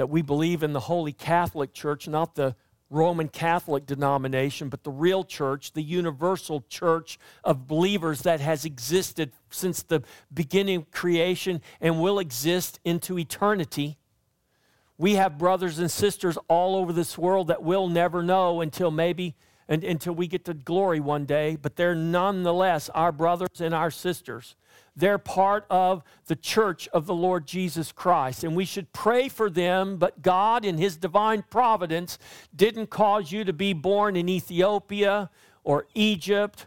that 0.01 0.07
we 0.07 0.23
believe 0.23 0.63
in 0.63 0.73
the 0.73 0.81
Holy 0.81 1.13
Catholic 1.13 1.75
Church, 1.75 2.09
not 2.09 2.35
the 2.35 2.57
Roman 2.89 3.29
Catholic 3.29 3.85
denomination, 3.85 4.71
but 4.71 4.83
the 4.83 4.91
real 4.91 5.25
church, 5.25 5.75
the 5.75 5.83
universal 5.83 6.65
church 6.71 7.19
of 7.45 7.69
believers 7.69 8.23
that 8.23 8.41
has 8.41 8.65
existed 8.65 9.31
since 9.51 9.83
the 9.83 10.03
beginning 10.33 10.77
of 10.77 10.91
creation 10.91 11.61
and 11.83 12.01
will 12.01 12.19
exist 12.19 12.81
into 12.83 13.19
eternity. 13.19 13.99
We 14.97 15.17
have 15.17 15.37
brothers 15.37 15.79
and 15.79 15.91
sisters 15.91 16.39
all 16.49 16.77
over 16.77 16.95
this 16.95 17.19
world 17.19 17.49
that 17.49 17.63
we'll 17.63 17.89
never 17.89 18.23
know 18.23 18.63
until 18.63 18.91
maybe 18.91 19.35
until 19.69 20.15
we 20.15 20.29
get 20.29 20.47
to 20.47 20.55
glory 20.55 21.01
one 21.01 21.27
day, 21.27 21.57
but 21.61 21.77
they're 21.77 21.95
nonetheless 21.95 22.89
our 22.95 23.13
brothers 23.13 23.61
and 23.61 23.75
our 23.75 23.91
sisters. 23.91 24.57
They're 25.01 25.19
part 25.19 25.67
of 25.71 26.03
the 26.27 26.37
church 26.37 26.89
of 26.89 27.07
the 27.07 27.15
Lord 27.15 27.47
Jesus 27.47 27.91
Christ. 27.91 28.45
And 28.45 28.55
we 28.55 28.65
should 28.65 28.93
pray 28.93 29.29
for 29.29 29.51
them, 29.51 29.97
but 29.97 30.23
God, 30.23 30.65
in 30.65 30.79
His 30.79 30.97
divine 30.97 31.43
providence, 31.51 32.19
didn't 32.55 32.91
cause 32.91 33.33
you 33.33 33.45
to 33.45 33.53
be 33.53 33.73
born 33.73 34.15
in 34.15 34.29
Ethiopia 34.29 35.31
or 35.65 35.87
Egypt 35.95 36.67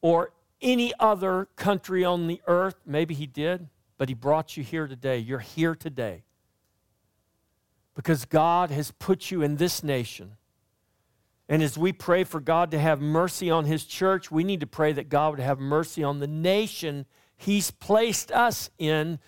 or 0.00 0.32
any 0.60 0.92
other 0.98 1.48
country 1.56 2.04
on 2.04 2.26
the 2.26 2.40
earth. 2.46 2.76
Maybe 2.86 3.14
He 3.14 3.26
did, 3.26 3.68
but 3.98 4.08
He 4.08 4.14
brought 4.14 4.56
you 4.56 4.64
here 4.64 4.86
today. 4.86 5.18
You're 5.18 5.38
here 5.38 5.74
today 5.74 6.24
because 7.94 8.24
God 8.24 8.70
has 8.70 8.90
put 8.90 9.30
you 9.30 9.42
in 9.42 9.56
this 9.56 9.82
nation. 9.82 10.36
And 11.48 11.62
as 11.62 11.76
we 11.76 11.92
pray 11.92 12.24
for 12.24 12.40
God 12.40 12.70
to 12.70 12.78
have 12.78 13.00
mercy 13.00 13.50
on 13.50 13.66
His 13.66 13.84
church, 13.84 14.30
we 14.30 14.44
need 14.44 14.60
to 14.60 14.66
pray 14.66 14.92
that 14.92 15.08
God 15.08 15.32
would 15.32 15.40
have 15.40 15.60
mercy 15.60 16.02
on 16.02 16.18
the 16.18 16.26
nation 16.26 17.06
He's 17.44 17.70
placed 17.70 18.32
us 18.32 18.70
in 18.78 19.18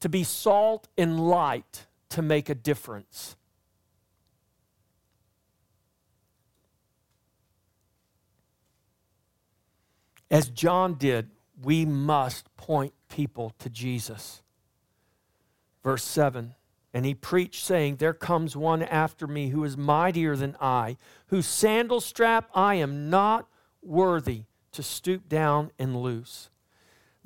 to 0.00 0.08
be 0.08 0.24
salt 0.24 0.88
and 0.96 1.28
light 1.28 1.86
to 2.08 2.22
make 2.22 2.48
a 2.48 2.54
difference. 2.54 3.36
As 10.30 10.48
John 10.48 10.94
did, 10.94 11.28
we 11.62 11.84
must 11.84 12.54
point 12.56 12.94
people 13.10 13.52
to 13.58 13.68
Jesus. 13.68 14.40
Verse 15.84 16.02
7 16.02 16.54
And 16.94 17.04
he 17.04 17.12
preached, 17.12 17.62
saying, 17.62 17.96
There 17.96 18.14
comes 18.14 18.56
one 18.56 18.82
after 18.84 19.26
me 19.26 19.50
who 19.50 19.62
is 19.64 19.76
mightier 19.76 20.34
than 20.34 20.56
I, 20.62 20.96
whose 21.26 21.46
sandal 21.46 22.00
strap 22.00 22.48
I 22.54 22.76
am 22.76 23.10
not 23.10 23.46
worthy 23.82 24.44
to 24.72 24.82
stoop 24.82 25.28
down 25.28 25.72
and 25.78 25.94
loose. 25.94 26.48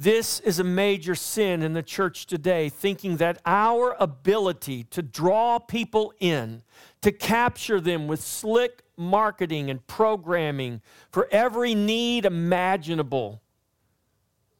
This 0.00 0.40
is 0.40 0.58
a 0.58 0.64
major 0.64 1.14
sin 1.14 1.62
in 1.62 1.74
the 1.74 1.82
church 1.82 2.24
today, 2.24 2.70
thinking 2.70 3.18
that 3.18 3.38
our 3.44 3.94
ability 4.00 4.84
to 4.84 5.02
draw 5.02 5.58
people 5.58 6.14
in, 6.18 6.62
to 7.02 7.12
capture 7.12 7.82
them 7.82 8.08
with 8.08 8.22
slick 8.22 8.80
marketing 8.96 9.68
and 9.68 9.86
programming 9.86 10.80
for 11.10 11.28
every 11.30 11.74
need 11.74 12.24
imaginable, 12.24 13.42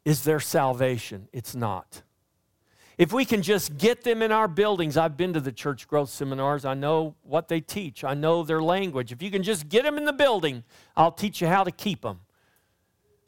is 0.05 0.24
their 0.24 0.41
salvation. 0.41 1.26
It's 1.32 1.55
not. 1.55 2.03
If 2.99 3.11
we 3.14 3.24
can 3.24 3.41
just 3.41 3.78
get 3.78 4.05
them 4.05 4.20
in 4.20 4.32
our 4.32 4.47
buildings, 4.47 4.99
I've 4.99 5.16
been 5.16 5.32
to 5.32 5.41
the 5.41 5.53
church 5.53 5.88
growth 5.88 6.11
seminars, 6.11 6.66
I 6.66 6.74
know 6.74 7.14
what 7.22 7.49
they 7.49 7.62
teach, 7.62 8.05
I 8.05 8.12
know 8.12 8.43
their 8.43 8.62
language. 8.62 9.11
If 9.11 9.22
you 9.22 9.30
can 9.30 9.43
just 9.43 9.70
get 9.70 9.84
them 9.84 9.97
in 9.97 10.05
the 10.05 10.12
building, 10.12 10.64
I'll 10.99 11.11
teach 11.11 11.41
you 11.41 11.47
how 11.47 11.64
to 11.64 11.70
keep 11.70 12.03
them. 12.03 12.20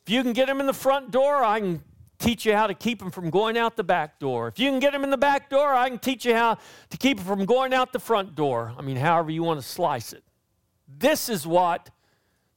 If 0.06 0.12
you 0.12 0.22
can 0.22 0.34
get 0.34 0.48
them 0.48 0.60
in 0.60 0.66
the 0.66 0.74
front 0.74 1.10
door, 1.10 1.42
I 1.42 1.60
can 1.60 1.82
teach 2.22 2.46
you 2.46 2.54
how 2.54 2.66
to 2.66 2.74
keep 2.74 3.00
them 3.00 3.10
from 3.10 3.30
going 3.30 3.58
out 3.58 3.76
the 3.76 3.84
back 3.84 4.18
door. 4.18 4.48
If 4.48 4.58
you 4.58 4.70
can 4.70 4.78
get 4.78 4.92
them 4.92 5.04
in 5.04 5.10
the 5.10 5.16
back 5.16 5.50
door, 5.50 5.74
I 5.74 5.88
can 5.88 5.98
teach 5.98 6.24
you 6.24 6.34
how 6.34 6.56
to 6.90 6.96
keep 6.96 7.18
them 7.18 7.26
from 7.26 7.44
going 7.44 7.74
out 7.74 7.92
the 7.92 7.98
front 7.98 8.34
door. 8.34 8.72
I 8.78 8.82
mean, 8.82 8.96
however 8.96 9.30
you 9.30 9.42
want 9.42 9.60
to 9.60 9.66
slice 9.66 10.12
it. 10.12 10.22
This 10.86 11.28
is 11.28 11.46
what 11.46 11.90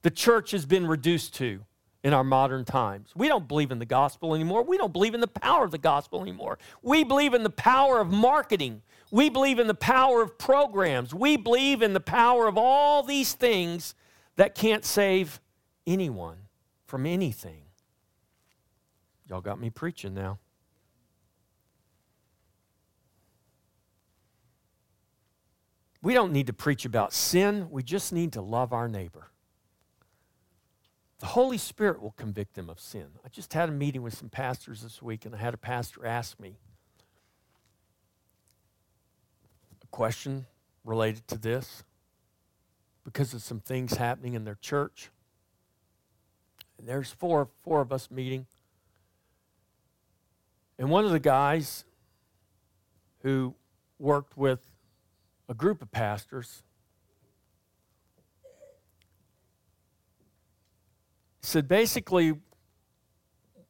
the 0.04 0.12
church 0.12 0.52
has 0.52 0.66
been 0.66 0.86
reduced 0.86 1.34
to 1.36 1.62
in 2.04 2.14
our 2.14 2.24
modern 2.24 2.64
times. 2.64 3.10
We 3.16 3.28
don't 3.28 3.48
believe 3.48 3.72
in 3.72 3.80
the 3.80 3.86
gospel 3.86 4.36
anymore. 4.36 4.64
We 4.64 4.78
don't 4.78 4.94
believe 4.94 5.16
in 5.16 5.22
the 5.22 5.28
power 5.28 5.66
of 5.66 5.72
the 5.72 5.80
gospel 5.80 6.22
anymore. 6.22 6.60
We 6.84 7.04
believe 7.04 7.34
in 7.34 7.42
the 7.42 7.50
power 7.50 8.00
of 8.00 8.12
marketing. 8.12 8.84
We 9.10 9.30
believe 9.30 9.58
in 9.58 9.66
the 9.66 9.74
power 9.74 10.22
of 10.22 10.38
programs. 10.38 11.14
We 11.14 11.38
believe 11.38 11.82
in 11.82 11.94
the 11.94 12.00
power 12.00 12.48
of 12.48 12.58
all 12.58 13.02
these 13.02 13.34
things 13.34 13.96
that 14.36 14.54
can't 14.54 14.86
save 14.86 15.42
anyone 15.88 16.38
from 16.86 17.08
anything. 17.08 17.65
Y'all 19.28 19.42
got 19.42 19.60
me 19.60 19.70
preaching 19.70 20.14
now. 20.14 20.40
We 26.02 26.14
don't 26.14 26.32
need 26.32 26.48
to 26.48 26.54
preach 26.54 26.86
about 26.86 27.14
sin, 27.14 27.68
we 27.72 27.82
just 27.82 28.14
need 28.14 28.34
to 28.34 28.42
love 28.42 28.72
our 28.72 28.88
neighbor. 28.88 29.32
The 31.20 31.26
Holy 31.28 31.58
Spirit 31.58 32.02
will 32.02 32.12
convict 32.12 32.54
them 32.54 32.70
of 32.70 32.80
sin. 32.80 33.08
I 33.26 33.30
just 33.30 33.54
had 33.54 33.70
a 33.70 33.72
meeting 33.72 34.04
with 34.04 34.16
some 34.16 34.30
pastors 34.30 34.82
this 34.84 35.02
week, 35.02 35.26
and 35.26 35.34
I 35.34 35.40
had 35.40 35.56
a 35.56 35.58
pastor 35.58 36.06
ask 36.06 36.40
me 36.40 36.58
a 39.82 39.88
question 39.88 40.46
related 40.84 41.28
to 41.30 41.40
this 41.40 41.84
because 43.04 43.34
of 43.34 43.42
some 43.42 43.60
things 43.60 43.96
happening 43.96 44.36
in 44.36 44.44
their 44.44 44.58
church. 44.62 45.10
And 46.78 46.88
there's 46.88 47.12
four, 47.12 47.50
four 47.64 47.82
of 47.82 47.92
us 47.92 48.12
meeting. 48.12 48.46
And 50.78 50.90
one 50.90 51.06
of 51.06 51.12
the 51.12 51.20
guys 51.20 51.86
who 53.20 53.56
worked 53.98 54.38
with 54.38 54.60
a 55.48 55.54
group 55.54 55.82
of 55.82 55.92
pastors 55.92 56.64
said 61.42 61.68
basically 61.68 62.34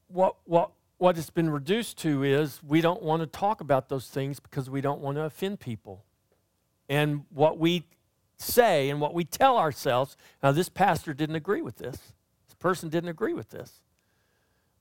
what 0.08 0.38
what 0.46 0.72
what 0.98 1.18
it's 1.18 1.30
been 1.30 1.50
reduced 1.50 1.98
to 1.98 2.24
is 2.24 2.62
we 2.64 2.80
don't 2.80 3.02
want 3.02 3.22
to 3.22 3.28
talk 3.28 3.60
about 3.60 3.90
those 3.90 4.08
things 4.08 4.40
because 4.40 4.70
we 4.70 4.80
don't 4.80 5.02
want 5.02 5.18
to 5.18 5.22
offend 5.22 5.60
people. 5.60 6.06
And 6.88 7.26
what 7.30 7.60
we 7.60 7.84
say 8.38 8.90
and 8.90 9.02
what 9.02 9.14
we 9.14 9.26
tell 9.26 9.58
ourselves, 9.58 10.16
now 10.42 10.54
this 10.54 10.70
pastor 10.70 11.14
didn't 11.14 11.36
agree 11.36 11.62
with 11.62 11.76
this. 11.76 11.98
This 12.48 12.56
person 12.58 12.88
didn't 12.88 13.10
agree 13.10 13.34
with 13.34 13.50
this. 13.50 13.82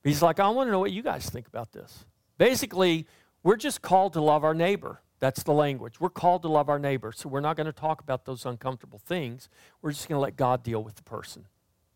He's 0.03 0.21
like, 0.21 0.39
I 0.39 0.47
want 0.49 0.67
to 0.67 0.71
know 0.71 0.79
what 0.79 0.91
you 0.91 1.03
guys 1.03 1.29
think 1.29 1.47
about 1.47 1.73
this. 1.73 2.05
Basically, 2.37 3.07
we're 3.43 3.55
just 3.55 3.81
called 3.81 4.13
to 4.13 4.21
love 4.21 4.43
our 4.43 4.53
neighbor. 4.53 5.01
That's 5.19 5.43
the 5.43 5.53
language. 5.53 5.99
We're 5.99 6.09
called 6.09 6.41
to 6.41 6.49
love 6.49 6.69
our 6.69 6.79
neighbor, 6.79 7.11
so 7.11 7.29
we're 7.29 7.39
not 7.39 7.55
going 7.55 7.67
to 7.67 7.73
talk 7.73 8.01
about 8.01 8.25
those 8.25 8.45
uncomfortable 8.45 8.99
things. 8.99 9.49
We're 9.81 9.91
just 9.91 10.09
going 10.09 10.17
to 10.17 10.21
let 10.21 10.35
God 10.35 10.63
deal 10.63 10.83
with 10.83 10.95
the 10.95 11.03
person, 11.03 11.45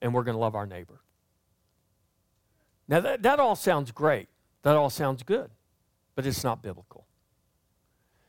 and 0.01 0.13
we're 0.13 0.23
going 0.23 0.35
to 0.35 0.39
love 0.41 0.55
our 0.55 0.65
neighbor. 0.65 1.01
Now, 2.87 3.01
that, 3.01 3.21
that 3.23 3.39
all 3.39 3.55
sounds 3.55 3.91
great. 3.91 4.29
That 4.63 4.75
all 4.75 4.89
sounds 4.89 5.23
good, 5.23 5.51
but 6.15 6.25
it's 6.25 6.43
not 6.43 6.61
biblical. 6.61 7.05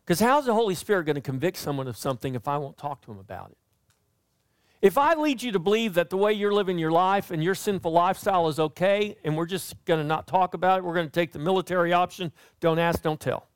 Because 0.05 0.21
how's 0.21 0.47
the 0.47 0.55
Holy 0.55 0.75
Spirit 0.75 1.05
going 1.05 1.15
to 1.15 1.21
convict 1.21 1.57
someone 1.57 1.87
of 1.89 1.97
something 1.97 2.35
if 2.35 2.49
I 2.49 2.59
won't 2.59 2.77
talk 2.77 3.01
to 3.03 3.13
him 3.13 3.19
about 3.19 3.53
it? 3.53 3.59
If 4.83 4.97
I 4.97 5.15
lead 5.15 5.43
you 5.43 5.53
to 5.53 5.59
believe 5.59 5.95
that 5.95 6.09
the 6.09 6.17
way 6.17 6.33
you're 6.33 6.55
living 6.55 6.79
your 6.79 6.91
life 6.91 7.31
and 7.31 7.45
your 7.45 7.55
sinful 7.55 7.93
lifestyle 7.93 8.49
is 8.49 8.59
okay, 8.59 9.17
and 9.25 9.37
we're 9.37 9.47
just 9.47 9.85
going 9.85 10.01
to 10.01 10.07
not 10.07 10.27
talk 10.27 10.55
about 10.55 10.79
it, 10.79 10.85
we're 10.85 10.95
going 10.95 11.07
to 11.07 11.13
take 11.13 11.33
the 11.33 11.39
military 11.39 11.93
option, 11.93 12.33
don't 12.61 12.79
ask, 12.79 13.03
don't 13.03 13.21
tell. 13.21 13.47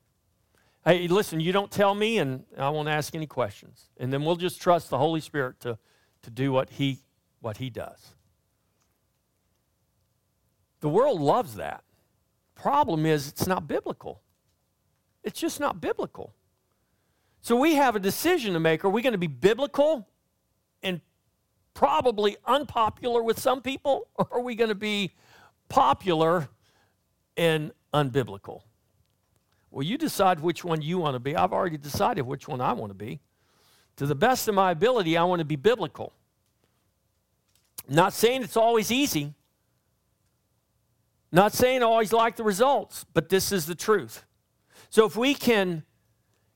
Hey, 0.85 1.07
listen, 1.07 1.39
you 1.39 1.51
don't 1.51 1.71
tell 1.71 1.95
me, 1.95 2.19
and 2.19 2.43
I 2.55 2.69
won't 2.69 2.87
ask 2.87 3.15
any 3.15 3.25
questions. 3.25 3.89
And 3.97 4.13
then 4.13 4.23
we'll 4.23 4.35
just 4.35 4.61
trust 4.61 4.91
the 4.91 4.99
Holy 4.99 5.19
Spirit 5.19 5.59
to, 5.61 5.79
to 6.21 6.29
do 6.29 6.51
what 6.51 6.69
he, 6.69 6.99
what 7.41 7.57
he 7.57 7.71
does. 7.71 8.13
The 10.81 10.89
world 10.89 11.19
loves 11.19 11.55
that. 11.55 11.83
Problem 12.53 13.07
is, 13.07 13.27
it's 13.27 13.47
not 13.47 13.67
biblical. 13.67 14.21
It's 15.23 15.39
just 15.39 15.59
not 15.59 15.81
biblical. 15.81 16.35
So 17.41 17.55
we 17.55 17.73
have 17.75 17.95
a 17.95 17.99
decision 17.99 18.53
to 18.53 18.59
make. 18.59 18.85
Are 18.85 18.89
we 18.89 19.01
going 19.01 19.13
to 19.13 19.17
be 19.17 19.25
biblical 19.25 20.07
and 20.83 21.01
probably 21.75 22.37
unpopular 22.45 23.21
with 23.21 23.39
some 23.39 23.61
people, 23.61 24.07
or 24.15 24.27
are 24.31 24.41
we 24.41 24.55
going 24.55 24.69
to 24.69 24.75
be 24.75 25.13
popular 25.69 26.49
and 27.37 27.71
unbiblical? 27.93 28.61
Well, 29.69 29.83
you 29.83 29.97
decide 29.99 30.39
which 30.39 30.63
one 30.63 30.81
you 30.81 30.97
want 30.97 31.13
to 31.13 31.19
be. 31.19 31.35
I've 31.35 31.53
already 31.53 31.77
decided 31.77 32.23
which 32.23 32.47
one 32.47 32.61
I 32.61 32.73
want 32.73 32.89
to 32.89 32.95
be. 32.95 33.19
To 33.97 34.07
the 34.07 34.15
best 34.15 34.47
of 34.47 34.55
my 34.55 34.71
ability, 34.71 35.15
I 35.17 35.23
want 35.25 35.39
to 35.39 35.45
be 35.45 35.57
biblical. 35.57 36.13
Not 37.87 38.13
saying 38.13 38.41
it's 38.41 38.57
always 38.57 38.91
easy. 38.91 39.33
Not 41.31 41.51
saying 41.51 41.83
I 41.83 41.85
always 41.85 42.13
like 42.13 42.37
the 42.37 42.43
results, 42.45 43.05
but 43.13 43.27
this 43.27 43.51
is 43.51 43.65
the 43.65 43.75
truth. 43.75 44.23
So 44.89 45.05
if 45.05 45.17
we 45.17 45.33
can 45.33 45.83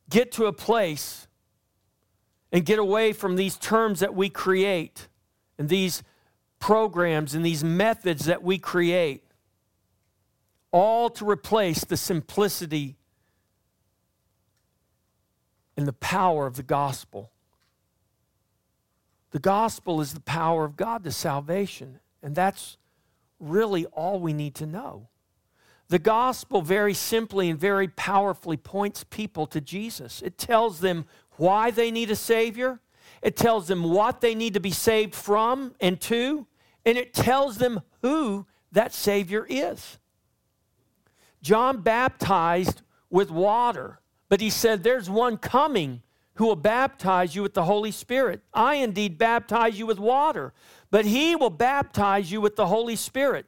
get 0.10 0.32
to 0.34 0.46
a 0.46 0.54
place 0.54 1.28
and 2.54 2.66
get 2.66 2.80
away 2.80 3.12
from 3.12 3.36
these 3.36 3.58
terms 3.58 4.00
that 4.00 4.16
we 4.16 4.30
create 4.30 5.09
and 5.60 5.70
these 5.70 6.02
programs 6.58 7.36
and 7.36 7.46
these 7.46 7.64
methods 7.64 8.26
that 8.26 8.42
we 8.42 8.58
create, 8.58 9.24
all 10.72 11.10
to 11.10 11.30
replace 11.30 11.84
the 11.84 11.98
simplicity 11.98 12.96
and 15.76 15.88
the 15.88 15.94
power 15.94 16.48
of 16.48 16.56
the 16.56 16.64
gospel. 16.64 17.32
The 19.32 19.40
gospel 19.40 20.02
is 20.02 20.14
the 20.14 20.20
power 20.22 20.66
of 20.66 20.76
God 20.76 21.04
to 21.04 21.12
salvation, 21.12 22.00
and 22.24 22.36
that's 22.36 22.78
really 23.40 23.86
all 23.88 24.20
we 24.20 24.34
need 24.34 24.56
to 24.56 24.66
know. 24.66 25.10
The 25.90 26.00
gospel, 26.00 26.62
very 26.62 26.94
simply 26.94 27.50
and 27.50 27.60
very 27.60 27.88
powerfully, 27.88 28.58
points 28.58 29.04
people 29.04 29.48
to 29.48 29.60
Jesus. 29.60 30.22
It 30.22 30.38
tells 30.38 30.80
them 30.80 31.06
why 31.38 31.72
they 31.72 31.90
need 31.90 32.12
a 32.12 32.16
Savior, 32.16 32.80
it 33.22 33.36
tells 33.36 33.68
them 33.68 33.84
what 33.84 34.22
they 34.22 34.36
need 34.36 34.54
to 34.54 34.60
be 34.60 34.72
saved 34.72 35.16
from 35.16 35.76
and 35.80 36.00
to, 36.02 36.48
and 36.86 36.98
it 36.98 37.14
tells 37.14 37.58
them 37.58 37.82
who 38.02 38.46
that 38.72 38.94
Savior 38.94 39.46
is. 39.50 39.98
John 41.42 41.82
baptized 41.82 42.82
with 43.10 43.32
water 43.32 44.00
but 44.30 44.40
he 44.40 44.52
said, 44.52 44.84
There's 44.84 45.10
one 45.10 45.38
coming 45.38 46.04
who 46.36 46.46
will 46.46 46.56
baptize 46.56 47.36
you 47.36 47.42
with 47.42 47.56
the 47.56 47.66
Holy 47.66 47.92
Spirit. 47.92 48.42
I 48.54 48.76
indeed 48.76 49.18
baptize 49.18 49.78
you 49.78 49.86
with 49.86 50.00
water, 50.00 50.54
but 50.90 51.04
he 51.04 51.36
will 51.36 51.50
baptize 51.50 52.32
you 52.32 52.40
with 52.40 52.56
the 52.56 52.68
Holy 52.68 52.96
Spirit. 52.96 53.48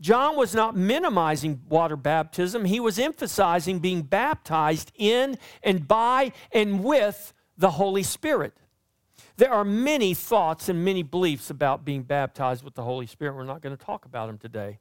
John 0.00 0.36
was 0.36 0.54
not 0.54 0.76
minimizing 0.76 1.62
water 1.68 1.96
baptism, 1.96 2.66
he 2.66 2.78
was 2.78 2.98
emphasizing 2.98 3.78
being 3.78 4.02
baptized 4.02 4.92
in 4.96 5.38
and 5.62 5.88
by 5.88 6.32
and 6.52 6.84
with 6.84 7.32
the 7.56 7.70
Holy 7.70 8.02
Spirit. 8.02 8.52
There 9.36 9.52
are 9.52 9.64
many 9.64 10.14
thoughts 10.14 10.68
and 10.68 10.84
many 10.84 11.02
beliefs 11.02 11.50
about 11.50 11.84
being 11.84 12.02
baptized 12.02 12.62
with 12.62 12.74
the 12.74 12.84
Holy 12.84 13.06
Spirit. 13.06 13.34
We're 13.34 13.44
not 13.44 13.62
going 13.62 13.76
to 13.76 13.84
talk 13.84 14.04
about 14.04 14.28
them 14.28 14.38
today. 14.38 14.78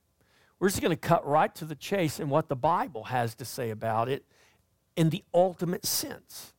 We're 0.60 0.70
just 0.70 0.82
going 0.82 0.92
to 0.92 0.96
cut 0.96 1.28
right 1.28 1.54
to 1.56 1.66
the 1.66 1.76
chase 1.76 2.20
and 2.20 2.30
what 2.30 2.50
the 2.50 2.56
Bible 2.56 3.06
has 3.06 3.36
to 3.36 3.46
say 3.46 3.72
about 3.72 4.10
it 4.10 4.24
in 4.96 5.10
the 5.10 5.24
ultimate 5.34 5.86
sense. 5.86 6.54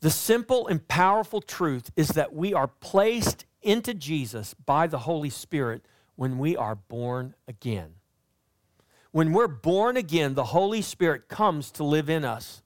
The 0.00 0.10
simple 0.10 0.66
and 0.66 0.86
powerful 0.88 1.42
truth 1.42 1.90
is 1.94 2.08
that 2.08 2.34
we 2.34 2.54
are 2.54 2.68
placed 2.68 3.44
into 3.60 3.92
Jesus 3.92 4.54
by 4.54 4.86
the 4.86 5.00
Holy 5.00 5.28
Spirit 5.28 5.84
when 6.16 6.38
we 6.38 6.56
are 6.56 6.74
born 6.74 7.34
again. 7.46 7.94
When 9.12 9.32
we're 9.32 9.48
born 9.48 9.96
again, 9.98 10.34
the 10.34 10.44
Holy 10.44 10.80
Spirit 10.80 11.28
comes 11.28 11.70
to 11.72 11.84
live 11.84 12.08
in 12.08 12.24
us. 12.24 12.62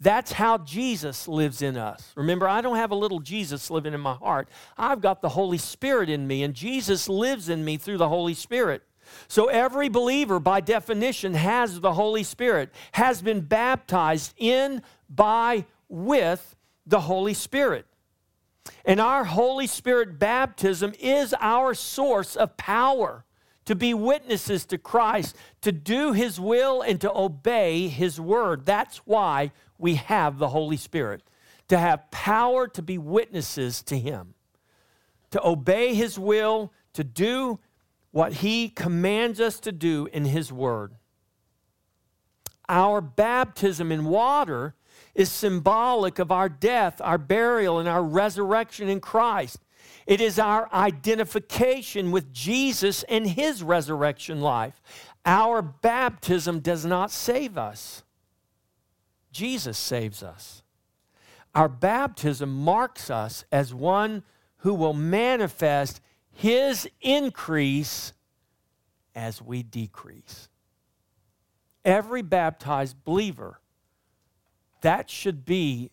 That's 0.00 0.32
how 0.32 0.58
Jesus 0.58 1.26
lives 1.26 1.60
in 1.60 1.76
us. 1.76 2.12
Remember, 2.16 2.48
I 2.48 2.60
don't 2.60 2.76
have 2.76 2.92
a 2.92 2.96
little 2.96 3.18
Jesus 3.18 3.68
living 3.68 3.94
in 3.94 4.00
my 4.00 4.14
heart. 4.14 4.48
I've 4.76 5.00
got 5.00 5.22
the 5.22 5.30
Holy 5.30 5.58
Spirit 5.58 6.08
in 6.08 6.26
me, 6.26 6.44
and 6.44 6.54
Jesus 6.54 7.08
lives 7.08 7.48
in 7.48 7.64
me 7.64 7.76
through 7.78 7.98
the 7.98 8.08
Holy 8.08 8.34
Spirit. 8.34 8.82
So 9.26 9.46
every 9.46 9.88
believer, 9.88 10.38
by 10.38 10.60
definition, 10.60 11.34
has 11.34 11.80
the 11.80 11.94
Holy 11.94 12.22
Spirit, 12.22 12.70
has 12.92 13.22
been 13.22 13.40
baptized 13.40 14.34
in, 14.36 14.82
by, 15.08 15.64
with 15.88 16.54
the 16.86 17.00
Holy 17.00 17.34
Spirit. 17.34 17.86
And 18.84 19.00
our 19.00 19.24
Holy 19.24 19.66
Spirit 19.66 20.18
baptism 20.18 20.92
is 21.00 21.34
our 21.40 21.74
source 21.74 22.36
of 22.36 22.56
power 22.56 23.24
to 23.64 23.74
be 23.74 23.92
witnesses 23.92 24.64
to 24.66 24.78
Christ, 24.78 25.36
to 25.60 25.72
do 25.72 26.12
His 26.12 26.40
will, 26.40 26.80
and 26.80 27.00
to 27.02 27.12
obey 27.14 27.88
His 27.88 28.18
word. 28.18 28.64
That's 28.64 28.98
why 28.98 29.52
we 29.78 29.94
have 29.94 30.38
the 30.38 30.48
Holy 30.48 30.76
Spirit, 30.76 31.22
to 31.68 31.78
have 31.78 32.10
power 32.10 32.66
to 32.68 32.82
be 32.82 32.98
witnesses 32.98 33.82
to 33.84 33.98
Him, 33.98 34.34
to 35.30 35.46
obey 35.46 35.94
His 35.94 36.18
will, 36.18 36.72
to 36.94 37.04
do 37.04 37.58
what 38.10 38.34
He 38.34 38.68
commands 38.68 39.40
us 39.40 39.60
to 39.60 39.72
do 39.72 40.08
in 40.12 40.24
His 40.24 40.52
Word. 40.52 40.94
Our 42.68 43.00
baptism 43.00 43.92
in 43.92 44.04
water 44.04 44.74
is 45.14 45.30
symbolic 45.30 46.18
of 46.18 46.30
our 46.30 46.48
death, 46.48 47.00
our 47.02 47.18
burial, 47.18 47.78
and 47.78 47.88
our 47.88 48.02
resurrection 48.02 48.88
in 48.88 49.00
Christ. 49.00 49.58
It 50.06 50.20
is 50.20 50.38
our 50.38 50.72
identification 50.72 52.10
with 52.10 52.32
Jesus 52.32 53.02
and 53.04 53.26
His 53.26 53.62
resurrection 53.62 54.40
life. 54.40 54.80
Our 55.24 55.60
baptism 55.60 56.60
does 56.60 56.84
not 56.84 57.10
save 57.10 57.58
us, 57.58 58.02
Jesus 59.38 59.78
saves 59.78 60.24
us. 60.24 60.64
Our 61.54 61.68
baptism 61.68 62.52
marks 62.52 63.08
us 63.08 63.44
as 63.52 63.72
one 63.72 64.24
who 64.58 64.74
will 64.74 64.94
manifest 64.94 66.00
his 66.32 66.88
increase 67.00 68.12
as 69.14 69.40
we 69.40 69.62
decrease. 69.62 70.48
Every 71.84 72.20
baptized 72.20 73.04
believer, 73.04 73.60
that 74.80 75.08
should 75.08 75.44
be 75.44 75.92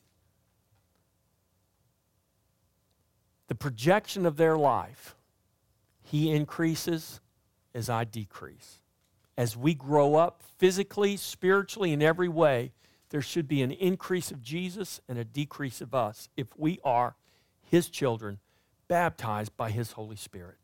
the 3.48 3.54
projection 3.54 4.26
of 4.26 4.38
their 4.38 4.58
life. 4.58 5.16
He 6.02 6.32
increases 6.32 7.22
as 7.76 7.92
I 7.92 8.06
decrease. 8.06 8.82
As 9.38 9.56
we 9.56 9.76
grow 9.76 10.16
up 10.16 10.42
physically, 10.58 11.16
spiritually, 11.16 11.94
in 11.94 12.02
every 12.02 12.30
way, 12.30 12.72
there 13.10 13.22
should 13.22 13.48
be 13.48 13.62
an 13.62 13.72
increase 13.72 14.32
of 14.32 14.42
Jesus 14.42 15.00
and 15.08 15.18
a 15.18 15.24
decrease 15.24 15.82
of 15.82 15.94
us 15.94 16.30
if 16.36 16.48
we 16.58 16.80
are 16.84 17.16
his 17.66 17.90
children 17.90 18.40
baptized 18.88 19.56
by 19.58 19.72
His 19.72 19.94
Holy 19.94 20.16
Spirit. 20.16 20.58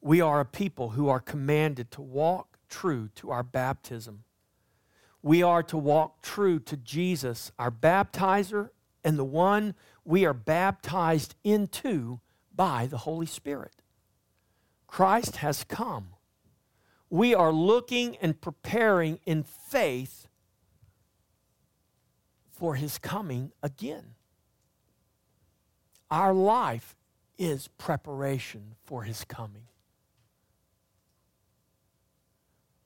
We 0.00 0.20
are 0.20 0.40
a 0.40 0.44
people 0.44 0.90
who 0.90 1.08
are 1.08 1.20
commanded 1.20 1.90
to 1.92 2.02
walk 2.02 2.58
true 2.68 3.10
to 3.16 3.30
our 3.30 3.42
baptism. 3.42 4.24
We 5.22 5.42
are 5.42 5.62
to 5.64 5.76
walk 5.76 6.22
true 6.22 6.60
to 6.60 6.76
Jesus, 6.76 7.50
our 7.58 7.72
baptizer, 7.72 8.70
and 9.02 9.18
the 9.18 9.24
one 9.24 9.74
we 10.04 10.24
are 10.24 10.34
baptized 10.34 11.34
into 11.42 12.20
by 12.54 12.86
the 12.86 12.98
Holy 12.98 13.26
Spirit. 13.26 13.82
Christ 14.86 15.36
has 15.36 15.64
come. 15.64 16.10
We 17.08 17.34
are 17.34 17.52
looking 17.52 18.16
and 18.16 18.40
preparing 18.40 19.20
in 19.24 19.44
faith 19.44 20.28
for 22.50 22.74
his 22.74 22.98
coming 22.98 23.52
again. 23.62 24.14
Our 26.10 26.32
life 26.32 26.96
is 27.38 27.68
preparation 27.78 28.74
for 28.84 29.02
his 29.02 29.24
coming. 29.24 29.68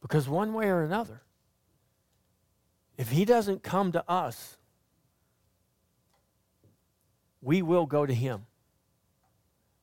Because 0.02 0.28
one 0.28 0.52
way 0.52 0.66
or 0.66 0.82
another, 0.82 1.22
if 2.96 3.10
he 3.10 3.24
doesn't 3.24 3.62
come 3.62 3.92
to 3.92 4.10
us, 4.10 4.56
we 7.40 7.62
will 7.62 7.86
go 7.86 8.06
to 8.06 8.14
him. 8.14 8.46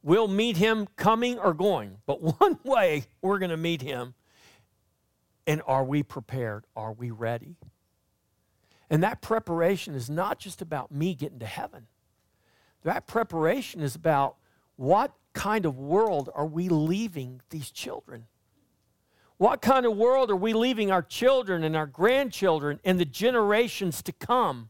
We'll 0.04 0.28
meet 0.28 0.58
him 0.58 0.88
coming 0.96 1.40
or 1.40 1.54
going, 1.54 1.98
but 2.06 2.22
one 2.40 2.60
way 2.64 3.06
we're 3.22 3.40
going 3.40 3.52
to 3.52 3.58
meet 3.58 3.82
him. 3.82 4.14
And 5.48 5.62
are 5.66 5.86
we 5.86 6.04
prepared? 6.04 6.66
Are 6.76 6.92
we 6.92 7.10
ready? 7.10 7.56
And 8.90 9.02
that 9.02 9.22
preparation 9.22 9.96
is 9.96 10.10
not 10.10 10.38
just 10.40 10.62
about 10.62 10.92
me 10.92 11.16
getting 11.16 11.40
to 11.40 11.46
heaven. 11.46 11.88
That 12.84 13.08
preparation 13.08 13.82
is 13.82 13.96
about 13.96 14.36
what 14.76 15.14
kind 15.34 15.66
of 15.66 15.78
world 15.78 16.30
are 16.36 16.46
we 16.46 16.70
leaving 16.70 17.42
these 17.50 17.72
children? 17.72 18.26
What 19.38 19.62
kind 19.62 19.86
of 19.86 19.96
world 19.96 20.32
are 20.32 20.36
we 20.36 20.54
leaving 20.54 20.92
our 20.92 21.02
children 21.02 21.64
and 21.64 21.76
our 21.76 21.86
grandchildren 21.86 22.80
and 22.84 23.00
the 23.00 23.06
generations 23.06 24.02
to 24.04 24.12
come? 24.12 24.70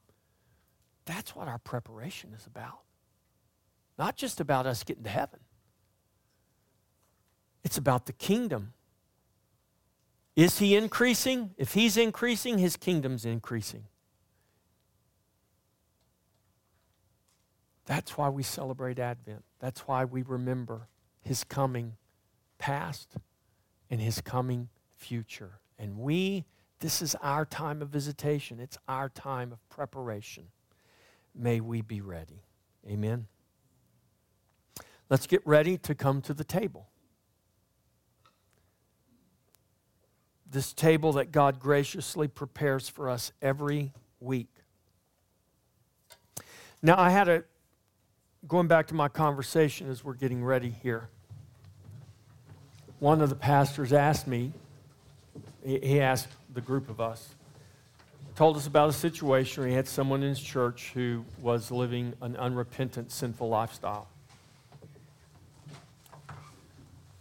That's 1.05 1.36
what 1.36 1.47
our 1.47 1.57
preparation 1.57 2.34
is 2.38 2.45
about. 2.45 2.80
Not 3.97 4.17
just 4.17 4.39
about 4.39 4.67
us 4.67 4.84
getting 4.84 5.03
to 5.03 5.09
heaven, 5.09 5.39
it's 7.63 7.78
about 7.78 8.05
the 8.05 8.13
kingdom. 8.13 8.73
Is 10.38 10.59
he 10.59 10.75
increasing? 10.75 11.55
If 11.57 11.73
he's 11.73 11.97
increasing, 11.97 12.59
his 12.59 12.77
kingdom's 12.77 13.25
increasing. 13.25 13.85
That's 17.88 18.15
why 18.15 18.29
we 18.29 18.43
celebrate 18.43 18.99
Advent. 18.99 19.43
That's 19.59 19.88
why 19.88 20.05
we 20.05 20.21
remember 20.21 20.89
his 21.21 21.43
coming 21.43 21.93
past 22.59 23.15
and 23.89 23.99
his 23.99 24.21
coming 24.21 24.69
future. 24.95 25.59
And 25.79 25.97
we, 25.97 26.45
this 26.81 27.01
is 27.01 27.15
our 27.23 27.43
time 27.43 27.81
of 27.81 27.89
visitation, 27.89 28.59
it's 28.59 28.77
our 28.88 29.09
time 29.09 29.51
of 29.51 29.67
preparation. 29.69 30.49
May 31.33 31.61
we 31.61 31.81
be 31.81 31.99
ready. 31.99 32.43
Amen. 32.88 33.25
Let's 35.09 35.25
get 35.25 35.41
ready 35.47 35.79
to 35.79 35.95
come 35.95 36.21
to 36.21 36.33
the 36.35 36.43
table. 36.43 36.89
This 40.49 40.73
table 40.73 41.13
that 41.13 41.31
God 41.31 41.59
graciously 41.59 42.27
prepares 42.27 42.87
for 42.87 43.09
us 43.09 43.31
every 43.41 43.91
week. 44.19 44.49
Now, 46.81 46.97
I 46.97 47.09
had 47.09 47.27
a 47.27 47.43
going 48.47 48.67
back 48.67 48.87
to 48.87 48.93
my 48.93 49.07
conversation 49.09 49.89
as 49.89 50.03
we're 50.03 50.13
getting 50.13 50.43
ready 50.43 50.69
here, 50.69 51.09
one 52.99 53.21
of 53.21 53.29
the 53.29 53.35
pastors 53.35 53.91
asked 53.91 54.27
me, 54.27 54.53
he 55.65 55.99
asked 55.99 56.29
the 56.53 56.61
group 56.61 56.89
of 56.89 57.01
us, 57.01 57.35
told 58.35 58.55
us 58.55 58.67
about 58.67 58.89
a 58.89 58.93
situation 58.93 59.61
where 59.61 59.69
he 59.69 59.75
had 59.75 59.87
someone 59.87 60.23
in 60.23 60.29
his 60.29 60.39
church 60.39 60.91
who 60.93 61.25
was 61.41 61.71
living 61.71 62.13
an 62.21 62.35
unrepentant, 62.37 63.11
sinful 63.11 63.49
lifestyle. 63.49 64.07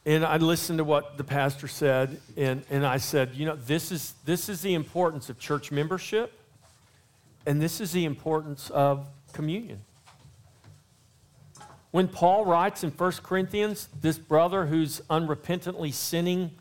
And 0.06 0.24
I 0.24 0.36
listened 0.36 0.78
to 0.78 0.84
what 0.84 1.18
the 1.18 1.24
pastor 1.24 1.66
said, 1.66 2.20
and, 2.36 2.62
and 2.70 2.86
I 2.86 2.98
said, 2.98 3.34
you 3.34 3.44
know, 3.44 3.56
this 3.56 3.90
is, 3.90 4.14
this 4.24 4.48
is 4.48 4.62
the 4.62 4.74
importance 4.74 5.28
of 5.28 5.40
church 5.40 5.72
membership, 5.72 6.32
and 7.44 7.60
this 7.60 7.80
is 7.80 7.90
the 7.90 8.04
importance 8.04 8.70
of 8.70 9.08
communion. 9.32 9.80
When 11.90 12.06
Paul 12.06 12.46
writes 12.46 12.84
in 12.84 12.92
1 12.92 13.12
Corinthians, 13.24 13.88
this 14.00 14.16
brother 14.16 14.66
who's 14.66 15.00
unrepentantly 15.10 15.92
sinning 15.92 16.52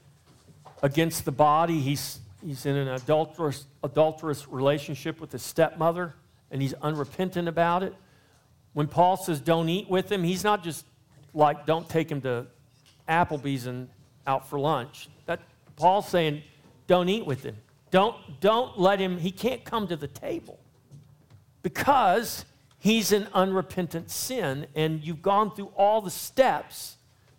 against 0.81 1.23
the 1.23 1.31
body, 1.31 1.81
he's, 1.81 2.21
he's 2.43 2.65
in 2.65 2.75
an 2.75 2.87
adulterous, 2.87 3.65
adulterous 3.83 4.47
relationship 4.47 5.21
with 5.21 5.31
his 5.31 5.43
stepmother, 5.43 6.15
and 6.49 6.63
he's 6.63 6.73
unrepentant 6.81 7.47
about 7.47 7.83
it. 7.83 7.93
When 8.73 8.87
Paul 8.87 9.17
says 9.17 9.39
don't 9.39 9.69
eat 9.69 9.87
with 9.87 10.11
him, 10.11 10.23
he's 10.23 10.43
not 10.43 10.63
just 10.63 10.83
like 11.35 11.67
don't 11.67 11.87
take 11.87 12.11
him 12.11 12.21
to 12.21 12.47
Applebee's 13.07 13.65
and 13.65 13.89
out 14.27 14.49
for 14.49 14.59
lunch. 14.59 15.09
That 15.25 15.39
Paul's 15.75 16.07
saying 16.07 16.41
don't 16.87 17.09
eat 17.09 17.25
with 17.25 17.43
him. 17.43 17.57
Don't, 17.91 18.15
don't 18.41 18.79
let 18.79 18.99
him, 18.99 19.17
he 19.17 19.31
can't 19.31 19.63
come 19.63 19.87
to 19.87 19.95
the 19.95 20.07
table 20.07 20.59
because 21.61 22.45
he's 22.79 23.11
in 23.11 23.27
unrepentant 23.33 24.11
sin, 24.11 24.67
and 24.75 25.03
you've 25.03 25.21
gone 25.21 25.55
through 25.55 25.71
all 25.75 26.01
the 26.01 26.11
steps. 26.11 26.97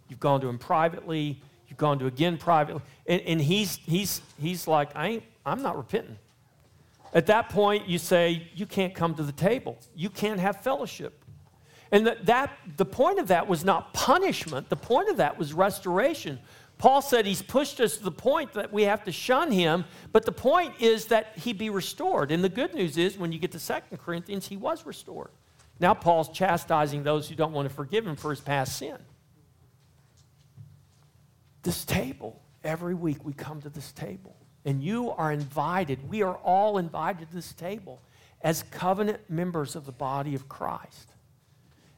You've 0.08 0.20
gone 0.20 0.40
to 0.40 0.48
him 0.48 0.58
privately, 0.58 1.40
you've 1.68 1.78
gone 1.78 1.98
to 1.98 2.06
again 2.06 2.38
privately, 2.38 2.82
and, 3.06 3.20
and 3.22 3.40
he's, 3.40 3.76
he's, 3.76 4.22
he's 4.40 4.66
like, 4.66 4.90
I 4.96 5.08
ain't, 5.08 5.22
I'm 5.44 5.62
not 5.62 5.76
repenting. 5.76 6.18
At 7.12 7.26
that 7.26 7.50
point, 7.50 7.88
you 7.88 7.98
say, 7.98 8.48
You 8.54 8.66
can't 8.66 8.94
come 8.94 9.14
to 9.14 9.22
the 9.22 9.32
table, 9.32 9.78
you 9.94 10.10
can't 10.10 10.40
have 10.40 10.62
fellowship. 10.62 11.24
And 11.92 12.06
that, 12.06 12.26
that 12.26 12.58
the 12.76 12.84
point 12.84 13.18
of 13.18 13.28
that 13.28 13.46
was 13.46 13.64
not 13.64 13.94
punishment, 13.94 14.68
the 14.68 14.76
point 14.76 15.08
of 15.08 15.18
that 15.18 15.38
was 15.38 15.52
restoration. 15.52 16.38
Paul 16.78 17.00
said 17.00 17.24
he's 17.24 17.42
pushed 17.42 17.80
us 17.80 17.96
to 17.96 18.04
the 18.04 18.10
point 18.10 18.52
that 18.52 18.72
we 18.72 18.82
have 18.82 19.04
to 19.04 19.12
shun 19.12 19.50
him, 19.50 19.84
but 20.12 20.24
the 20.24 20.32
point 20.32 20.74
is 20.78 21.06
that 21.06 21.38
he 21.38 21.52
be 21.52 21.70
restored. 21.70 22.30
And 22.30 22.44
the 22.44 22.48
good 22.48 22.74
news 22.74 22.98
is 22.98 23.16
when 23.16 23.32
you 23.32 23.38
get 23.38 23.52
to 23.52 23.58
2 23.58 23.96
Corinthians, 23.96 24.48
he 24.48 24.56
was 24.56 24.84
restored. 24.84 25.30
Now 25.80 25.94
Paul's 25.94 26.28
chastising 26.28 27.02
those 27.02 27.28
who 27.28 27.34
don't 27.34 27.52
want 27.52 27.68
to 27.68 27.74
forgive 27.74 28.06
him 28.06 28.16
for 28.16 28.30
his 28.30 28.40
past 28.40 28.76
sin. 28.76 28.96
This 31.62 31.84
table, 31.84 32.40
every 32.62 32.94
week 32.94 33.24
we 33.24 33.32
come 33.32 33.60
to 33.62 33.68
this 33.68 33.92
table, 33.92 34.36
and 34.64 34.82
you 34.82 35.10
are 35.10 35.32
invited. 35.32 36.08
We 36.08 36.22
are 36.22 36.36
all 36.36 36.78
invited 36.78 37.28
to 37.28 37.34
this 37.34 37.52
table 37.52 38.02
as 38.42 38.62
covenant 38.64 39.20
members 39.28 39.76
of 39.76 39.86
the 39.86 39.92
body 39.92 40.34
of 40.34 40.48
Christ. 40.48 41.15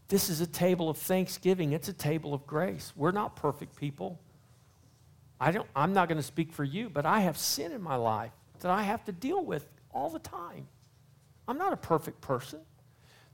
This 0.09 0.31
is 0.31 0.41
a 0.41 0.47
table 0.47 0.89
of 0.89 0.97
thanksgiving. 0.97 1.73
It's 1.73 1.89
a 1.89 1.93
table 1.93 2.33
of 2.33 2.47
grace. 2.47 2.93
We're 2.97 3.13
not 3.13 3.37
perfect 3.37 3.77
people. 3.77 4.19
I 5.41 5.53
don't, 5.53 5.69
I'm 5.77 5.93
not 5.93 6.09
going 6.09 6.17
to 6.17 6.23
speak 6.23 6.53
for 6.53 6.65
you, 6.65 6.89
but 6.89 7.07
I 7.07 7.21
have 7.21 7.37
sin 7.37 7.73
in 7.73 7.83
my 7.83 7.97
life 7.97 8.33
that 8.61 8.71
I 8.71 8.83
have 8.83 9.05
to 9.05 9.13
deal 9.13 9.45
with 9.45 9.67
all 9.93 10.11
the 10.11 10.19
time. 10.19 10.67
I'm 11.47 11.59
not 11.59 11.73
a 11.73 11.77
perfect 11.77 12.21
person. 12.21 12.61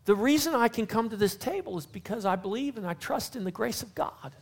The 0.05 0.15
reason 0.15 0.55
I 0.55 0.69
can 0.69 0.87
come 0.87 1.09
to 1.11 1.17
this 1.17 1.35
table 1.35 1.79
is 1.79 1.87
because 1.87 2.27
I 2.27 2.37
believe 2.37 2.77
and 2.77 2.87
I 2.87 2.95
trust 2.95 3.37
in 3.37 3.45
the 3.45 3.51
grace 3.51 3.83
of 3.83 3.95
God. 3.95 4.35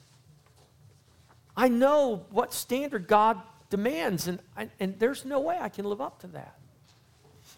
I 1.56 1.68
know 1.68 2.26
what 2.30 2.52
standard 2.52 3.06
God 3.06 3.40
demands, 3.70 4.26
and, 4.26 4.40
and 4.80 4.98
there's 4.98 5.24
no 5.24 5.40
way 5.40 5.58
I 5.60 5.68
can 5.68 5.84
live 5.84 6.00
up 6.00 6.20
to 6.20 6.26
that. 6.28 6.58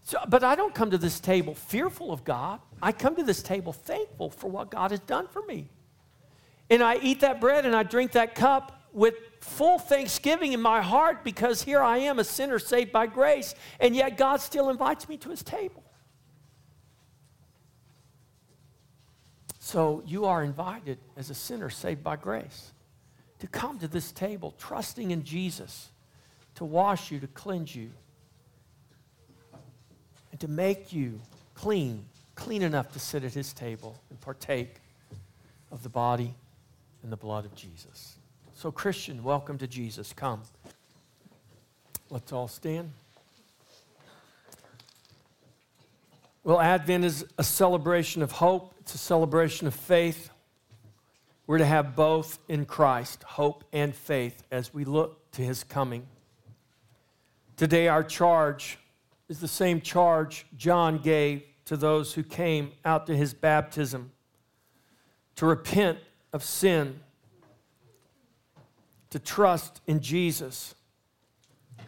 So, 0.05 0.19
but 0.29 0.45
I 0.45 0.55
don't 0.55 0.75
come 0.75 0.91
to 0.91 0.99
this 0.99 1.19
table 1.19 1.55
fearful 1.55 2.13
of 2.13 2.25
God. 2.25 2.61
I 2.83 2.93
come 2.93 3.17
to 3.17 3.23
this 3.23 3.43
table 3.43 3.73
thankful 3.73 4.31
for 4.31 4.51
what 4.51 4.71
God 4.71 4.91
has 4.91 5.01
done 5.01 5.27
for 5.27 5.43
me. 5.47 5.71
And 6.69 6.83
I 6.83 6.99
eat 6.99 7.21
that 7.21 7.41
bread 7.41 7.65
and 7.65 7.75
I 7.75 7.83
drink 7.83 8.13
that 8.13 8.35
cup 8.35 8.83
with 8.93 9.15
full 9.41 9.79
thanksgiving 9.79 10.53
in 10.53 10.61
my 10.61 10.83
heart 10.83 11.25
because 11.25 11.63
here 11.63 11.83
I 11.83 11.99
am, 11.99 12.19
a 12.19 12.25
sinner 12.25 12.59
saved 12.59 12.93
by 12.93 13.07
grace, 13.07 13.55
and 13.81 13.97
yet 13.97 14.17
God 14.17 14.41
still 14.41 14.69
invites 14.69 15.09
me 15.09 15.17
to 15.19 15.31
his 15.31 15.43
table. 15.43 15.83
So 19.59 20.03
you 20.07 20.27
are 20.27 20.45
invited 20.45 20.99
as 21.17 21.31
a 21.31 21.35
sinner 21.35 21.71
saved 21.71 22.05
by 22.05 22.17
grace 22.17 22.73
to 23.39 23.47
come 23.47 23.79
to 23.79 23.89
this 23.89 24.13
table, 24.13 24.55
trusting 24.59 25.11
in 25.11 25.25
Jesus 25.25 25.89
to 26.57 26.65
wash 26.65 27.11
you, 27.11 27.19
to 27.21 27.27
cleanse 27.29 27.75
you, 27.75 27.91
and 30.35 30.41
to 30.41 30.49
make 30.49 30.93
you 30.93 31.21
clean, 31.55 32.05
clean 32.35 32.63
enough 32.63 32.93
to 32.93 32.99
sit 32.99 33.23
at 33.23 33.33
his 33.33 33.53
table 33.53 33.97
and 34.11 34.21
partake 34.21 34.81
of 35.71 35.85
the 35.85 35.89
body 35.89 36.35
and 37.05 37.13
the 37.13 37.17
blood 37.17 37.45
of 37.45 37.55
Jesus. 37.55 38.17
So, 38.53 38.73
Christian, 38.73 39.23
welcome 39.23 39.59
to 39.59 39.69
Jesus. 39.69 40.13
Come. 40.13 40.43
Let's 42.11 42.33
all 42.33 42.49
stand. 42.49 42.91
Well, 46.43 46.59
Advent 46.59 47.05
is 47.05 47.25
a 47.39 47.45
celebration 47.45 48.21
of 48.21 48.33
hope, 48.33 48.75
it's 48.81 48.97
a 48.97 48.99
celebration 48.99 49.69
of 49.69 49.75
faith. 49.75 50.31
We're 51.47 51.59
to 51.59 51.65
have 51.65 51.95
both 51.95 52.41
in 52.49 52.67
Christ, 52.67 53.23
hope 53.23 53.63
and 53.73 53.95
faith, 53.95 54.43
as 54.51 54.75
we 54.75 54.85
look 54.85 55.31
to 55.31 55.43
his 55.43 55.63
coming. 55.63 56.09
Today, 57.57 57.87
our 57.87 58.03
charge 58.03 58.79
is 59.29 59.41
the 59.41 59.49
same 59.49 59.81
charge 59.81 60.47
John 60.57 60.99
gave 60.99 61.43
to 61.67 61.77
those 61.77 62.15
who 62.15 62.23
came 62.23 62.73
out 62.85 63.07
to 63.07 63.17
his 63.17 63.33
baptism 63.35 64.13
to 65.37 65.47
repent 65.47 65.99
of 66.33 66.43
sin 66.43 67.01
to 69.15 69.21
trust 69.21 69.81
in 69.87 70.01
Jesus. 70.01 70.75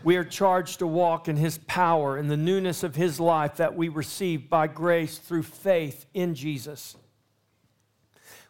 We 0.05 0.15
are 0.15 0.23
charged 0.23 0.79
to 0.79 0.87
walk 0.87 1.27
in 1.27 1.35
His 1.35 1.59
power, 1.67 2.17
in 2.17 2.29
the 2.29 2.37
newness 2.37 2.85
of 2.85 2.95
His 2.95 3.19
life 3.19 3.57
that 3.57 3.75
we 3.75 3.89
receive 3.89 4.49
by 4.49 4.69
grace 4.69 5.19
through 5.19 5.43
faith 5.43 6.07
in 6.15 6.37
Jesus. 6.37 6.97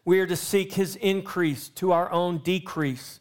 We 0.05 0.21
are 0.21 0.27
to 0.27 0.37
seek 0.37 0.75
His 0.75 0.95
increase 0.97 1.71
to 1.71 1.93
our 1.93 2.13
own 2.13 2.37
decrease. 2.37 3.21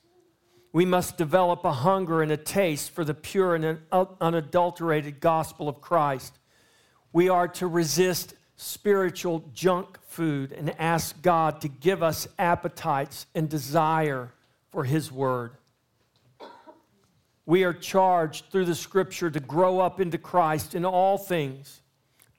We 0.75 0.83
must 0.83 1.15
develop 1.15 1.63
a 1.63 1.71
hunger 1.71 2.21
and 2.21 2.33
a 2.33 2.35
taste 2.35 2.91
for 2.91 3.05
the 3.05 3.13
pure 3.13 3.55
and 3.55 3.79
unadulterated 4.19 5.21
gospel 5.21 5.69
of 5.69 5.79
Christ. 5.79 6.37
We 7.13 7.29
are 7.29 7.47
to 7.47 7.65
resist 7.65 8.33
spiritual 8.57 9.45
junk 9.53 9.97
food 10.05 10.51
and 10.51 10.77
ask 10.77 11.21
God 11.21 11.61
to 11.61 11.69
give 11.69 12.03
us 12.03 12.27
appetites 12.37 13.25
and 13.33 13.47
desire 13.47 14.33
for 14.69 14.83
His 14.83 15.13
Word. 15.13 15.51
We 17.45 17.63
are 17.63 17.71
charged 17.71 18.51
through 18.51 18.65
the 18.65 18.75
Scripture 18.75 19.31
to 19.31 19.39
grow 19.39 19.79
up 19.79 20.01
into 20.01 20.17
Christ 20.17 20.75
in 20.75 20.83
all 20.83 21.17
things, 21.17 21.79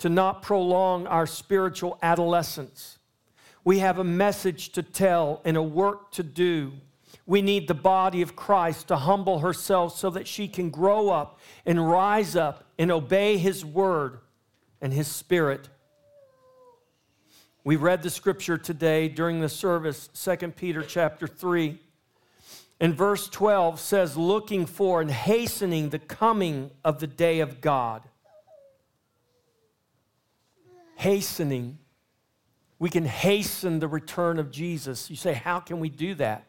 to 0.00 0.10
not 0.10 0.42
prolong 0.42 1.06
our 1.06 1.26
spiritual 1.26 1.98
adolescence. 2.02 2.98
We 3.64 3.78
have 3.78 3.98
a 3.98 4.04
message 4.04 4.72
to 4.72 4.82
tell 4.82 5.40
and 5.46 5.56
a 5.56 5.62
work 5.62 6.10
to 6.12 6.22
do 6.22 6.72
we 7.26 7.42
need 7.42 7.66
the 7.66 7.74
body 7.74 8.22
of 8.22 8.36
Christ 8.36 8.88
to 8.88 8.96
humble 8.96 9.40
herself 9.40 9.98
so 9.98 10.10
that 10.10 10.28
she 10.28 10.46
can 10.46 10.70
grow 10.70 11.10
up 11.10 11.40
and 11.66 11.90
rise 11.90 12.36
up 12.36 12.64
and 12.78 12.92
obey 12.92 13.36
his 13.36 13.64
word 13.64 14.20
and 14.80 14.92
his 14.92 15.08
spirit. 15.08 15.68
We 17.64 17.74
read 17.74 18.04
the 18.04 18.10
scripture 18.10 18.56
today 18.56 19.08
during 19.08 19.40
the 19.40 19.48
service, 19.48 20.08
2 20.14 20.36
Peter 20.52 20.82
chapter 20.82 21.26
3. 21.26 21.80
And 22.78 22.94
verse 22.94 23.28
12 23.28 23.80
says, 23.80 24.16
looking 24.16 24.66
for 24.66 25.00
and 25.00 25.10
hastening 25.10 25.88
the 25.88 25.98
coming 25.98 26.70
of 26.84 27.00
the 27.00 27.06
day 27.08 27.40
of 27.40 27.60
God. 27.60 28.02
Hastening. 30.94 31.78
We 32.78 32.90
can 32.90 33.06
hasten 33.06 33.80
the 33.80 33.88
return 33.88 34.38
of 34.38 34.52
Jesus. 34.52 35.10
You 35.10 35.16
say, 35.16 35.32
how 35.32 35.58
can 35.58 35.80
we 35.80 35.88
do 35.88 36.14
that? 36.16 36.46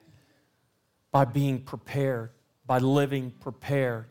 By 1.12 1.26
being 1.26 1.62
prepared, 1.62 2.32
by 2.66 2.80
living 2.80 3.32
prepared, 3.32 4.06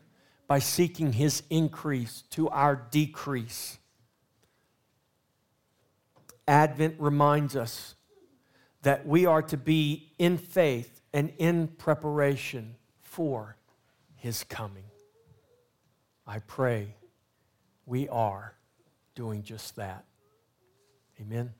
by 0.47 0.59
seeking 0.59 1.13
His 1.13 1.43
increase 1.49 2.23
to 2.31 2.49
our 2.49 2.75
decrease. 2.75 3.77
Advent 6.47 6.95
reminds 6.97 7.55
us 7.55 7.95
that 8.81 9.05
we 9.05 9.25
are 9.25 9.41
to 9.41 9.57
be 9.57 10.13
in 10.17 10.37
faith 10.37 11.01
and 11.13 11.33
in 11.37 11.67
preparation 11.67 12.75
for 13.01 13.57
His 14.15 14.43
coming. 14.43 14.85
I 16.25 16.39
pray 16.39 16.95
we 17.85 18.07
are 18.09 18.53
doing 19.15 19.43
just 19.43 19.75
that. 19.77 20.05
Amen. 21.19 21.53